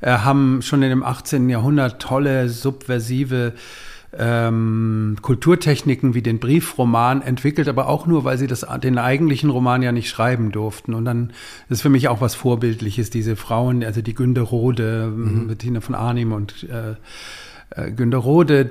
äh, 0.00 0.10
haben 0.10 0.62
schon 0.62 0.82
in 0.82 0.90
dem 0.90 1.02
18. 1.02 1.48
Jahrhundert 1.48 2.00
tolle, 2.00 2.48
subversive 2.48 3.52
ähm, 4.18 5.16
Kulturtechniken 5.22 6.14
wie 6.14 6.22
den 6.22 6.40
Briefroman 6.40 7.22
entwickelt, 7.22 7.68
aber 7.68 7.88
auch 7.88 8.06
nur, 8.06 8.24
weil 8.24 8.38
sie 8.38 8.46
das, 8.46 8.66
den 8.82 8.98
eigentlichen 8.98 9.50
Roman 9.50 9.82
ja 9.82 9.92
nicht 9.92 10.08
schreiben 10.08 10.50
durften. 10.50 10.94
Und 10.94 11.04
dann 11.04 11.32
ist 11.68 11.82
für 11.82 11.90
mich 11.90 12.08
auch 12.08 12.20
was 12.20 12.34
Vorbildliches, 12.34 13.10
diese 13.10 13.36
Frauen, 13.36 13.84
also 13.84 14.02
die 14.02 14.14
Günde 14.14 14.40
Rode, 14.40 15.12
mhm. 15.14 15.48
Bettina 15.48 15.80
von 15.80 15.94
Arnim 15.94 16.32
und 16.32 16.66
äh, 16.68 16.96
äh, 17.70 18.14
Rode, 18.14 18.70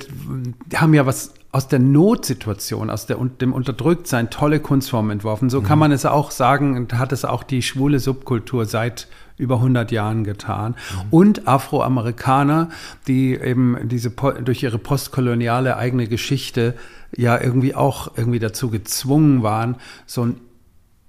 die 0.65 0.77
haben 0.77 0.93
ja 0.93 1.05
was 1.05 1.33
aus 1.51 1.67
der 1.67 1.79
Notsituation, 1.79 2.89
aus 2.89 3.05
der, 3.05 3.17
dem 3.17 3.53
Unterdrücktsein 3.53 4.29
tolle 4.29 4.59
Kunstformen 4.59 5.11
entworfen. 5.11 5.49
So 5.49 5.61
mhm. 5.61 5.65
kann 5.65 5.79
man 5.79 5.91
es 5.91 6.05
auch 6.05 6.31
sagen 6.31 6.75
und 6.75 6.93
hat 6.93 7.11
es 7.11 7.25
auch 7.25 7.43
die 7.43 7.61
schwule 7.61 7.99
Subkultur 7.99 8.65
seit 8.65 9.07
über 9.39 9.55
100 9.55 9.91
Jahren 9.91 10.23
getan. 10.23 10.75
Mhm. 10.75 11.07
Und 11.09 11.47
Afroamerikaner, 11.47 12.69
die 13.07 13.33
eben 13.33 13.77
diese, 13.89 14.11
durch 14.11 14.61
ihre 14.61 14.77
postkoloniale 14.77 15.77
eigene 15.77 16.07
Geschichte 16.07 16.75
ja 17.15 17.41
irgendwie 17.41 17.73
auch 17.73 18.11
irgendwie 18.15 18.39
dazu 18.39 18.69
gezwungen 18.69 19.41
waren, 19.41 19.77
so 20.05 20.25
ein, 20.25 20.35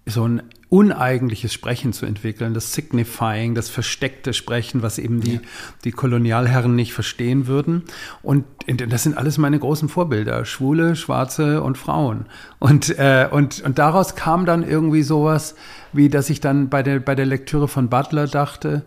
so 0.06 0.26
ein 0.26 0.42
uneigentliches 0.70 1.52
Sprechen 1.52 1.92
zu 1.92 2.06
entwickeln, 2.06 2.54
das 2.54 2.72
Signifying, 2.72 3.56
das 3.56 3.68
versteckte 3.68 4.32
Sprechen, 4.32 4.82
was 4.82 4.98
eben 4.98 5.20
die, 5.20 5.34
ja. 5.34 5.40
die 5.84 5.90
Kolonialherren 5.90 6.76
nicht 6.76 6.92
verstehen 6.92 7.48
würden. 7.48 7.82
Und 8.22 8.44
das 8.66 9.02
sind 9.02 9.18
alles 9.18 9.36
meine 9.36 9.58
großen 9.58 9.88
Vorbilder, 9.88 10.44
Schwule, 10.44 10.94
Schwarze 10.94 11.62
und 11.62 11.76
Frauen. 11.76 12.26
Und, 12.60 12.96
äh, 12.98 13.28
und, 13.28 13.60
und 13.62 13.80
daraus 13.80 14.14
kam 14.14 14.46
dann 14.46 14.62
irgendwie 14.62 15.02
sowas, 15.02 15.56
wie 15.92 16.08
dass 16.08 16.30
ich 16.30 16.40
dann 16.40 16.68
bei 16.68 16.84
der, 16.84 17.00
bei 17.00 17.16
der 17.16 17.26
Lektüre 17.26 17.66
von 17.66 17.88
Butler 17.88 18.28
dachte, 18.28 18.84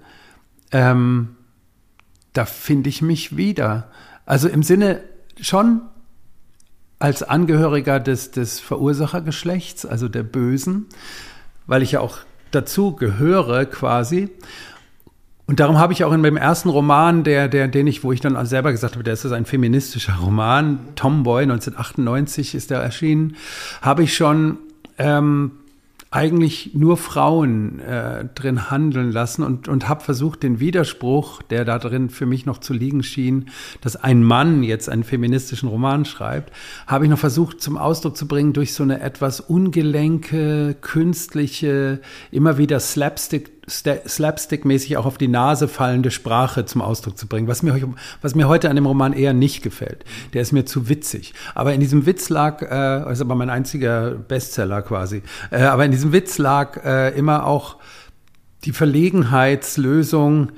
ähm, 0.72 1.36
da 2.32 2.46
finde 2.46 2.90
ich 2.90 3.02
mich 3.02 3.36
wieder. 3.36 3.92
Also 4.26 4.48
im 4.48 4.64
Sinne 4.64 5.02
schon 5.40 5.82
als 6.98 7.24
Angehöriger 7.24 8.00
des, 8.00 8.32
des 8.32 8.62
Verursachergeschlechts, 8.62 9.86
also 9.86 10.08
der 10.08 10.24
Bösen, 10.24 10.86
weil 11.68 11.82
ich 11.82 11.94
ja 11.94 12.00
auch 12.00 12.20
dazu 12.52 12.96
gehöre 12.96 13.66
quasi. 13.66 14.30
Und 15.46 15.60
darum 15.60 15.78
habe 15.78 15.92
ich 15.92 16.04
auch 16.04 16.14
in 16.14 16.22
meinem 16.22 16.38
ersten 16.38 16.70
Roman, 16.70 17.24
der, 17.24 17.48
der, 17.50 17.68
den 17.68 17.86
ich, 17.88 18.04
wo 18.04 18.12
ich 18.12 18.22
dann 18.22 18.44
selber 18.46 18.72
gesagt 18.72 18.96
habe, 18.96 19.04
der 19.04 19.14
ist 19.14 19.26
ein 19.26 19.46
feministischer 19.46 20.16
Roman, 20.16 20.80
Tomboy, 20.96 21.44
1998 21.44 22.56
ist 22.56 22.72
der 22.72 22.80
erschienen, 22.80 23.36
habe 23.82 24.04
ich 24.04 24.16
schon 24.16 24.58
ähm, 24.98 25.52
eigentlich 26.14 26.76
nur 26.76 26.96
Frauen 26.98 27.80
äh, 27.80 28.26
drin 28.36 28.70
handeln 28.70 29.12
lassen 29.12 29.42
und, 29.42 29.68
und 29.68 29.90
habe 29.90 30.04
versucht, 30.04 30.44
den 30.44 30.60
Widerspruch, 30.60 31.42
der 31.42 31.66
da 31.66 31.80
drin 31.80 32.12
für 32.12 32.28
mich 32.28 32.46
noch 32.46 32.60
zu 32.60 32.74
liegen 32.74 33.02
schien, 33.02 33.50
dass 33.82 33.96
ein 33.96 34.24
Mann 34.24 34.62
jetzt 34.62 34.90
einen 34.90 35.04
feministischen 35.04 35.70
Roman 35.70 36.06
schreibt, 36.06 36.54
habe 36.86 37.06
ich 37.06 37.10
noch 37.10 37.18
versucht 37.18 37.62
zum 37.62 37.78
Ausdruck 37.78 38.16
zu 38.16 38.28
bringen 38.28 38.54
durch 38.54 38.76
so 38.76 38.84
eine 38.84 39.02
etwas 39.02 39.40
ungelenke, 39.40 40.76
künstliche, 40.82 42.00
immer 42.30 42.60
wieder 42.60 42.80
Slapstick 42.80 43.63
slapstick-mäßig 43.68 44.98
auch 44.98 45.06
auf 45.06 45.18
die 45.18 45.28
Nase 45.28 45.68
fallende 45.68 46.12
Sprache 46.12 46.66
zum 46.66 46.82
Ausdruck 46.82 47.18
zu 47.18 47.28
bringen, 47.28 47.48
was 47.48 47.64
mir, 47.64 47.94
was 48.22 48.36
mir 48.36 48.48
heute 48.48 48.70
an 48.70 48.76
dem 48.76 48.86
Roman 48.86 49.14
eher 49.14 49.34
nicht 49.34 49.64
gefällt. 49.64 50.04
Der 50.34 50.42
ist 50.42 50.52
mir 50.52 50.66
zu 50.66 50.90
witzig. 50.90 51.34
Aber 51.56 51.74
in 51.74 51.80
diesem 51.80 52.06
Witz 52.06 52.30
lag, 52.30 52.62
äh, 52.62 53.12
ist 53.12 53.22
aber 53.22 53.36
mein 53.36 53.50
einziger 53.50 54.12
Bestseller 54.12 54.82
quasi, 54.82 55.24
äh, 55.52 55.62
aber 55.62 55.86
in 55.86 55.92
diesem 55.92 56.12
Witz 56.12 56.38
lag 56.38 56.84
äh, 56.84 57.18
immer 57.18 57.46
auch 57.46 57.78
die 58.66 58.74
Verlegenheitslösung, 58.74 60.52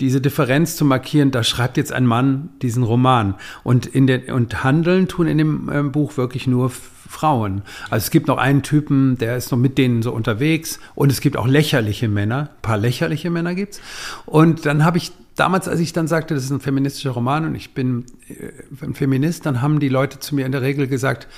diese 0.00 0.20
Differenz 0.20 0.76
zu 0.76 0.84
markieren, 0.84 1.30
da 1.30 1.42
schreibt 1.42 1.76
jetzt 1.76 1.92
ein 1.92 2.06
Mann 2.06 2.50
diesen 2.62 2.82
Roman. 2.82 3.34
Und, 3.64 3.86
in 3.86 4.06
der, 4.06 4.34
und 4.34 4.62
handeln 4.62 5.08
tun 5.08 5.26
in 5.26 5.38
dem 5.38 5.68
äh, 5.70 5.82
Buch 5.82 6.16
wirklich 6.16 6.46
nur 6.46 6.70
Frauen. 6.70 7.62
Also 7.88 8.04
es 8.04 8.10
gibt 8.10 8.26
noch 8.26 8.38
einen 8.38 8.62
Typen, 8.62 9.16
der 9.18 9.36
ist 9.36 9.50
noch 9.50 9.58
mit 9.58 9.78
denen 9.78 10.02
so 10.02 10.12
unterwegs. 10.12 10.80
Und 10.94 11.10
es 11.10 11.20
gibt 11.20 11.36
auch 11.36 11.46
lächerliche 11.46 12.08
Männer. 12.08 12.50
Ein 12.56 12.62
paar 12.62 12.78
lächerliche 12.78 13.30
Männer 13.30 13.54
gibt's. 13.54 13.80
Und 14.26 14.66
dann 14.66 14.84
habe 14.84 14.98
ich 14.98 15.12
damals, 15.34 15.68
als 15.68 15.80
ich 15.80 15.92
dann 15.92 16.08
sagte, 16.08 16.34
das 16.34 16.44
ist 16.44 16.50
ein 16.50 16.60
feministischer 16.60 17.10
Roman 17.10 17.44
und 17.44 17.54
ich 17.54 17.72
bin 17.72 18.04
äh, 18.28 18.84
ein 18.84 18.94
Feminist, 18.94 19.46
dann 19.46 19.62
haben 19.62 19.80
die 19.80 19.88
Leute 19.88 20.18
zu 20.18 20.34
mir 20.34 20.44
in 20.44 20.52
der 20.52 20.62
Regel 20.62 20.88
gesagt, 20.88 21.28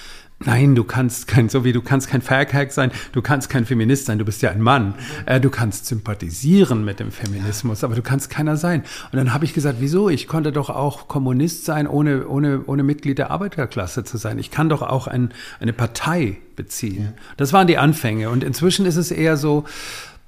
Nein, 0.44 0.76
du 0.76 0.84
kannst 0.84 1.26
kein, 1.26 1.48
so 1.48 1.64
wie 1.64 1.72
du 1.72 1.82
kannst 1.82 2.08
kein 2.08 2.22
Fairhack 2.22 2.70
sein, 2.70 2.92
du 3.10 3.22
kannst 3.22 3.50
kein 3.50 3.66
Feminist 3.66 4.06
sein, 4.06 4.18
du 4.18 4.24
bist 4.24 4.40
ja 4.40 4.50
ein 4.50 4.60
Mann. 4.60 4.94
Äh, 5.26 5.40
du 5.40 5.50
kannst 5.50 5.86
sympathisieren 5.86 6.84
mit 6.84 7.00
dem 7.00 7.10
Feminismus, 7.10 7.82
aber 7.82 7.96
du 7.96 8.02
kannst 8.02 8.30
keiner 8.30 8.56
sein. 8.56 8.84
Und 9.10 9.16
dann 9.16 9.34
habe 9.34 9.44
ich 9.44 9.52
gesagt, 9.52 9.78
wieso? 9.80 10.08
Ich 10.08 10.28
konnte 10.28 10.52
doch 10.52 10.70
auch 10.70 11.08
Kommunist 11.08 11.64
sein, 11.64 11.88
ohne, 11.88 12.28
ohne, 12.28 12.62
ohne 12.66 12.84
Mitglied 12.84 13.18
der 13.18 13.32
Arbeiterklasse 13.32 14.04
zu 14.04 14.16
sein. 14.16 14.38
Ich 14.38 14.52
kann 14.52 14.68
doch 14.68 14.82
auch 14.82 15.08
ein, 15.08 15.32
eine 15.58 15.72
Partei 15.72 16.36
beziehen. 16.54 17.04
Ja. 17.04 17.12
Das 17.36 17.52
waren 17.52 17.66
die 17.66 17.78
Anfänge. 17.78 18.30
Und 18.30 18.44
inzwischen 18.44 18.86
ist 18.86 18.96
es 18.96 19.10
eher 19.10 19.36
so, 19.36 19.64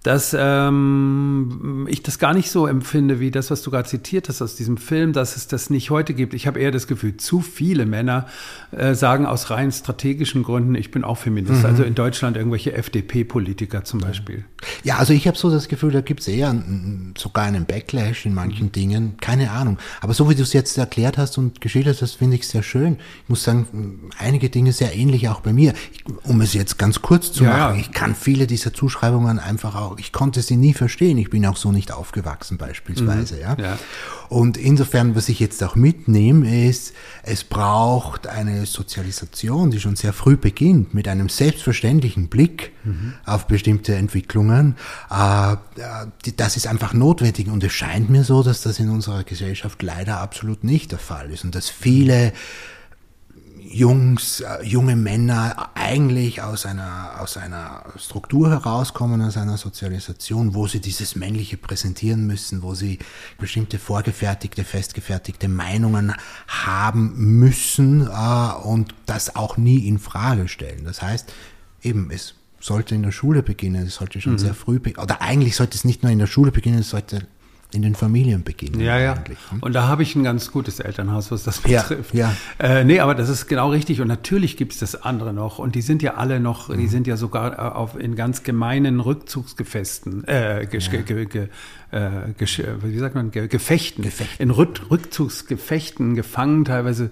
dass 0.02 0.34
ähm, 0.38 1.86
ich 1.90 2.02
das 2.02 2.18
gar 2.18 2.32
nicht 2.32 2.50
so 2.50 2.66
empfinde 2.66 3.20
wie 3.20 3.30
das, 3.30 3.50
was 3.50 3.60
du 3.60 3.70
gerade 3.70 3.86
zitiert 3.86 4.30
hast 4.30 4.40
aus 4.40 4.56
diesem 4.56 4.78
Film, 4.78 5.12
dass 5.12 5.36
es 5.36 5.46
das 5.46 5.68
nicht 5.68 5.90
heute 5.90 6.14
gibt. 6.14 6.32
Ich 6.32 6.46
habe 6.46 6.58
eher 6.58 6.70
das 6.70 6.86
Gefühl, 6.86 7.18
zu 7.18 7.42
viele 7.42 7.84
Männer 7.84 8.26
äh, 8.70 8.94
sagen 8.94 9.26
aus 9.26 9.50
rein 9.50 9.70
strategischen 9.70 10.42
Gründen, 10.42 10.74
ich 10.74 10.90
bin 10.90 11.04
auch 11.04 11.18
Feminist. 11.18 11.60
Mhm. 11.60 11.66
Also 11.66 11.82
in 11.82 11.94
Deutschland 11.94 12.38
irgendwelche 12.38 12.72
FDP-Politiker 12.72 13.84
zum 13.84 14.00
Beispiel. 14.00 14.44
Ja, 14.84 14.96
also 14.96 15.12
ich 15.12 15.26
habe 15.26 15.36
so 15.36 15.50
das 15.50 15.68
Gefühl, 15.68 15.90
da 15.90 16.00
gibt 16.00 16.20
es 16.20 16.28
eher 16.28 16.54
sogar 17.18 17.44
einen 17.44 17.66
Backlash 17.66 18.24
in 18.24 18.32
manchen 18.32 18.66
mhm. 18.66 18.72
Dingen. 18.72 19.16
Keine 19.20 19.50
Ahnung. 19.50 19.78
Aber 20.00 20.14
so 20.14 20.30
wie 20.30 20.34
du 20.34 20.42
es 20.42 20.54
jetzt 20.54 20.78
erklärt 20.78 21.18
hast 21.18 21.36
und 21.36 21.60
geschildert 21.60 22.00
hast, 22.00 22.14
finde 22.14 22.36
ich 22.36 22.42
es 22.42 22.50
sehr 22.50 22.62
schön. 22.62 22.96
Ich 23.24 23.28
muss 23.28 23.44
sagen, 23.44 24.10
einige 24.18 24.48
Dinge 24.48 24.72
sehr 24.72 24.94
ähnlich 24.94 25.28
auch 25.28 25.40
bei 25.40 25.52
mir. 25.52 25.74
Ich, 25.92 26.04
um 26.24 26.40
es 26.40 26.54
jetzt 26.54 26.78
ganz 26.78 27.02
kurz 27.02 27.32
zu 27.32 27.44
ja, 27.44 27.50
machen, 27.50 27.74
ja. 27.74 27.80
ich 27.82 27.92
kann 27.92 28.14
viele 28.14 28.46
dieser 28.46 28.72
Zuschreibungen 28.72 29.38
einfach 29.38 29.74
auch 29.74 29.89
auch, 29.90 29.98
ich 29.98 30.12
konnte 30.12 30.42
sie 30.42 30.56
nie 30.56 30.74
verstehen. 30.74 31.18
Ich 31.18 31.30
bin 31.30 31.44
auch 31.46 31.56
so 31.56 31.72
nicht 31.72 31.92
aufgewachsen 31.92 32.58
beispielsweise. 32.58 33.36
Mhm. 33.36 33.40
Ja? 33.40 33.56
ja. 33.58 33.78
Und 34.28 34.56
insofern, 34.56 35.14
was 35.16 35.28
ich 35.28 35.40
jetzt 35.40 35.62
auch 35.62 35.74
mitnehme, 35.74 36.68
ist, 36.68 36.94
es 37.22 37.44
braucht 37.44 38.26
eine 38.26 38.66
Sozialisation, 38.66 39.70
die 39.70 39.80
schon 39.80 39.96
sehr 39.96 40.12
früh 40.12 40.36
beginnt, 40.36 40.94
mit 40.94 41.08
einem 41.08 41.28
selbstverständlichen 41.28 42.28
Blick 42.28 42.72
mhm. 42.84 43.14
auf 43.26 43.46
bestimmte 43.46 43.94
Entwicklungen. 43.94 44.76
Äh, 45.10 45.56
das 46.36 46.56
ist 46.56 46.66
einfach 46.66 46.92
notwendig 46.92 47.48
und 47.48 47.64
es 47.64 47.72
scheint 47.72 48.10
mir 48.10 48.24
so, 48.24 48.42
dass 48.42 48.62
das 48.62 48.78
in 48.78 48.90
unserer 48.90 49.24
Gesellschaft 49.24 49.82
leider 49.82 50.20
absolut 50.20 50.64
nicht 50.64 50.92
der 50.92 50.98
Fall 50.98 51.30
ist 51.30 51.44
und 51.44 51.54
dass 51.54 51.68
viele 51.68 52.32
Jungs, 53.72 54.40
äh, 54.40 54.64
junge 54.64 54.96
Männer 54.96 55.70
eigentlich 55.74 56.42
aus 56.42 56.66
einer, 56.66 57.20
aus 57.20 57.36
einer 57.36 57.84
Struktur 57.96 58.50
herauskommen, 58.50 59.22
aus 59.22 59.36
einer 59.36 59.56
Sozialisation, 59.58 60.54
wo 60.54 60.66
sie 60.66 60.80
dieses 60.80 61.14
Männliche 61.14 61.56
präsentieren 61.56 62.26
müssen, 62.26 62.62
wo 62.62 62.74
sie 62.74 62.98
bestimmte 63.38 63.78
vorgefertigte, 63.78 64.64
festgefertigte 64.64 65.46
Meinungen 65.46 66.12
haben 66.48 67.12
müssen 67.38 68.08
äh, 68.08 68.52
und 68.64 68.92
das 69.06 69.36
auch 69.36 69.56
nie 69.56 69.86
in 69.86 70.00
Frage 70.00 70.48
stellen. 70.48 70.84
Das 70.84 71.00
heißt, 71.00 71.32
eben, 71.82 72.10
es 72.10 72.34
sollte 72.58 72.96
in 72.96 73.04
der 73.04 73.12
Schule 73.12 73.44
beginnen, 73.44 73.86
es 73.86 73.94
sollte 73.94 74.20
schon 74.20 74.32
mhm. 74.32 74.38
sehr 74.38 74.54
früh 74.54 74.80
beginnen, 74.80 75.04
oder 75.04 75.22
eigentlich 75.22 75.54
sollte 75.54 75.76
es 75.76 75.84
nicht 75.84 76.02
nur 76.02 76.10
in 76.10 76.18
der 76.18 76.26
Schule 76.26 76.50
beginnen, 76.50 76.80
es 76.80 76.90
sollte 76.90 77.28
in 77.72 77.82
den 77.82 77.94
Familien 77.94 78.42
beginnen. 78.42 78.80
Ja, 78.80 78.98
ja. 78.98 79.14
Hm? 79.50 79.60
Und 79.60 79.74
da 79.74 79.86
habe 79.86 80.02
ich 80.02 80.16
ein 80.16 80.24
ganz 80.24 80.50
gutes 80.50 80.80
Elternhaus, 80.80 81.30
was 81.30 81.44
das 81.44 81.60
betrifft. 81.60 82.14
Ja, 82.14 82.34
ja. 82.58 82.80
Äh, 82.80 82.84
nee, 82.84 83.00
aber 83.00 83.14
das 83.14 83.28
ist 83.28 83.46
genau 83.46 83.70
richtig. 83.70 84.00
Und 84.00 84.08
natürlich 84.08 84.56
gibt 84.56 84.72
es 84.72 84.80
das 84.80 85.02
andere 85.02 85.32
noch. 85.32 85.58
Und 85.58 85.74
die 85.74 85.82
sind 85.82 86.02
ja 86.02 86.14
alle 86.14 86.40
noch, 86.40 86.68
mhm. 86.68 86.78
die 86.78 86.88
sind 86.88 87.06
ja 87.06 87.16
sogar 87.16 87.52
äh, 87.52 87.56
auf, 87.56 87.98
in 87.98 88.16
ganz 88.16 88.42
gemeinen 88.42 89.00
Rückzugsgefesten, 89.00 90.24
äh, 90.24 90.64
ja. 90.64 90.64
ge, 90.64 91.26
ge, 91.26 91.48
äh, 91.90 92.78
wie 92.82 92.98
sagt 92.98 93.14
man, 93.14 93.30
Gefechten. 93.30 94.02
Gefechten. 94.02 94.42
In 94.42 94.50
Rückzugsgefechten 94.50 96.14
gefangen, 96.14 96.64
teilweise 96.64 97.10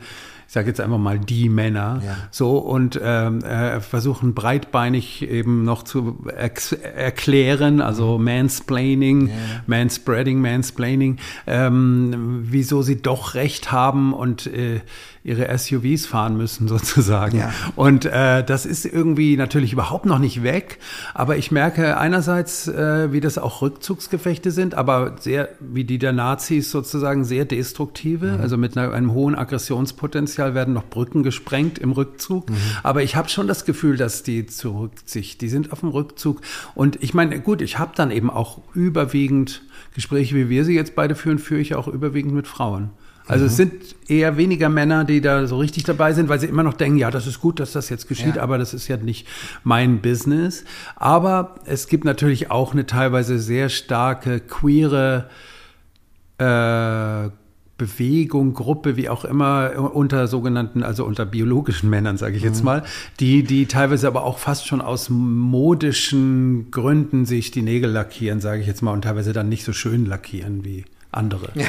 ich 0.49 0.55
sage 0.55 0.68
jetzt 0.68 0.80
einfach 0.80 0.96
mal 0.96 1.18
die 1.18 1.51
Männer, 1.51 2.01
ja. 2.03 2.16
so 2.30 2.57
und 2.57 2.99
ähm, 3.03 3.44
äh, 3.44 3.80
versuchen 3.80 4.32
breitbeinig 4.32 5.28
eben 5.28 5.62
noch 5.62 5.82
zu 5.82 6.24
erklären, 6.24 7.82
also 7.82 8.16
mhm. 8.16 8.24
Mansplaining, 8.24 9.26
ja. 9.26 9.34
Manspreading, 9.66 10.40
Mansplaining, 10.40 11.18
ähm, 11.46 12.44
wieso 12.44 12.80
sie 12.80 13.03
doch 13.03 13.34
recht 13.34 13.72
haben 13.72 14.14
und 14.14 14.46
äh, 14.46 14.80
ihre 15.22 15.59
SUVs 15.59 16.07
fahren 16.07 16.38
müssen 16.38 16.66
sozusagen. 16.68 17.36
Ja. 17.36 17.53
Und 17.76 18.07
äh, 18.07 18.42
das 18.42 18.64
ist 18.64 18.86
irgendwie 18.86 19.36
natürlich 19.36 19.74
überhaupt 19.74 20.07
noch 20.07 20.18
nicht 20.18 20.42
weg, 20.42 20.78
aber 21.12 21.36
ich 21.36 21.51
merke 21.51 21.99
einerseits, 21.99 22.68
äh, 22.68 23.12
wie 23.12 23.20
das 23.20 23.36
auch 23.36 23.61
Rückzugsgefechte 23.61 24.51
sind, 24.51 24.74
aber 24.74 25.16
sehr, 25.20 25.51
wie 25.61 25.84
die 25.84 25.99
der 25.99 26.14
Nazis 26.14 26.70
sozusagen 26.70 27.24
sehr 27.24 27.44
destruktive, 27.44 28.32
mhm. 28.32 28.40
also 28.40 28.57
mit 28.57 28.78
einer, 28.78 28.94
einem 28.94 29.12
hohen 29.12 29.34
Aggressionspotenzial 29.34 30.38
werden 30.39 30.74
noch 30.74 30.86
Brücken 30.89 31.22
gesprengt 31.22 31.78
im 31.78 31.93
Rückzug. 31.93 32.51
Mhm. 32.51 32.57
Aber 32.82 33.03
ich 33.03 33.16
habe 33.16 33.28
schon 33.28 33.49
das 33.49 33.64
Gefühl, 33.64 33.97
dass 33.97 34.22
die 34.22 34.47
zurück 34.47 34.93
sich, 35.05 35.39
die 35.39 35.49
sind 35.49 35.72
auf 35.72 35.80
dem 35.80 35.91
Rückzug. 35.91 36.41
Und 36.74 37.03
ich 37.03 37.14
meine, 37.14 37.41
gut, 37.41 37.62
ich 37.62 37.78
habe 37.78 37.93
dann 37.95 38.11
eben 38.11 38.30
auch 38.30 38.61
überwiegend 38.74 39.62
Gespräche, 39.95 40.34
wie 40.34 40.49
wir 40.49 40.64
sie 40.64 40.74
jetzt 40.74 40.95
beide 40.95 41.14
führen, 41.14 41.39
führe 41.39 41.61
ich 41.61 41.74
auch 41.74 41.89
überwiegend 41.89 42.34
mit 42.34 42.47
Frauen. 42.47 42.91
Also 43.28 43.45
mhm. 43.45 43.51
es 43.51 43.57
sind 43.57 43.72
eher 44.09 44.36
weniger 44.39 44.70
Männer, 44.70 45.05
die 45.05 45.20
da 45.20 45.47
so 45.47 45.59
richtig 45.59 45.84
dabei 45.84 46.14
sind, 46.14 46.28
weil 46.30 46.41
sie 46.41 46.47
immer 46.47 46.62
noch 46.62 46.74
denken, 46.74 46.97
ja, 46.97 47.11
das 47.11 47.26
ist 47.26 47.41
gut, 47.41 47.61
dass 47.61 47.72
das 47.72 47.91
jetzt 47.91 48.09
geschieht, 48.09 48.36
ja. 48.36 48.43
aber 48.43 48.57
das 48.57 48.72
ist 48.72 48.89
ja 48.89 48.97
nicht 48.97 49.28
mein 49.64 50.01
Business. 50.01 50.64
Aber 50.97 51.57
es 51.66 51.89
gibt 51.89 52.05
natürlich 52.05 52.51
auch 52.51 52.72
eine 52.72 52.86
teilweise 52.86 53.39
sehr 53.39 53.68
starke 53.68 54.41
queere 54.41 55.28
äh, 56.39 57.30
Bewegung, 57.78 58.54
Gruppe, 58.54 58.96
wie 58.96 59.08
auch 59.08 59.24
immer, 59.24 59.92
unter 59.94 60.26
sogenannten, 60.26 60.82
also 60.82 61.04
unter 61.04 61.24
biologischen 61.24 61.88
Männern, 61.88 62.18
sage 62.18 62.36
ich 62.36 62.42
jetzt 62.42 62.58
mhm. 62.58 62.64
mal, 62.64 62.82
die, 63.20 63.44
die 63.44 63.66
teilweise 63.66 64.08
aber 64.08 64.24
auch 64.24 64.38
fast 64.38 64.66
schon 64.66 64.80
aus 64.80 65.08
modischen 65.08 66.70
Gründen 66.72 67.24
sich 67.24 67.52
die 67.52 67.62
Nägel 67.62 67.90
lackieren, 67.90 68.40
sage 68.40 68.60
ich 68.60 68.66
jetzt 68.66 68.82
mal, 68.82 68.92
und 68.92 69.02
teilweise 69.02 69.32
dann 69.32 69.48
nicht 69.48 69.64
so 69.64 69.72
schön 69.72 70.06
lackieren 70.06 70.64
wie 70.64 70.84
andere. 71.12 71.50
Ja. 71.54 71.66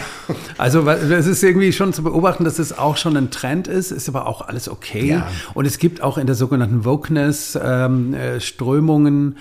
Also 0.57 0.87
es 0.89 1.27
ist 1.27 1.43
irgendwie 1.43 1.71
schon 1.71 1.93
zu 1.93 2.03
beobachten, 2.03 2.43
dass 2.43 2.59
es 2.59 2.77
auch 2.77 2.97
schon 2.97 3.15
ein 3.15 3.31
Trend 3.31 3.67
ist, 3.67 3.91
ist 3.91 4.09
aber 4.09 4.27
auch 4.27 4.41
alles 4.41 4.67
okay. 4.67 5.09
Ja. 5.09 5.27
Und 5.53 5.65
es 5.65 5.77
gibt 5.77 6.01
auch 6.01 6.17
in 6.17 6.25
der 6.25 6.35
sogenannten 6.35 6.83
Wokeness 6.85 7.57
ähm, 7.61 8.13
äh, 8.13 8.41
Strömungen, 8.41 9.37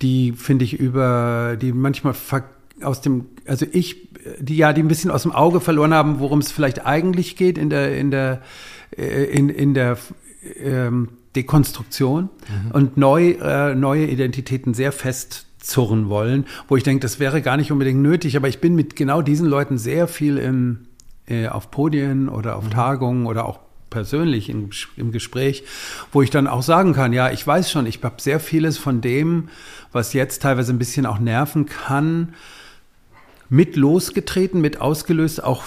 die 0.00 0.32
finde 0.32 0.64
ich 0.64 0.74
über, 0.78 1.56
die 1.60 1.72
manchmal 1.72 2.14
aus 2.82 3.00
dem, 3.00 3.26
also 3.46 3.66
ich, 3.70 4.08
die 4.38 4.56
ja, 4.56 4.72
die 4.72 4.82
ein 4.82 4.88
bisschen 4.88 5.10
aus 5.10 5.22
dem 5.22 5.32
Auge 5.32 5.60
verloren 5.60 5.94
haben, 5.94 6.20
worum 6.20 6.38
es 6.38 6.52
vielleicht 6.52 6.86
eigentlich 6.86 7.36
geht 7.36 7.58
in 7.58 7.70
der, 7.70 7.96
in 7.96 8.10
der, 8.10 8.42
äh, 8.96 9.24
in, 9.24 9.48
in 9.48 9.74
der 9.74 9.98
ähm, 10.62 11.08
Dekonstruktion 11.36 12.24
mhm. 12.64 12.70
und 12.72 12.96
neu, 12.96 13.30
äh, 13.32 13.74
neue 13.74 14.06
Identitäten 14.06 14.74
sehr 14.74 14.92
fest 14.92 15.46
zurren 15.58 16.08
wollen, 16.08 16.46
wo 16.68 16.76
ich 16.76 16.82
denke, 16.82 17.00
das 17.00 17.20
wäre 17.20 17.40
gar 17.40 17.56
nicht 17.56 17.70
unbedingt 17.70 18.00
nötig, 18.00 18.36
aber 18.36 18.48
ich 18.48 18.60
bin 18.60 18.74
mit 18.74 18.96
genau 18.96 19.22
diesen 19.22 19.46
Leuten 19.46 19.78
sehr 19.78 20.08
viel 20.08 20.36
im, 20.38 20.86
äh, 21.26 21.48
auf 21.48 21.70
Podien 21.70 22.28
oder 22.28 22.56
auf 22.56 22.64
mhm. 22.64 22.70
Tagungen 22.70 23.26
oder 23.26 23.46
auch 23.46 23.60
persönlich 23.92 24.48
im, 24.48 24.70
im 24.96 25.12
Gespräch, 25.12 25.64
wo 26.10 26.22
ich 26.22 26.30
dann 26.30 26.46
auch 26.46 26.62
sagen 26.62 26.94
kann, 26.94 27.12
ja, 27.12 27.30
ich 27.30 27.46
weiß 27.46 27.70
schon, 27.70 27.86
ich 27.86 28.02
habe 28.02 28.20
sehr 28.20 28.40
vieles 28.40 28.78
von 28.78 29.00
dem, 29.00 29.48
was 29.92 30.14
jetzt 30.14 30.42
teilweise 30.42 30.72
ein 30.72 30.78
bisschen 30.78 31.06
auch 31.06 31.18
nerven 31.18 31.66
kann, 31.66 32.34
mit 33.52 33.76
losgetreten, 33.76 34.62
mit 34.62 34.80
ausgelöst, 34.80 35.44
auch 35.44 35.64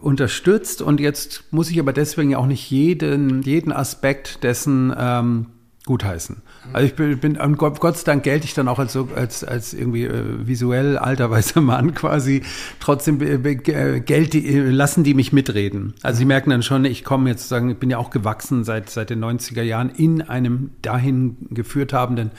unterstützt. 0.00 0.82
Und 0.82 0.98
jetzt 0.98 1.44
muss 1.52 1.70
ich 1.70 1.78
aber 1.78 1.92
deswegen 1.92 2.30
ja 2.30 2.38
auch 2.38 2.46
nicht 2.46 2.68
jeden, 2.68 3.42
jeden 3.42 3.70
Aspekt 3.70 4.42
dessen 4.42 4.92
ähm, 4.98 5.46
gutheißen. 5.86 6.42
Also 6.72 6.86
ich 6.88 6.96
bin, 6.96 7.16
bin 7.18 7.36
und 7.36 7.56
Gott, 7.56 7.78
Gott 7.78 7.96
sei 7.96 8.06
Dank 8.06 8.24
gelte 8.24 8.44
ich 8.44 8.54
dann 8.54 8.66
auch 8.66 8.80
als 8.80 8.96
als 8.96 9.44
als 9.44 9.72
irgendwie 9.72 10.06
äh, 10.06 10.48
visuell 10.48 10.98
alter 10.98 11.30
weißer 11.30 11.60
Mann 11.62 11.94
quasi. 11.94 12.42
Trotzdem 12.80 13.22
äh, 13.22 13.38
die, 13.38 14.46
äh, 14.48 14.70
lassen 14.70 15.04
die 15.04 15.14
mich 15.14 15.32
mitreden. 15.32 15.94
Also 16.02 16.18
sie 16.18 16.24
merken 16.24 16.50
dann 16.50 16.64
schon, 16.64 16.84
ich 16.86 17.04
komme 17.04 17.30
jetzt 17.30 17.48
sagen, 17.48 17.70
ich 17.70 17.76
bin 17.78 17.88
ja 17.88 17.98
auch 17.98 18.10
gewachsen 18.10 18.64
seit 18.64 18.90
seit 18.90 19.10
den 19.10 19.24
90er 19.24 19.62
Jahren 19.62 19.90
in 19.90 20.22
einem 20.22 20.70
dahin 20.82 21.36
geführt 21.50 21.92
habenden 21.92 22.32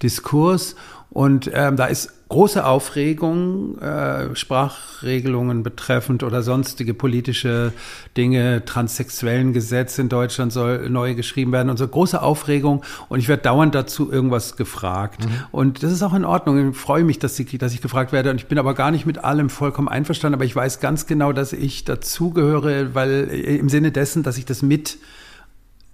Diskurs 0.00 0.76
und 1.10 1.50
ähm, 1.52 1.76
da 1.76 1.86
ist 1.86 2.12
große 2.34 2.66
Aufregung, 2.66 3.78
äh, 3.78 4.34
Sprachregelungen 4.34 5.62
betreffend 5.62 6.24
oder 6.24 6.42
sonstige 6.42 6.92
politische 6.92 7.72
Dinge, 8.16 8.64
transsexuellen 8.64 9.52
Gesetz 9.52 9.98
in 9.98 10.08
Deutschland 10.08 10.52
soll 10.52 10.90
neu 10.90 11.14
geschrieben 11.14 11.52
werden 11.52 11.70
und 11.70 11.76
so 11.76 11.86
große 11.86 12.20
Aufregung 12.20 12.82
und 13.08 13.20
ich 13.20 13.28
werde 13.28 13.44
dauernd 13.44 13.76
dazu 13.76 14.10
irgendwas 14.10 14.56
gefragt. 14.56 15.24
Mhm. 15.24 15.30
Und 15.52 15.82
das 15.84 15.92
ist 15.92 16.02
auch 16.02 16.12
in 16.12 16.24
Ordnung. 16.24 16.70
Ich 16.72 16.76
freue 16.76 17.04
mich, 17.04 17.20
dass, 17.20 17.38
ich, 17.38 17.56
dass 17.56 17.72
ich 17.72 17.80
gefragt 17.80 18.10
werde 18.10 18.30
und 18.30 18.36
ich 18.40 18.48
bin 18.48 18.58
aber 18.58 18.74
gar 18.74 18.90
nicht 18.90 19.06
mit 19.06 19.22
allem 19.22 19.48
vollkommen 19.48 19.88
einverstanden, 19.88 20.34
aber 20.34 20.44
ich 20.44 20.56
weiß 20.56 20.80
ganz 20.80 21.06
genau, 21.06 21.32
dass 21.32 21.52
ich 21.52 21.84
dazugehöre, 21.84 22.96
weil 22.96 23.28
äh, 23.30 23.56
im 23.58 23.68
Sinne 23.68 23.92
dessen, 23.92 24.24
dass 24.24 24.38
ich 24.38 24.44
das 24.44 24.60
mit 24.60 24.98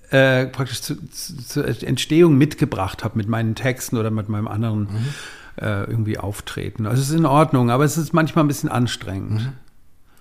äh, 0.08 0.46
praktisch 0.46 0.80
zu, 0.80 0.96
zur 1.06 1.68
Entstehung 1.68 2.38
mitgebracht 2.38 3.04
habe 3.04 3.18
mit 3.18 3.28
meinen 3.28 3.54
Texten 3.54 3.98
oder 3.98 4.10
mit 4.10 4.30
meinem 4.30 4.48
anderen 4.48 4.84
mhm. 4.84 5.14
Äh, 5.56 5.84
irgendwie 5.84 6.18
Auftreten. 6.18 6.86
Also 6.86 7.02
es 7.02 7.10
ist 7.10 7.16
in 7.16 7.26
Ordnung, 7.26 7.70
aber 7.70 7.84
es 7.84 7.96
ist 7.96 8.12
manchmal 8.12 8.44
ein 8.44 8.48
bisschen 8.48 8.68
anstrengend. 8.68 9.52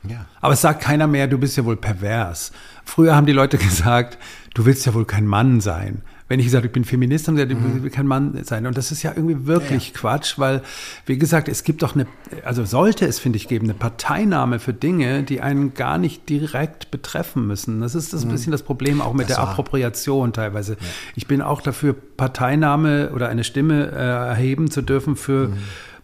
Mhm. 0.04 0.12
Ja. 0.12 0.26
Aber 0.40 0.54
es 0.54 0.62
sagt 0.62 0.82
keiner 0.82 1.08
mehr, 1.08 1.28
du 1.28 1.38
bist 1.38 1.58
ja 1.58 1.66
wohl 1.66 1.76
pervers. 1.76 2.52
Früher 2.86 3.16
haben 3.16 3.26
die 3.26 3.34
Leute 3.34 3.58
gesagt, 3.60 4.18
du 4.54 4.66
willst 4.66 4.86
ja 4.86 4.94
wohl 4.94 5.06
kein 5.06 5.26
Mann 5.26 5.62
sein 5.62 6.04
wenn 6.30 6.40
ich 6.40 6.46
gesagt 6.46 6.64
ich 6.64 6.72
bin 6.72 6.86
Feminist, 6.86 7.26
gesagt, 7.26 7.52
ich 7.52 7.84
will 7.84 7.90
kein 7.90 8.08
Mann 8.08 8.40
sein. 8.44 8.68
Und 8.68 8.78
das 8.78 8.92
ist 8.92 9.02
ja 9.02 9.12
irgendwie 9.16 9.48
wirklich 9.48 9.88
ja. 9.88 9.94
Quatsch, 9.96 10.38
weil, 10.38 10.62
wie 11.08 11.18
gesagt, 11.18 11.50
es 11.50 11.64
gibt 11.64 11.82
doch 11.82 11.96
eine, 11.96 12.06
also 12.46 12.64
sollte 12.66 13.08
es, 13.08 13.20
finde 13.20 13.38
ich, 13.38 13.48
geben, 13.48 13.66
eine 13.66 13.74
Parteinahme 13.74 14.60
für 14.60 14.72
Dinge, 14.72 15.24
die 15.24 15.42
einen 15.42 15.74
gar 15.74 15.98
nicht 15.98 16.30
direkt 16.30 16.92
betreffen 16.92 17.48
müssen. 17.48 17.82
Das 17.82 17.96
ist 17.96 18.14
das 18.14 18.26
mhm. 18.26 18.30
bisschen 18.30 18.52
das 18.52 18.62
Problem 18.62 19.02
auch 19.02 19.14
mit 19.14 19.28
das 19.28 19.38
der 19.38 19.44
war. 19.44 19.52
Appropriation 19.52 20.32
teilweise. 20.32 20.74
Ja. 20.74 20.88
Ich 21.16 21.28
bin 21.28 21.42
auch 21.42 21.62
dafür, 21.62 21.94
Parteinahme 21.94 23.12
oder 23.14 23.28
eine 23.28 23.44
Stimme 23.44 23.88
äh, 23.92 23.96
erheben 23.96 24.70
zu 24.70 24.84
dürfen 24.84 25.16
für 25.16 25.50
mhm 25.50 25.58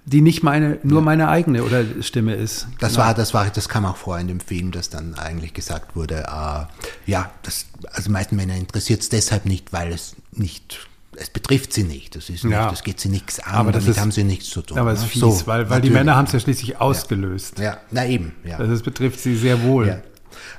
die 0.05 0.21
nicht 0.21 0.43
meine, 0.43 0.77
nur 0.83 0.99
ja. 0.99 1.05
meine 1.05 1.29
eigene 1.29 1.63
oder 1.63 1.83
Stimme 2.01 2.35
ist. 2.35 2.67
Das 2.79 2.93
genau. 2.93 3.05
war, 3.05 3.13
das 3.15 3.33
war, 3.33 3.49
das 3.49 3.67
kam 3.67 3.85
auch 3.85 3.97
vor 3.97 4.19
in 4.19 4.27
dem 4.27 4.39
Film, 4.39 4.71
dass 4.71 4.89
dann 4.89 5.15
eigentlich 5.15 5.53
gesagt 5.53 5.95
wurde, 5.95 6.25
äh, 6.27 7.11
ja, 7.11 7.31
das, 7.41 7.65
also 7.91 8.11
meisten 8.11 8.35
Männer 8.35 8.55
interessiert 8.55 9.01
es 9.01 9.09
deshalb 9.09 9.45
nicht, 9.45 9.73
weil 9.73 9.91
es 9.91 10.15
nicht 10.31 10.87
es 11.17 11.29
betrifft 11.29 11.71
sie 11.71 11.83
nicht. 11.83 12.13
Das 12.17 12.29
ist 12.29 12.43
nicht, 12.43 12.51
ja. 12.51 12.69
das 12.69 12.83
geht 12.83 12.99
sie 12.99 13.07
nichts 13.07 13.39
an. 13.39 13.53
Aber 13.53 13.71
damit 13.71 13.87
ist, 13.87 14.01
haben 14.01 14.11
sie 14.11 14.25
nichts 14.25 14.49
zu 14.49 14.61
tun. 14.61 14.77
Aber 14.77 14.91
es 14.91 14.99
ist 14.99 15.11
fies, 15.11 15.21
so, 15.21 15.41
weil, 15.45 15.69
weil 15.69 15.79
die 15.79 15.89
Männer 15.89 16.17
haben 16.17 16.25
es 16.25 16.33
ja 16.33 16.41
schließlich 16.41 16.81
ausgelöst. 16.81 17.57
Ja, 17.57 17.63
ja. 17.63 17.77
na 17.89 18.05
eben. 18.05 18.33
Ja. 18.43 18.57
Also 18.57 18.73
es 18.73 18.83
betrifft 18.83 19.21
sie 19.21 19.37
sehr 19.37 19.63
wohl. 19.63 19.87
Ja. 19.87 19.97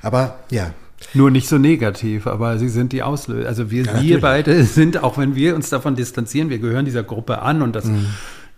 Aber 0.01 0.39
ja. 0.49 0.71
Nur 1.13 1.29
nicht 1.29 1.47
so 1.47 1.59
negativ, 1.59 2.25
aber 2.25 2.57
sie 2.57 2.69
sind 2.69 2.91
die 2.91 3.03
Auslöser. 3.03 3.47
Also 3.47 3.69
wir, 3.69 4.01
wir 4.01 4.19
beide 4.19 4.63
sind, 4.65 5.03
auch 5.03 5.19
wenn 5.19 5.35
wir 5.35 5.55
uns 5.55 5.69
davon 5.69 5.95
distanzieren, 5.95 6.49
wir 6.49 6.57
gehören 6.57 6.85
dieser 6.85 7.03
Gruppe 7.03 7.43
an 7.43 7.61
und 7.61 7.75
das 7.75 7.85
mhm 7.85 8.07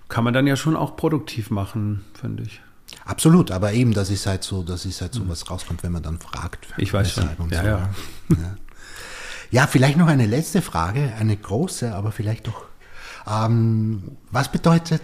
kann 0.09 0.23
man 0.23 0.33
dann 0.33 0.47
ja 0.47 0.55
schon 0.55 0.75
auch 0.75 0.95
produktiv 0.95 1.49
machen, 1.51 2.03
finde 2.19 2.43
ich. 2.43 2.61
Absolut, 3.05 3.51
aber 3.51 3.73
eben, 3.73 3.93
das 3.93 4.09
ist 4.09 4.25
halt 4.25 4.43
so, 4.43 4.63
das 4.63 4.85
ist 4.85 5.01
halt 5.01 5.13
so, 5.13 5.27
was 5.29 5.49
rauskommt, 5.49 5.83
wenn 5.83 5.91
man 5.91 6.01
dann 6.01 6.19
fragt. 6.19 6.67
Ich 6.77 6.91
weiß 6.91 7.13
schon. 7.13 7.29
Ja, 7.51 7.61
so. 7.61 7.67
ja. 7.67 7.89
ja. 8.29 8.57
ja, 9.51 9.67
vielleicht 9.67 9.97
noch 9.97 10.07
eine 10.07 10.25
letzte 10.25 10.61
Frage, 10.63 11.13
eine 11.19 11.37
große, 11.37 11.93
aber 11.93 12.11
vielleicht 12.11 12.47
doch. 12.47 12.65
Ähm, 13.27 14.17
was 14.31 14.51
bedeutet 14.51 15.01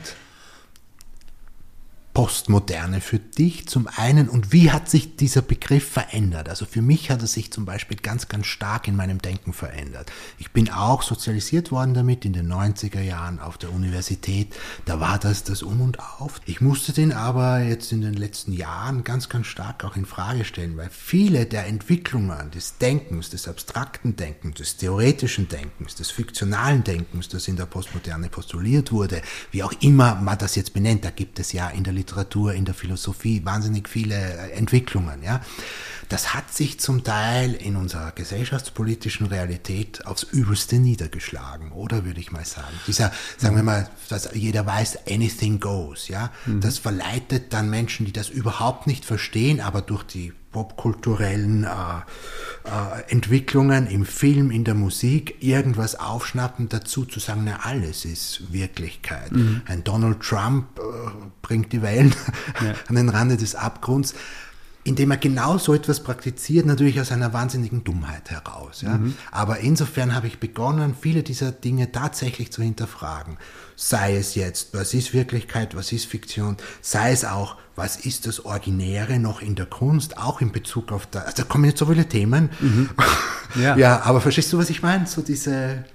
Postmoderne 2.15 3.01
für 3.01 3.19
dich 3.19 3.67
zum 3.67 3.89
einen 3.93 4.29
und 4.29 4.53
wie 4.53 4.71
hat 4.71 4.89
sich 4.89 5.17
dieser 5.17 5.41
Begriff 5.41 5.85
verändert? 5.85 6.47
Also 6.47 6.65
für 6.65 6.81
mich 6.81 7.11
hat 7.11 7.19
er 7.19 7.27
sich 7.27 7.51
zum 7.51 7.65
Beispiel 7.65 7.97
ganz, 7.97 8.29
ganz 8.29 8.45
stark 8.45 8.87
in 8.87 8.95
meinem 8.95 9.21
Denken 9.21 9.51
verändert. 9.51 10.09
Ich 10.37 10.51
bin 10.51 10.71
auch 10.71 11.03
sozialisiert 11.03 11.71
worden 11.71 11.93
damit 11.93 12.23
in 12.23 12.31
den 12.31 12.49
90er 12.49 13.01
Jahren 13.01 13.41
auf 13.41 13.57
der 13.57 13.73
Universität. 13.73 14.55
Da 14.85 15.01
war 15.01 15.19
das 15.19 15.43
das 15.43 15.61
Um 15.61 15.81
und 15.81 15.99
Auf. 15.99 16.39
Ich 16.45 16.61
musste 16.61 16.93
den 16.93 17.11
aber 17.11 17.59
jetzt 17.59 17.91
in 17.91 17.99
den 17.99 18.13
letzten 18.13 18.53
Jahren 18.53 19.03
ganz, 19.03 19.27
ganz 19.27 19.47
stark 19.47 19.83
auch 19.83 19.97
in 19.97 20.05
Frage 20.05 20.45
stellen, 20.45 20.77
weil 20.77 20.89
viele 20.89 21.45
der 21.45 21.67
Entwicklungen 21.67 22.49
des 22.51 22.77
Denkens, 22.77 23.29
des 23.29 23.49
abstrakten 23.49 24.15
Denkens, 24.15 24.55
des 24.55 24.77
theoretischen 24.77 25.49
Denkens, 25.49 25.95
des 25.95 26.11
fiktionalen 26.11 26.85
Denkens, 26.85 27.27
das 27.27 27.49
in 27.49 27.57
der 27.57 27.65
Postmoderne 27.65 28.29
postuliert 28.29 28.93
wurde, 28.93 29.21
wie 29.51 29.63
auch 29.63 29.73
immer 29.81 30.15
man 30.15 30.37
das 30.37 30.55
jetzt 30.55 30.73
benennt, 30.73 31.03
da 31.03 31.09
gibt 31.09 31.39
es 31.39 31.51
ja 31.51 31.67
in 31.67 31.83
der 31.83 32.04
Literatur, 32.05 32.53
in 32.53 32.65
der 32.65 32.75
Philosophie, 32.75 33.43
wahnsinnig 33.43 33.89
viele 33.89 34.15
äh, 34.15 34.51
Entwicklungen. 34.51 35.23
Ja. 35.23 35.41
Das 36.09 36.35
hat 36.35 36.53
sich 36.53 36.79
zum 36.79 37.03
Teil 37.03 37.55
in 37.55 37.75
unserer 37.75 38.11
gesellschaftspolitischen 38.11 39.25
Realität 39.25 40.05
aufs 40.05 40.21
Übelste 40.21 40.75
niedergeschlagen, 40.77 41.71
oder 41.71 42.05
würde 42.05 42.19
ich 42.19 42.31
mal 42.31 42.45
sagen. 42.45 42.75
Dieser, 42.85 43.11
sagen 43.37 43.55
wir 43.55 43.63
mal, 43.63 43.89
dass 44.09 44.29
jeder 44.35 44.67
weiß, 44.67 45.07
anything 45.09 45.59
goes, 45.59 46.07
ja. 46.07 46.31
Mhm. 46.45 46.61
Das 46.61 46.77
verleitet 46.77 47.53
dann 47.53 47.71
Menschen, 47.71 48.05
die 48.05 48.13
das 48.13 48.29
überhaupt 48.29 48.85
nicht 48.85 49.03
verstehen, 49.03 49.59
aber 49.59 49.81
durch 49.81 50.03
die 50.03 50.31
popkulturellen 50.55 51.65
äh, 51.65 51.67
äh, 51.67 53.11
Entwicklungen 53.11 53.87
im 53.87 54.05
Film, 54.05 54.51
in 54.51 54.63
der 54.63 54.73
Musik, 54.73 55.43
irgendwas 55.43 55.99
aufschnappen, 55.99 56.69
dazu 56.69 57.03
zu 57.03 57.19
sagen, 57.19 57.41
na, 57.43 57.59
alles 57.63 58.05
ist 58.05 58.53
Wirklichkeit. 58.53 59.33
Mhm. 59.33 59.63
Ein 59.65 59.83
Donald 59.83 60.21
Trump 60.21 60.79
äh, 60.79 60.81
bringt 61.41 61.73
die 61.73 61.81
Wellen 61.81 62.15
ja. 62.63 62.73
an 62.87 62.95
den 62.95 63.09
Rande 63.09 63.35
des 63.35 63.53
Abgrunds 63.53 64.15
indem 64.85 65.09
er 65.09 65.17
genau 65.17 65.57
so 65.57 65.73
etwas 65.73 66.03
praktiziert, 66.03 66.67
natürlich 66.67 67.01
aus 67.01 67.11
einer 67.11 67.33
wahnsinnigen 67.33 67.83
Dummheit 67.83 68.29
heraus. 68.29 68.81
Ja? 68.83 68.99
Mhm. 68.99 69.15
Aber 69.31 69.57
insofern 69.57 70.13
habe 70.13 70.27
ich 70.27 70.39
begonnen, 70.39 70.93
viele 70.99 71.23
dieser 71.23 71.51
Dinge 71.51 71.91
tatsächlich 71.91 72.51
zu 72.51 72.61
hinterfragen. 72.61 73.37
Sei 73.75 74.15
es 74.15 74.35
jetzt, 74.35 74.73
was 74.73 74.93
ist 74.93 75.13
Wirklichkeit, 75.13 75.75
was 75.75 75.91
ist 75.91 76.05
Fiktion, 76.05 76.57
sei 76.81 77.11
es 77.11 77.25
auch, 77.25 77.57
was 77.75 77.97
ist 77.97 78.25
das 78.25 78.45
Originäre 78.45 79.19
noch 79.19 79.41
in 79.41 79.55
der 79.55 79.65
Kunst, 79.65 80.17
auch 80.17 80.39
in 80.39 80.51
Bezug 80.51 80.91
auf 80.91 81.07
da, 81.07 81.21
also 81.21 81.37
da 81.37 81.43
kommen 81.43 81.65
jetzt 81.65 81.79
so 81.79 81.87
viele 81.87 82.07
Themen. 82.07 82.49
Mhm. 82.59 82.89
Ja. 83.55 83.77
ja, 83.77 84.01
aber 84.01 84.19
verstehst 84.19 84.51
du, 84.51 84.57
was 84.57 84.69
ich 84.69 84.81
meine? 84.81 85.07
So 85.07 85.21
diese, 85.21 85.85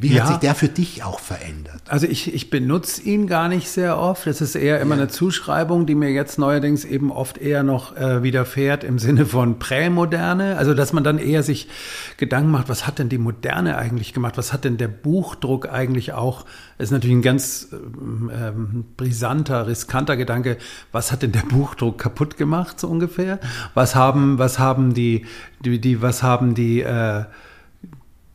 wie 0.00 0.14
ja. 0.14 0.22
hat 0.22 0.28
sich 0.28 0.36
der 0.36 0.54
für 0.54 0.68
dich 0.68 1.02
auch 1.02 1.18
verändert? 1.18 1.82
Also 1.88 2.06
ich, 2.06 2.32
ich 2.32 2.50
benutze 2.50 3.02
ihn 3.02 3.26
gar 3.26 3.48
nicht 3.48 3.68
sehr 3.68 3.98
oft. 3.98 4.28
Das 4.28 4.40
ist 4.40 4.54
eher 4.54 4.80
immer 4.80 4.94
ja. 4.94 5.02
eine 5.02 5.10
Zuschreibung, 5.10 5.86
die 5.86 5.96
mir 5.96 6.10
jetzt 6.10 6.38
neuerdings 6.38 6.84
eben 6.84 7.10
oft 7.10 7.36
eher 7.36 7.64
noch 7.64 7.96
äh, 7.96 8.22
widerfährt 8.22 8.84
im 8.84 8.98
Sinne 9.00 9.26
von 9.26 9.58
Prämoderne. 9.58 10.56
Also 10.56 10.72
dass 10.74 10.92
man 10.92 11.02
dann 11.02 11.18
eher 11.18 11.42
sich 11.42 11.68
Gedanken 12.16 12.52
macht, 12.52 12.68
was 12.68 12.86
hat 12.86 13.00
denn 13.00 13.08
die 13.08 13.18
Moderne 13.18 13.76
eigentlich 13.76 14.12
gemacht? 14.12 14.38
Was 14.38 14.52
hat 14.52 14.64
denn 14.64 14.76
der 14.76 14.88
Buchdruck 14.88 15.68
eigentlich 15.68 16.12
auch? 16.12 16.44
Das 16.78 16.86
ist 16.86 16.92
natürlich 16.92 17.16
ein 17.16 17.22
ganz 17.22 17.68
ähm, 17.72 18.30
ähm, 18.32 18.84
brisanter, 18.96 19.66
riskanter 19.66 20.16
Gedanke. 20.16 20.58
Was 20.92 21.10
hat 21.10 21.22
denn 21.22 21.32
der 21.32 21.40
Buchdruck 21.40 21.98
kaputt 21.98 22.36
gemacht, 22.36 22.78
so 22.78 22.86
ungefähr? 22.86 23.40
Was 23.74 23.96
haben, 23.96 24.38
was 24.38 24.60
haben 24.60 24.94
die, 24.94 25.26
die, 25.64 25.80
die 25.80 26.00
was 26.02 26.22
haben 26.22 26.54
die 26.54 26.82
äh, 26.82 27.24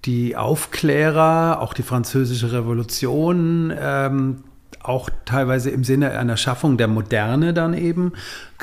die 0.06 0.36
Aufklärer, 0.36 1.62
auch 1.62 1.74
die 1.74 1.84
französische 1.84 2.51
Revolution, 2.51 3.74
ähm, 3.78 4.43
auch 4.84 5.09
teilweise 5.25 5.69
im 5.69 5.84
Sinne 5.84 6.11
einer 6.11 6.38
Schaffung 6.38 6.77
der 6.77 6.88
Moderne 6.88 7.53
dann 7.53 7.73
eben 7.73 8.13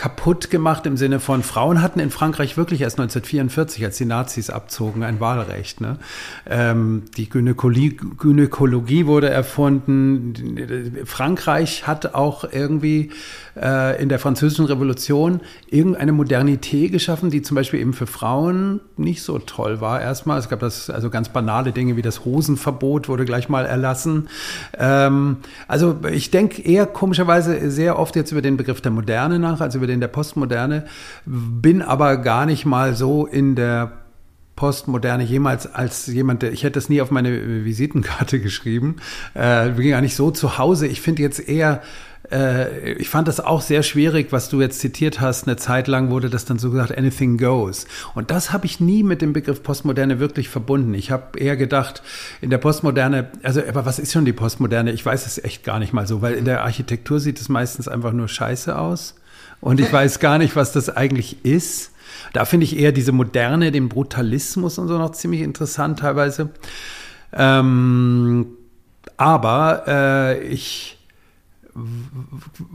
kaputt 0.00 0.50
gemacht 0.50 0.86
im 0.86 0.96
Sinne 0.96 1.20
von 1.20 1.42
Frauen 1.42 1.82
hatten 1.82 2.00
in 2.00 2.10
Frankreich 2.10 2.56
wirklich 2.56 2.80
erst 2.80 2.98
1944, 2.98 3.84
als 3.84 3.98
die 3.98 4.06
Nazis 4.06 4.48
abzogen, 4.48 5.02
ein 5.02 5.20
Wahlrecht. 5.20 5.82
Ne? 5.82 5.98
Ähm, 6.48 7.02
die 7.18 7.28
Gynäkologie, 7.28 7.98
Gynäkologie 8.18 9.04
wurde 9.06 9.28
erfunden. 9.28 10.32
Frankreich 11.04 11.86
hat 11.86 12.14
auch 12.14 12.44
irgendwie 12.50 13.10
äh, 13.60 14.00
in 14.02 14.08
der 14.08 14.18
französischen 14.18 14.64
Revolution 14.64 15.40
irgendeine 15.68 16.12
Modernität 16.12 16.92
geschaffen, 16.92 17.30
die 17.30 17.42
zum 17.42 17.56
Beispiel 17.56 17.80
eben 17.80 17.92
für 17.92 18.06
Frauen 18.06 18.80
nicht 18.96 19.22
so 19.22 19.38
toll 19.38 19.82
war. 19.82 20.00
Erstmal, 20.00 20.38
es 20.38 20.48
gab 20.48 20.60
das 20.60 20.88
also 20.88 21.10
ganz 21.10 21.28
banale 21.28 21.72
Dinge 21.72 21.96
wie 21.96 22.02
das 22.02 22.24
Hosenverbot 22.24 23.08
wurde 23.08 23.26
gleich 23.26 23.50
mal 23.50 23.66
erlassen. 23.66 24.28
Ähm, 24.78 25.38
also 25.68 25.98
ich 26.12 26.30
denke 26.30 26.62
eher 26.62 26.86
komischerweise 26.86 27.70
sehr 27.70 27.98
oft 27.98 28.16
jetzt 28.16 28.32
über 28.32 28.42
den 28.42 28.56
Begriff 28.56 28.80
der 28.80 28.92
Moderne 28.92 29.38
nach, 29.38 29.61
also 29.61 29.78
über 29.78 29.86
den 29.86 30.00
der 30.00 30.08
Postmoderne, 30.08 30.84
bin 31.26 31.82
aber 31.82 32.16
gar 32.16 32.46
nicht 32.46 32.66
mal 32.66 32.94
so 32.94 33.26
in 33.26 33.54
der 33.54 33.92
Postmoderne 34.56 35.24
jemals 35.24 35.72
als 35.72 36.06
jemand, 36.06 36.42
der, 36.42 36.52
ich 36.52 36.64
hätte 36.64 36.78
es 36.78 36.90
nie 36.90 37.00
auf 37.00 37.11
meine 37.11 37.64
Visitenkarte 37.64 38.40
geschrieben, 38.42 38.96
äh, 39.32 39.70
bin 39.70 39.88
gar 39.88 40.02
nicht 40.02 40.14
so 40.14 40.30
zu 40.30 40.58
Hause. 40.58 40.86
Ich 40.86 41.00
finde 41.00 41.22
jetzt 41.22 41.48
eher, 41.48 41.80
äh, 42.30 42.92
ich 42.92 43.08
fand 43.08 43.28
das 43.28 43.40
auch 43.40 43.60
sehr 43.60 43.82
schwierig, 43.82 44.28
was 44.30 44.48
du 44.48 44.60
jetzt 44.60 44.80
zitiert 44.80 45.20
hast. 45.20 45.46
Eine 45.46 45.56
Zeit 45.56 45.88
lang 45.88 46.10
wurde 46.10 46.30
das 46.30 46.44
dann 46.44 46.58
so 46.58 46.70
gesagt, 46.70 46.96
anything 46.96 47.38
goes. 47.38 47.86
Und 48.14 48.30
das 48.30 48.52
habe 48.52 48.66
ich 48.66 48.80
nie 48.80 49.02
mit 49.02 49.22
dem 49.22 49.32
Begriff 49.32 49.62
Postmoderne 49.62 50.20
wirklich 50.20 50.48
verbunden. 50.48 50.94
Ich 50.94 51.10
habe 51.10 51.38
eher 51.38 51.56
gedacht, 51.56 52.02
in 52.40 52.50
der 52.50 52.58
Postmoderne, 52.58 53.30
also 53.42 53.62
aber 53.66 53.86
was 53.86 53.98
ist 53.98 54.12
schon 54.12 54.24
die 54.24 54.32
Postmoderne? 54.32 54.92
Ich 54.92 55.04
weiß 55.04 55.26
es 55.26 55.42
echt 55.42 55.64
gar 55.64 55.78
nicht 55.78 55.92
mal 55.92 56.06
so, 56.06 56.22
weil 56.22 56.34
in 56.34 56.44
der 56.44 56.62
Architektur 56.62 57.20
sieht 57.20 57.40
es 57.40 57.48
meistens 57.48 57.88
einfach 57.88 58.12
nur 58.12 58.28
scheiße 58.28 58.76
aus. 58.78 59.16
Und 59.60 59.80
ich 59.80 59.92
weiß 59.92 60.20
gar 60.20 60.38
nicht, 60.38 60.56
was 60.56 60.72
das 60.72 60.88
eigentlich 60.88 61.44
ist. 61.44 61.92
Da 62.32 62.44
finde 62.44 62.64
ich 62.64 62.78
eher 62.78 62.92
diese 62.92 63.12
Moderne, 63.12 63.72
den 63.72 63.88
Brutalismus 63.88 64.78
und 64.78 64.88
so 64.88 64.98
noch 64.98 65.12
ziemlich 65.12 65.42
interessant 65.42 65.98
teilweise. 66.00 66.50
Ähm, 67.32 68.46
aber 69.16 69.84
äh, 69.86 70.42
ich 70.44 70.99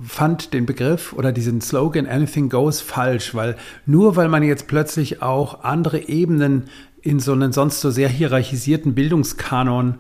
fand 0.03 0.53
den 0.53 0.65
Begriff 0.65 1.13
oder 1.13 1.31
diesen 1.31 1.61
Slogan 1.61 2.07
Anything 2.07 2.49
Goes 2.49 2.81
falsch, 2.81 3.33
weil 3.35 3.55
nur 3.85 4.15
weil 4.15 4.29
man 4.29 4.43
jetzt 4.43 4.67
plötzlich 4.67 5.21
auch 5.21 5.63
andere 5.63 6.07
Ebenen 6.07 6.65
in 7.01 7.19
so 7.19 7.33
einen 7.33 7.51
sonst 7.53 7.81
so 7.81 7.91
sehr 7.91 8.09
hierarchisierten 8.09 8.95
Bildungskanon 8.95 9.95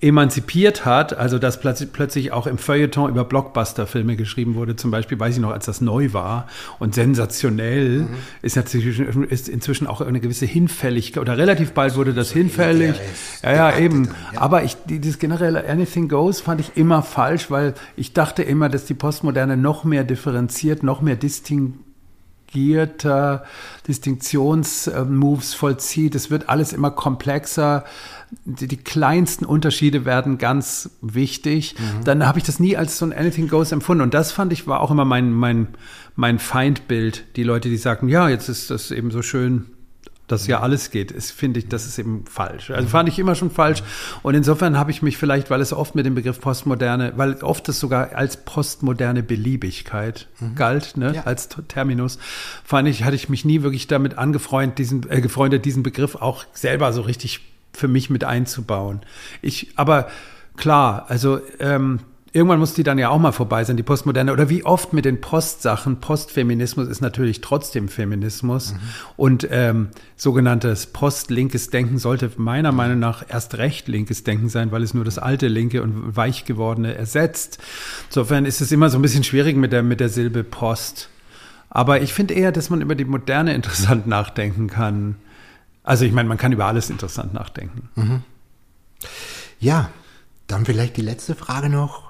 emanzipiert 0.00 0.84
hat, 0.84 1.16
also 1.16 1.38
dass 1.38 1.60
plötzlich 1.60 2.32
auch 2.32 2.46
im 2.46 2.58
Feuilleton 2.58 3.10
über 3.10 3.24
Blockbuster-Filme 3.24 4.16
geschrieben 4.16 4.54
wurde, 4.54 4.76
zum 4.76 4.90
Beispiel, 4.90 5.18
weiß 5.18 5.36
ich 5.36 5.40
noch, 5.40 5.52
als 5.52 5.66
das 5.66 5.80
neu 5.80 6.12
war 6.12 6.48
und 6.78 6.94
sensationell, 6.94 8.00
mhm. 8.00 8.08
ist 8.42 8.56
natürlich 8.56 8.98
ist 8.98 9.48
inzwischen 9.48 9.86
auch 9.86 10.00
eine 10.00 10.20
gewisse 10.20 10.46
Hinfälligkeit, 10.46 11.20
oder 11.20 11.38
relativ 11.38 11.72
bald 11.72 11.96
wurde 11.96 12.14
das 12.14 12.30
so 12.30 12.34
hinfällig. 12.34 12.96
Ja, 13.42 13.52
ja, 13.52 13.78
eben. 13.78 14.08
ja. 14.32 14.40
Aber 14.40 14.64
ich, 14.64 14.76
dieses 14.86 15.18
generelle 15.18 15.68
Anything 15.68 16.08
Goes 16.08 16.40
fand 16.40 16.60
ich 16.60 16.76
immer 16.76 17.02
falsch, 17.02 17.50
weil 17.50 17.74
ich 17.96 18.12
dachte 18.12 18.42
immer, 18.42 18.68
dass 18.68 18.84
die 18.84 18.94
Postmoderne 18.94 19.56
noch 19.56 19.84
mehr 19.84 20.04
differenziert, 20.04 20.82
noch 20.82 21.00
mehr 21.00 21.16
distinguiert 21.16 21.85
dirigierter 22.56 23.44
Distinktionsmoves 23.86 25.54
vollzieht. 25.54 26.14
Es 26.14 26.30
wird 26.30 26.48
alles 26.48 26.72
immer 26.72 26.90
komplexer. 26.90 27.84
Die, 28.44 28.66
die 28.66 28.76
kleinsten 28.76 29.44
Unterschiede 29.44 30.04
werden 30.04 30.38
ganz 30.38 30.90
wichtig. 31.00 31.76
Mhm. 31.78 32.04
Dann 32.04 32.26
habe 32.26 32.38
ich 32.38 32.44
das 32.44 32.58
nie 32.58 32.76
als 32.76 32.98
so 32.98 33.06
ein 33.06 33.12
Anything 33.12 33.48
Goes 33.48 33.72
empfunden. 33.72 34.02
Und 34.02 34.14
das 34.14 34.32
fand 34.32 34.52
ich 34.52 34.66
war 34.66 34.80
auch 34.80 34.90
immer 34.90 35.04
mein, 35.04 35.32
mein, 35.32 35.68
mein 36.16 36.38
Feindbild. 36.38 37.24
Die 37.36 37.44
Leute, 37.44 37.68
die 37.68 37.76
sagen, 37.76 38.08
ja, 38.08 38.28
jetzt 38.28 38.48
ist 38.48 38.70
das 38.70 38.90
eben 38.90 39.10
so 39.10 39.22
schön 39.22 39.66
dass 40.26 40.46
ja 40.46 40.60
alles 40.60 40.90
geht, 40.90 41.12
ist, 41.12 41.30
finde 41.30 41.60
ich, 41.60 41.68
das 41.68 41.86
ist 41.86 41.98
eben 41.98 42.24
falsch. 42.26 42.70
Also 42.70 42.88
fand 42.88 43.08
ich 43.08 43.18
immer 43.18 43.34
schon 43.34 43.50
falsch. 43.50 43.82
Und 44.22 44.34
insofern 44.34 44.76
habe 44.76 44.90
ich 44.90 45.02
mich 45.02 45.16
vielleicht, 45.16 45.50
weil 45.50 45.60
es 45.60 45.72
oft 45.72 45.94
mit 45.94 46.04
dem 46.04 46.14
Begriff 46.14 46.40
Postmoderne, 46.40 47.12
weil 47.16 47.34
oft 47.42 47.68
es 47.68 47.78
sogar 47.78 48.14
als 48.14 48.38
postmoderne 48.38 49.22
Beliebigkeit 49.22 50.28
mhm. 50.40 50.54
galt, 50.56 50.96
ne, 50.96 51.14
ja. 51.14 51.22
als 51.22 51.48
Terminus, 51.68 52.18
fand 52.64 52.88
ich, 52.88 53.04
hatte 53.04 53.16
ich 53.16 53.28
mich 53.28 53.44
nie 53.44 53.62
wirklich 53.62 53.86
damit 53.86 54.18
angefreundet, 54.18 54.78
diesen, 54.78 55.08
äh, 55.10 55.20
gefreundet, 55.20 55.64
diesen 55.64 55.82
Begriff 55.82 56.16
auch 56.16 56.44
selber 56.52 56.92
so 56.92 57.02
richtig 57.02 57.40
für 57.72 57.88
mich 57.88 58.10
mit 58.10 58.24
einzubauen. 58.24 59.02
Ich, 59.42 59.68
aber 59.76 60.08
klar, 60.56 61.06
also 61.08 61.40
ähm, 61.60 62.00
irgendwann 62.36 62.58
muss 62.58 62.74
die 62.74 62.82
dann 62.82 62.98
ja 62.98 63.08
auch 63.08 63.18
mal 63.18 63.32
vorbei 63.32 63.64
sein, 63.64 63.78
die 63.78 63.82
Postmoderne. 63.82 64.30
Oder 64.30 64.50
wie 64.50 64.62
oft 64.62 64.92
mit 64.92 65.06
den 65.06 65.22
Postsachen. 65.22 66.00
Postfeminismus 66.00 66.86
ist 66.86 67.00
natürlich 67.00 67.40
trotzdem 67.40 67.88
Feminismus. 67.88 68.74
Mhm. 68.74 68.78
Und 69.16 69.48
ähm, 69.50 69.88
sogenanntes 70.16 70.86
postlinkes 70.86 71.70
Denken 71.70 71.98
sollte 71.98 72.30
meiner 72.36 72.72
Meinung 72.72 72.98
nach 72.98 73.24
erst 73.26 73.56
recht 73.56 73.88
linkes 73.88 74.22
Denken 74.22 74.50
sein, 74.50 74.70
weil 74.70 74.82
es 74.82 74.92
nur 74.92 75.04
das 75.04 75.18
alte 75.18 75.48
linke 75.48 75.82
und 75.82 76.14
weich 76.14 76.44
gewordene 76.44 76.94
ersetzt. 76.94 77.58
Insofern 78.08 78.44
ist 78.44 78.60
es 78.60 78.70
immer 78.70 78.90
so 78.90 78.98
ein 78.98 79.02
bisschen 79.02 79.24
schwierig 79.24 79.56
mit 79.56 79.72
der, 79.72 79.82
mit 79.82 80.00
der 80.00 80.10
Silbe 80.10 80.44
Post. 80.44 81.08
Aber 81.70 82.02
ich 82.02 82.12
finde 82.12 82.34
eher, 82.34 82.52
dass 82.52 82.68
man 82.68 82.82
über 82.82 82.94
die 82.94 83.06
Moderne 83.06 83.54
interessant 83.54 84.06
nachdenken 84.06 84.68
kann. 84.68 85.16
Also 85.82 86.04
ich 86.04 86.12
meine, 86.12 86.28
man 86.28 86.36
kann 86.36 86.52
über 86.52 86.66
alles 86.66 86.90
interessant 86.90 87.32
nachdenken. 87.32 87.88
Mhm. 87.94 88.22
Ja, 89.58 89.88
dann 90.48 90.66
vielleicht 90.66 90.98
die 90.98 91.02
letzte 91.02 91.34
Frage 91.34 91.70
noch. 91.70 92.05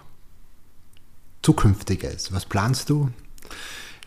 Zukünftiges? 1.47 2.33
Was 2.33 2.45
planst 2.45 2.91
du? 2.91 3.11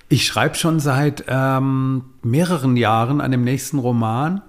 Ich 0.09 0.27
schreibe 0.27 0.55
schon 0.55 0.81
seit 0.81 1.23
ähm, 1.29 2.03
mehreren 2.21 2.75
Jahren 2.75 3.21
an 3.21 3.31
dem 3.31 3.45
nächsten 3.45 3.79
Roman, 3.79 4.41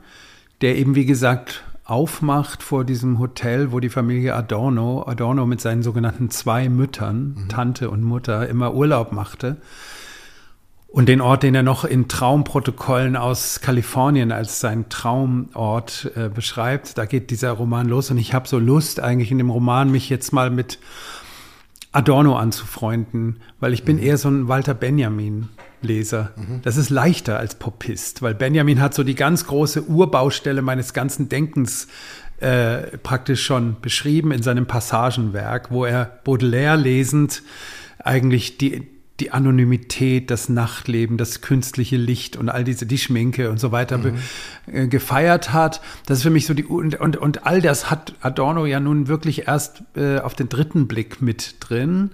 der 0.60 0.76
eben, 0.76 0.96
wie 0.96 1.06
gesagt, 1.06 1.62
aufmacht 1.84 2.64
vor 2.64 2.84
diesem 2.84 3.20
Hotel, 3.20 3.70
wo 3.70 3.78
die 3.78 3.90
Familie 3.90 4.34
Adorno, 4.34 5.04
Adorno 5.06 5.46
mit 5.46 5.60
seinen 5.60 5.84
sogenannten 5.84 6.30
zwei 6.30 6.68
Müttern, 6.68 7.36
mhm. 7.36 7.48
Tante 7.48 7.90
und 7.90 8.02
Mutter, 8.02 8.48
immer 8.48 8.74
Urlaub 8.74 9.12
machte. 9.12 9.58
Und 10.88 11.08
den 11.08 11.20
Ort, 11.20 11.44
den 11.44 11.54
er 11.54 11.62
noch 11.62 11.84
in 11.84 12.08
Traumprotokollen 12.08 13.14
aus 13.14 13.60
Kalifornien 13.60 14.32
als 14.32 14.58
sein 14.58 14.88
Traumort 14.88 16.10
äh, 16.16 16.28
beschreibt, 16.28 16.98
da 16.98 17.04
geht 17.04 17.30
dieser 17.30 17.52
Roman 17.52 17.88
los. 17.88 18.10
Und 18.10 18.18
ich 18.18 18.34
habe 18.34 18.48
so 18.48 18.58
Lust, 18.58 18.98
eigentlich 18.98 19.30
in 19.30 19.38
dem 19.38 19.50
Roman 19.50 19.92
mich 19.92 20.10
jetzt 20.10 20.32
mal 20.32 20.50
mit 20.50 20.80
Adorno 21.92 22.36
anzufreunden, 22.36 23.40
weil 23.58 23.72
ich 23.72 23.84
bin 23.84 23.96
mhm. 23.96 24.02
eher 24.02 24.18
so 24.18 24.28
ein 24.28 24.48
Walter 24.48 24.74
Benjamin. 24.74 25.48
Leser. 25.82 26.32
Mhm. 26.36 26.60
Das 26.62 26.76
ist 26.76 26.90
leichter 26.90 27.38
als 27.38 27.54
Popist, 27.54 28.20
weil 28.20 28.34
Benjamin 28.34 28.82
hat 28.82 28.92
so 28.92 29.02
die 29.02 29.14
ganz 29.14 29.46
große 29.46 29.84
Urbaustelle 29.84 30.60
meines 30.60 30.92
ganzen 30.92 31.30
Denkens 31.30 31.88
äh, 32.40 32.98
praktisch 32.98 33.44
schon 33.44 33.76
beschrieben 33.80 34.30
in 34.30 34.42
seinem 34.42 34.66
Passagenwerk, 34.66 35.70
wo 35.70 35.84
er 35.84 36.20
Baudelaire 36.24 36.76
lesend 36.76 37.42
eigentlich 37.98 38.58
die, 38.58 38.88
die 39.20 39.30
Anonymität, 39.30 40.30
das 40.30 40.48
Nachtleben, 40.48 41.16
das 41.16 41.40
künstliche 41.40 41.96
Licht 41.96 42.36
und 42.36 42.48
all 42.48 42.64
diese, 42.64 42.86
die 42.86 42.98
Schminke 42.98 43.50
und 43.50 43.60
so 43.60 43.72
weiter 43.72 43.98
mhm. 43.98 44.14
äh, 44.66 44.86
gefeiert 44.88 45.52
hat. 45.52 45.80
Das 46.06 46.18
ist 46.18 46.22
für 46.22 46.30
mich 46.30 46.46
so 46.46 46.54
die, 46.54 46.64
und, 46.64 46.98
und, 46.98 47.16
und 47.16 47.46
all 47.46 47.60
das 47.60 47.90
hat 47.90 48.14
Adorno 48.20 48.66
ja 48.66 48.80
nun 48.80 49.08
wirklich 49.08 49.46
erst 49.46 49.82
äh, 49.94 50.18
auf 50.18 50.34
den 50.34 50.48
dritten 50.48 50.88
Blick 50.88 51.20
mit 51.20 51.56
drin 51.60 52.10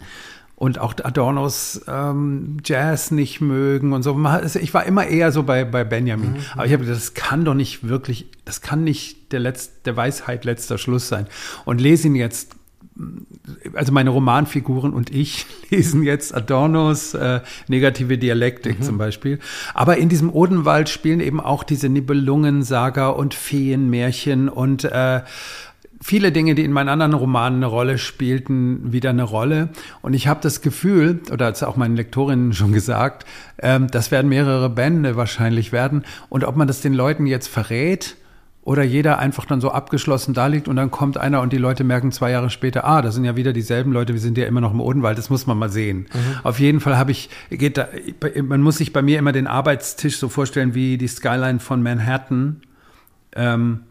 und 0.56 0.78
auch 0.78 0.94
Adornos 1.02 1.82
ähm, 1.86 2.56
Jazz 2.64 3.10
nicht 3.10 3.42
mögen 3.42 3.92
und 3.92 4.02
so. 4.02 4.18
Ich 4.60 4.72
war 4.72 4.84
immer 4.86 5.06
eher 5.06 5.30
so 5.30 5.42
bei, 5.42 5.64
bei 5.64 5.84
Benjamin. 5.84 6.32
Mhm. 6.32 6.36
Aber 6.54 6.66
ich 6.66 6.72
habe 6.72 6.84
gedacht, 6.84 7.00
das 7.00 7.12
kann 7.14 7.44
doch 7.44 7.54
nicht 7.54 7.86
wirklich, 7.86 8.30
das 8.46 8.62
kann 8.62 8.82
nicht 8.82 9.32
der, 9.32 9.40
Letz-, 9.40 9.68
der 9.84 9.96
Weisheit 9.96 10.46
letzter 10.46 10.78
Schluss 10.78 11.08
sein. 11.08 11.26
Und 11.66 11.80
lese 11.80 12.08
ihn 12.08 12.14
jetzt 12.14 12.56
also 13.74 13.92
meine 13.92 14.10
Romanfiguren 14.10 14.92
und 14.92 15.10
ich 15.10 15.46
lesen 15.70 16.02
jetzt 16.02 16.34
Adornos 16.34 17.14
äh, 17.14 17.40
negative 17.68 18.18
Dialektik 18.18 18.80
mhm. 18.80 18.82
zum 18.82 18.98
Beispiel. 18.98 19.38
Aber 19.74 19.96
in 19.98 20.08
diesem 20.08 20.32
Odenwald 20.32 20.88
spielen 20.88 21.20
eben 21.20 21.40
auch 21.40 21.64
diese 21.64 21.88
Nibelungen, 21.88 22.62
Saga 22.62 23.08
und 23.08 23.34
Feenmärchen 23.34 24.48
und 24.48 24.84
äh, 24.84 25.22
viele 26.00 26.32
Dinge, 26.32 26.54
die 26.54 26.64
in 26.64 26.72
meinen 26.72 26.88
anderen 26.88 27.14
Romanen 27.14 27.58
eine 27.58 27.66
Rolle 27.66 27.98
spielten, 27.98 28.92
wieder 28.92 29.10
eine 29.10 29.24
Rolle. 29.24 29.70
Und 30.02 30.14
ich 30.14 30.28
habe 30.28 30.40
das 30.42 30.60
Gefühl, 30.60 31.20
oder 31.32 31.46
hat 31.46 31.56
es 31.56 31.62
auch 31.62 31.76
meinen 31.76 31.96
Lektorinnen 31.96 32.52
schon 32.52 32.72
gesagt, 32.72 33.26
ähm, 33.60 33.88
das 33.90 34.10
werden 34.10 34.28
mehrere 34.28 34.70
Bände 34.70 35.16
wahrscheinlich 35.16 35.72
werden. 35.72 36.04
Und 36.28 36.44
ob 36.44 36.56
man 36.56 36.68
das 36.68 36.80
den 36.80 36.94
Leuten 36.94 37.26
jetzt 37.26 37.48
verrät, 37.48 38.16
oder 38.66 38.82
jeder 38.82 39.20
einfach 39.20 39.44
dann 39.44 39.60
so 39.60 39.70
abgeschlossen 39.70 40.34
da 40.34 40.48
liegt 40.48 40.66
und 40.66 40.74
dann 40.74 40.90
kommt 40.90 41.18
einer 41.18 41.40
und 41.40 41.52
die 41.52 41.56
Leute 41.56 41.84
merken 41.84 42.10
zwei 42.10 42.32
Jahre 42.32 42.50
später, 42.50 42.84
ah, 42.84 43.00
das 43.00 43.14
sind 43.14 43.24
ja 43.24 43.36
wieder 43.36 43.52
dieselben 43.52 43.92
Leute, 43.92 44.12
wir 44.12 44.20
sind 44.20 44.36
ja 44.36 44.44
immer 44.44 44.60
noch 44.60 44.72
im 44.72 44.80
Odenwald, 44.80 45.16
das 45.16 45.30
muss 45.30 45.46
man 45.46 45.56
mal 45.56 45.70
sehen. 45.70 46.08
Mhm. 46.12 46.40
Auf 46.42 46.58
jeden 46.58 46.80
Fall 46.80 46.98
habe 46.98 47.12
ich, 47.12 47.30
geht 47.48 47.78
da, 47.78 47.86
man 48.42 48.60
muss 48.62 48.78
sich 48.78 48.92
bei 48.92 49.02
mir 49.02 49.20
immer 49.20 49.30
den 49.30 49.46
Arbeitstisch 49.46 50.18
so 50.18 50.28
vorstellen 50.28 50.74
wie 50.74 50.98
die 50.98 51.06
Skyline 51.06 51.60
von 51.60 51.80
Manhattan. 51.80 52.60
Ähm, 53.36 53.82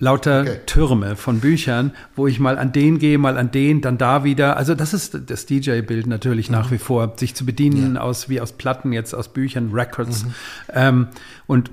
lauter 0.00 0.40
okay. 0.40 0.60
Türme 0.66 1.14
von 1.14 1.38
Büchern, 1.38 1.92
wo 2.16 2.26
ich 2.26 2.40
mal 2.40 2.58
an 2.58 2.72
den 2.72 2.98
gehe, 2.98 3.16
mal 3.16 3.38
an 3.38 3.52
den, 3.52 3.80
dann 3.80 3.96
da 3.96 4.24
wieder. 4.24 4.56
Also 4.56 4.74
das 4.74 4.92
ist 4.92 5.16
das 5.30 5.46
DJ-Bild 5.46 6.08
natürlich 6.08 6.48
mhm. 6.48 6.56
nach 6.56 6.72
wie 6.72 6.78
vor, 6.78 7.12
sich 7.14 7.36
zu 7.36 7.46
bedienen 7.46 7.94
ja. 7.94 8.00
aus 8.00 8.28
wie 8.28 8.40
aus 8.40 8.50
Platten, 8.50 8.92
jetzt 8.92 9.14
aus 9.14 9.28
Büchern, 9.28 9.70
Records. 9.72 10.24
Mhm. 10.24 10.32
Ähm, 10.74 11.06
und 11.46 11.70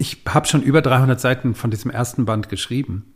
ich 0.00 0.22
habe 0.26 0.48
schon 0.48 0.62
über 0.62 0.80
300 0.80 1.20
Seiten 1.20 1.54
von 1.54 1.70
diesem 1.70 1.90
ersten 1.90 2.24
Band 2.24 2.48
geschrieben. 2.48 3.12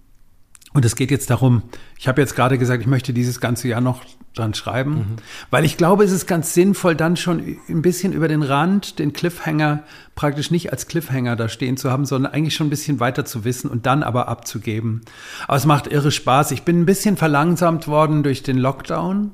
Und 0.74 0.84
es 0.84 0.96
geht 0.96 1.10
jetzt 1.10 1.30
darum, 1.30 1.62
ich 1.98 2.08
habe 2.08 2.20
jetzt 2.20 2.36
gerade 2.36 2.58
gesagt, 2.58 2.82
ich 2.82 2.86
möchte 2.86 3.14
dieses 3.14 3.40
ganze 3.40 3.68
Jahr 3.68 3.80
noch 3.80 4.04
dran 4.34 4.52
schreiben, 4.52 4.94
mhm. 4.94 5.16
weil 5.50 5.64
ich 5.64 5.78
glaube, 5.78 6.04
es 6.04 6.12
ist 6.12 6.26
ganz 6.26 6.52
sinnvoll, 6.52 6.94
dann 6.94 7.16
schon 7.16 7.56
ein 7.68 7.80
bisschen 7.80 8.12
über 8.12 8.28
den 8.28 8.42
Rand, 8.42 8.98
den 8.98 9.14
Cliffhanger 9.14 9.84
praktisch 10.14 10.50
nicht 10.50 10.72
als 10.72 10.86
Cliffhanger 10.86 11.36
da 11.36 11.48
stehen 11.48 11.78
zu 11.78 11.90
haben, 11.90 12.04
sondern 12.04 12.32
eigentlich 12.32 12.54
schon 12.54 12.66
ein 12.66 12.70
bisschen 12.70 13.00
weiter 13.00 13.24
zu 13.24 13.44
wissen 13.44 13.70
und 13.70 13.86
dann 13.86 14.02
aber 14.02 14.28
abzugeben. 14.28 15.02
Aber 15.46 15.56
es 15.56 15.64
macht 15.64 15.86
irre 15.86 16.10
Spaß. 16.10 16.50
Ich 16.50 16.64
bin 16.64 16.80
ein 16.80 16.86
bisschen 16.86 17.16
verlangsamt 17.16 17.88
worden 17.88 18.22
durch 18.22 18.42
den 18.42 18.58
Lockdown 18.58 19.30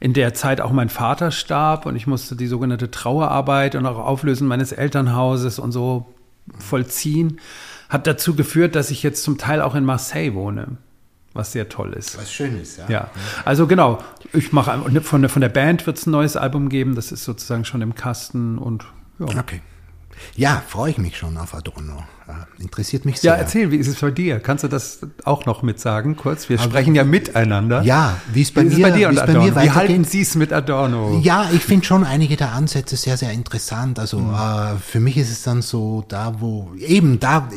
in 0.00 0.14
der 0.14 0.34
Zeit 0.34 0.60
auch 0.60 0.72
mein 0.72 0.88
Vater 0.88 1.30
starb 1.30 1.86
und 1.86 1.94
ich 1.94 2.06
musste 2.08 2.34
die 2.34 2.46
sogenannte 2.46 2.90
Trauerarbeit 2.90 3.76
und 3.76 3.86
auch 3.86 3.98
Auflösen 3.98 4.48
meines 4.48 4.72
Elternhauses 4.72 5.58
und 5.58 5.70
so 5.70 6.14
vollziehen. 6.58 7.40
hat 7.88 8.06
dazu 8.06 8.34
geführt, 8.36 8.76
dass 8.76 8.90
ich 8.90 9.02
jetzt 9.02 9.22
zum 9.22 9.36
Teil 9.36 9.60
auch 9.60 9.74
in 9.74 9.84
Marseille 9.84 10.34
wohne, 10.34 10.78
was 11.32 11.52
sehr 11.52 11.68
toll 11.68 11.92
ist. 11.92 12.18
Was 12.18 12.32
schön 12.32 12.60
ist, 12.60 12.78
ja. 12.78 12.88
Ja, 12.88 13.10
also 13.44 13.66
genau, 13.66 13.98
ich 14.32 14.52
mache 14.52 14.78
von 15.02 15.22
der, 15.22 15.28
von 15.28 15.40
der 15.40 15.48
Band 15.48 15.86
wird 15.86 15.98
es 15.98 16.06
ein 16.06 16.12
neues 16.12 16.36
Album 16.36 16.68
geben, 16.68 16.94
das 16.94 17.10
ist 17.10 17.24
sozusagen 17.24 17.64
schon 17.64 17.82
im 17.82 17.94
Kasten 17.94 18.58
und 18.58 18.86
ja. 19.18 19.26
Okay. 19.26 19.60
Ja, 20.36 20.62
freue 20.66 20.90
ich 20.90 20.98
mich 20.98 21.16
schon 21.16 21.36
auf 21.36 21.54
Adorno. 21.54 22.04
Interessiert 22.58 23.04
mich 23.04 23.20
sehr. 23.20 23.32
Ja, 23.32 23.38
erzähl, 23.38 23.70
wie 23.70 23.76
ist 23.76 23.86
es 23.88 23.96
bei 24.00 24.10
dir? 24.10 24.38
Kannst 24.40 24.64
du 24.64 24.68
das 24.68 25.00
auch 25.24 25.46
noch 25.46 25.62
mit 25.62 25.80
sagen, 25.80 26.16
kurz? 26.16 26.48
Wir 26.48 26.58
sprechen 26.58 26.94
ja 26.94 27.04
miteinander. 27.04 27.82
Ja, 27.82 28.18
wie 28.32 28.42
es 28.42 28.50
bei 28.52 28.62
Wie 28.62 28.66
ist 28.68 28.76
mir, 28.78 28.86
es 28.86 28.90
bei 28.92 28.96
dir 28.98 29.08
und 29.08 29.14
wie 29.14 29.18
es 29.18 29.24
bei 29.26 29.30
Adorno? 29.32 29.54
mir 29.54 29.62
Wie 29.64 29.70
halten. 29.70 30.04
Sie 30.04 30.20
es 30.20 30.34
mit 30.34 30.52
Adorno? 30.52 31.20
Ja, 31.22 31.48
ich 31.52 31.62
finde 31.64 31.86
schon 31.86 32.04
einige 32.04 32.36
der 32.36 32.52
Ansätze 32.52 32.96
sehr, 32.96 33.16
sehr 33.16 33.32
interessant. 33.32 33.98
Also 33.98 34.18
Mhm. 34.18 34.34
äh, 34.34 34.76
für 34.78 35.00
mich 35.00 35.16
ist 35.16 35.30
es 35.30 35.42
dann 35.42 35.62
so, 35.62 36.04
da 36.08 36.40
wo, 36.40 36.72
eben 36.78 37.18
da, 37.20 37.48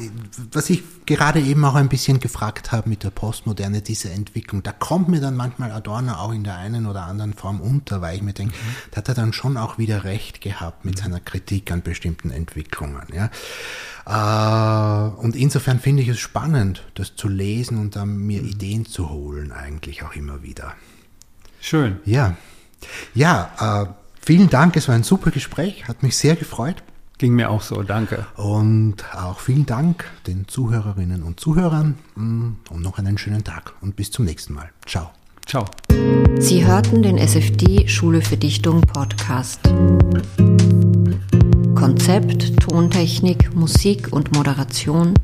was 0.51 0.69
ich 0.69 0.83
gerade 1.05 1.41
eben 1.41 1.65
auch 1.65 1.75
ein 1.75 1.89
bisschen 1.89 2.21
gefragt 2.21 2.71
habe 2.71 2.87
mit 2.87 3.03
der 3.03 3.09
Postmoderne, 3.09 3.81
diese 3.81 4.09
Entwicklung, 4.09 4.63
da 4.63 4.71
kommt 4.71 5.09
mir 5.09 5.19
dann 5.19 5.35
manchmal 5.35 5.71
Adorno 5.71 6.13
auch 6.13 6.31
in 6.31 6.45
der 6.45 6.57
einen 6.57 6.85
oder 6.85 7.03
anderen 7.03 7.33
Form 7.33 7.59
unter, 7.59 8.01
weil 8.01 8.15
ich 8.15 8.21
mir 8.21 8.31
denke, 8.31 8.53
Mhm. 8.53 8.75
da 8.91 8.97
hat 8.97 9.09
er 9.09 9.15
dann 9.15 9.33
schon 9.33 9.57
auch 9.57 9.77
wieder 9.77 10.05
recht 10.05 10.39
gehabt 10.39 10.85
mit 10.85 10.97
seiner 10.97 11.19
Kritik 11.19 11.71
an 11.71 11.81
bestimmten 11.81 12.31
Entwicklungen. 12.31 13.03
Ja. 13.13 13.29
Äh, 14.05 14.09
und 15.17 15.35
insofern 15.35 15.79
finde 15.79 16.03
ich 16.03 16.09
es 16.09 16.19
spannend, 16.19 16.83
das 16.95 17.15
zu 17.15 17.27
lesen 17.27 17.77
und 17.77 17.95
dann 17.95 18.17
mir 18.17 18.41
Mhm. 18.41 18.49
Ideen 18.49 18.85
zu 18.85 19.09
holen, 19.09 19.51
eigentlich 19.51 20.03
auch 20.03 20.15
immer 20.15 20.43
wieder. 20.43 20.73
Schön. 21.59 21.97
Ja, 22.05 22.35
ja, 23.13 23.83
äh, 23.83 23.85
vielen 24.21 24.49
Dank. 24.49 24.75
Es 24.75 24.87
war 24.87 24.95
ein 24.95 25.03
super 25.03 25.31
Gespräch, 25.31 25.87
hat 25.87 26.03
mich 26.03 26.17
sehr 26.17 26.35
gefreut. 26.35 26.83
Ging 27.17 27.35
mir 27.35 27.49
auch 27.51 27.61
so, 27.61 27.83
danke. 27.83 28.25
Und 28.35 29.05
auch 29.15 29.39
vielen 29.39 29.65
Dank 29.65 30.05
den 30.27 30.47
Zuhörerinnen 30.47 31.23
und 31.23 31.39
Zuhörern 31.39 31.97
mm, 32.15 32.51
und 32.69 32.81
noch 32.81 32.97
einen 32.97 33.17
schönen 33.17 33.43
Tag 33.43 33.73
und 33.81 33.95
bis 33.95 34.11
zum 34.11 34.25
nächsten 34.25 34.53
Mal. 34.53 34.69
Ciao. 34.85 35.11
Ciao. 35.45 35.65
Sie 36.39 36.65
hörten 36.65 37.03
den 37.03 37.17
SFD 37.17 37.87
Schule 37.87 38.21
für 38.21 38.37
Dichtung 38.37 38.81
Podcast. 38.81 39.59
Konzept, 41.83 42.61
Tontechnik, 42.61 43.53
Musik 43.53 44.13
und 44.13 44.33
Moderation 44.33 45.15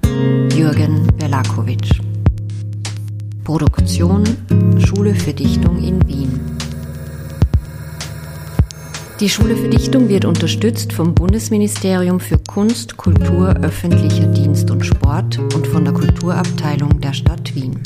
Jürgen 0.53 1.07
Berlakovic. 1.17 2.01
Produktion 3.45 4.25
Schule 4.77 5.15
für 5.15 5.31
Dichtung 5.31 5.81
in 5.81 6.05
Wien. 6.05 6.57
Die 9.21 9.29
Schule 9.29 9.55
für 9.55 9.69
Dichtung 9.69 10.09
wird 10.09 10.25
unterstützt 10.25 10.91
vom 10.91 11.15
Bundesministerium 11.15 12.19
für 12.19 12.39
Kunst, 12.39 12.97
Kultur, 12.97 13.55
öffentlicher 13.61 14.27
Dienst 14.27 14.69
und 14.69 14.85
Sport 14.85 15.39
und 15.55 15.65
von 15.65 15.85
der 15.85 15.93
Kulturabteilung 15.93 16.99
der 16.99 17.13
Stadt 17.13 17.55
Wien. 17.55 17.81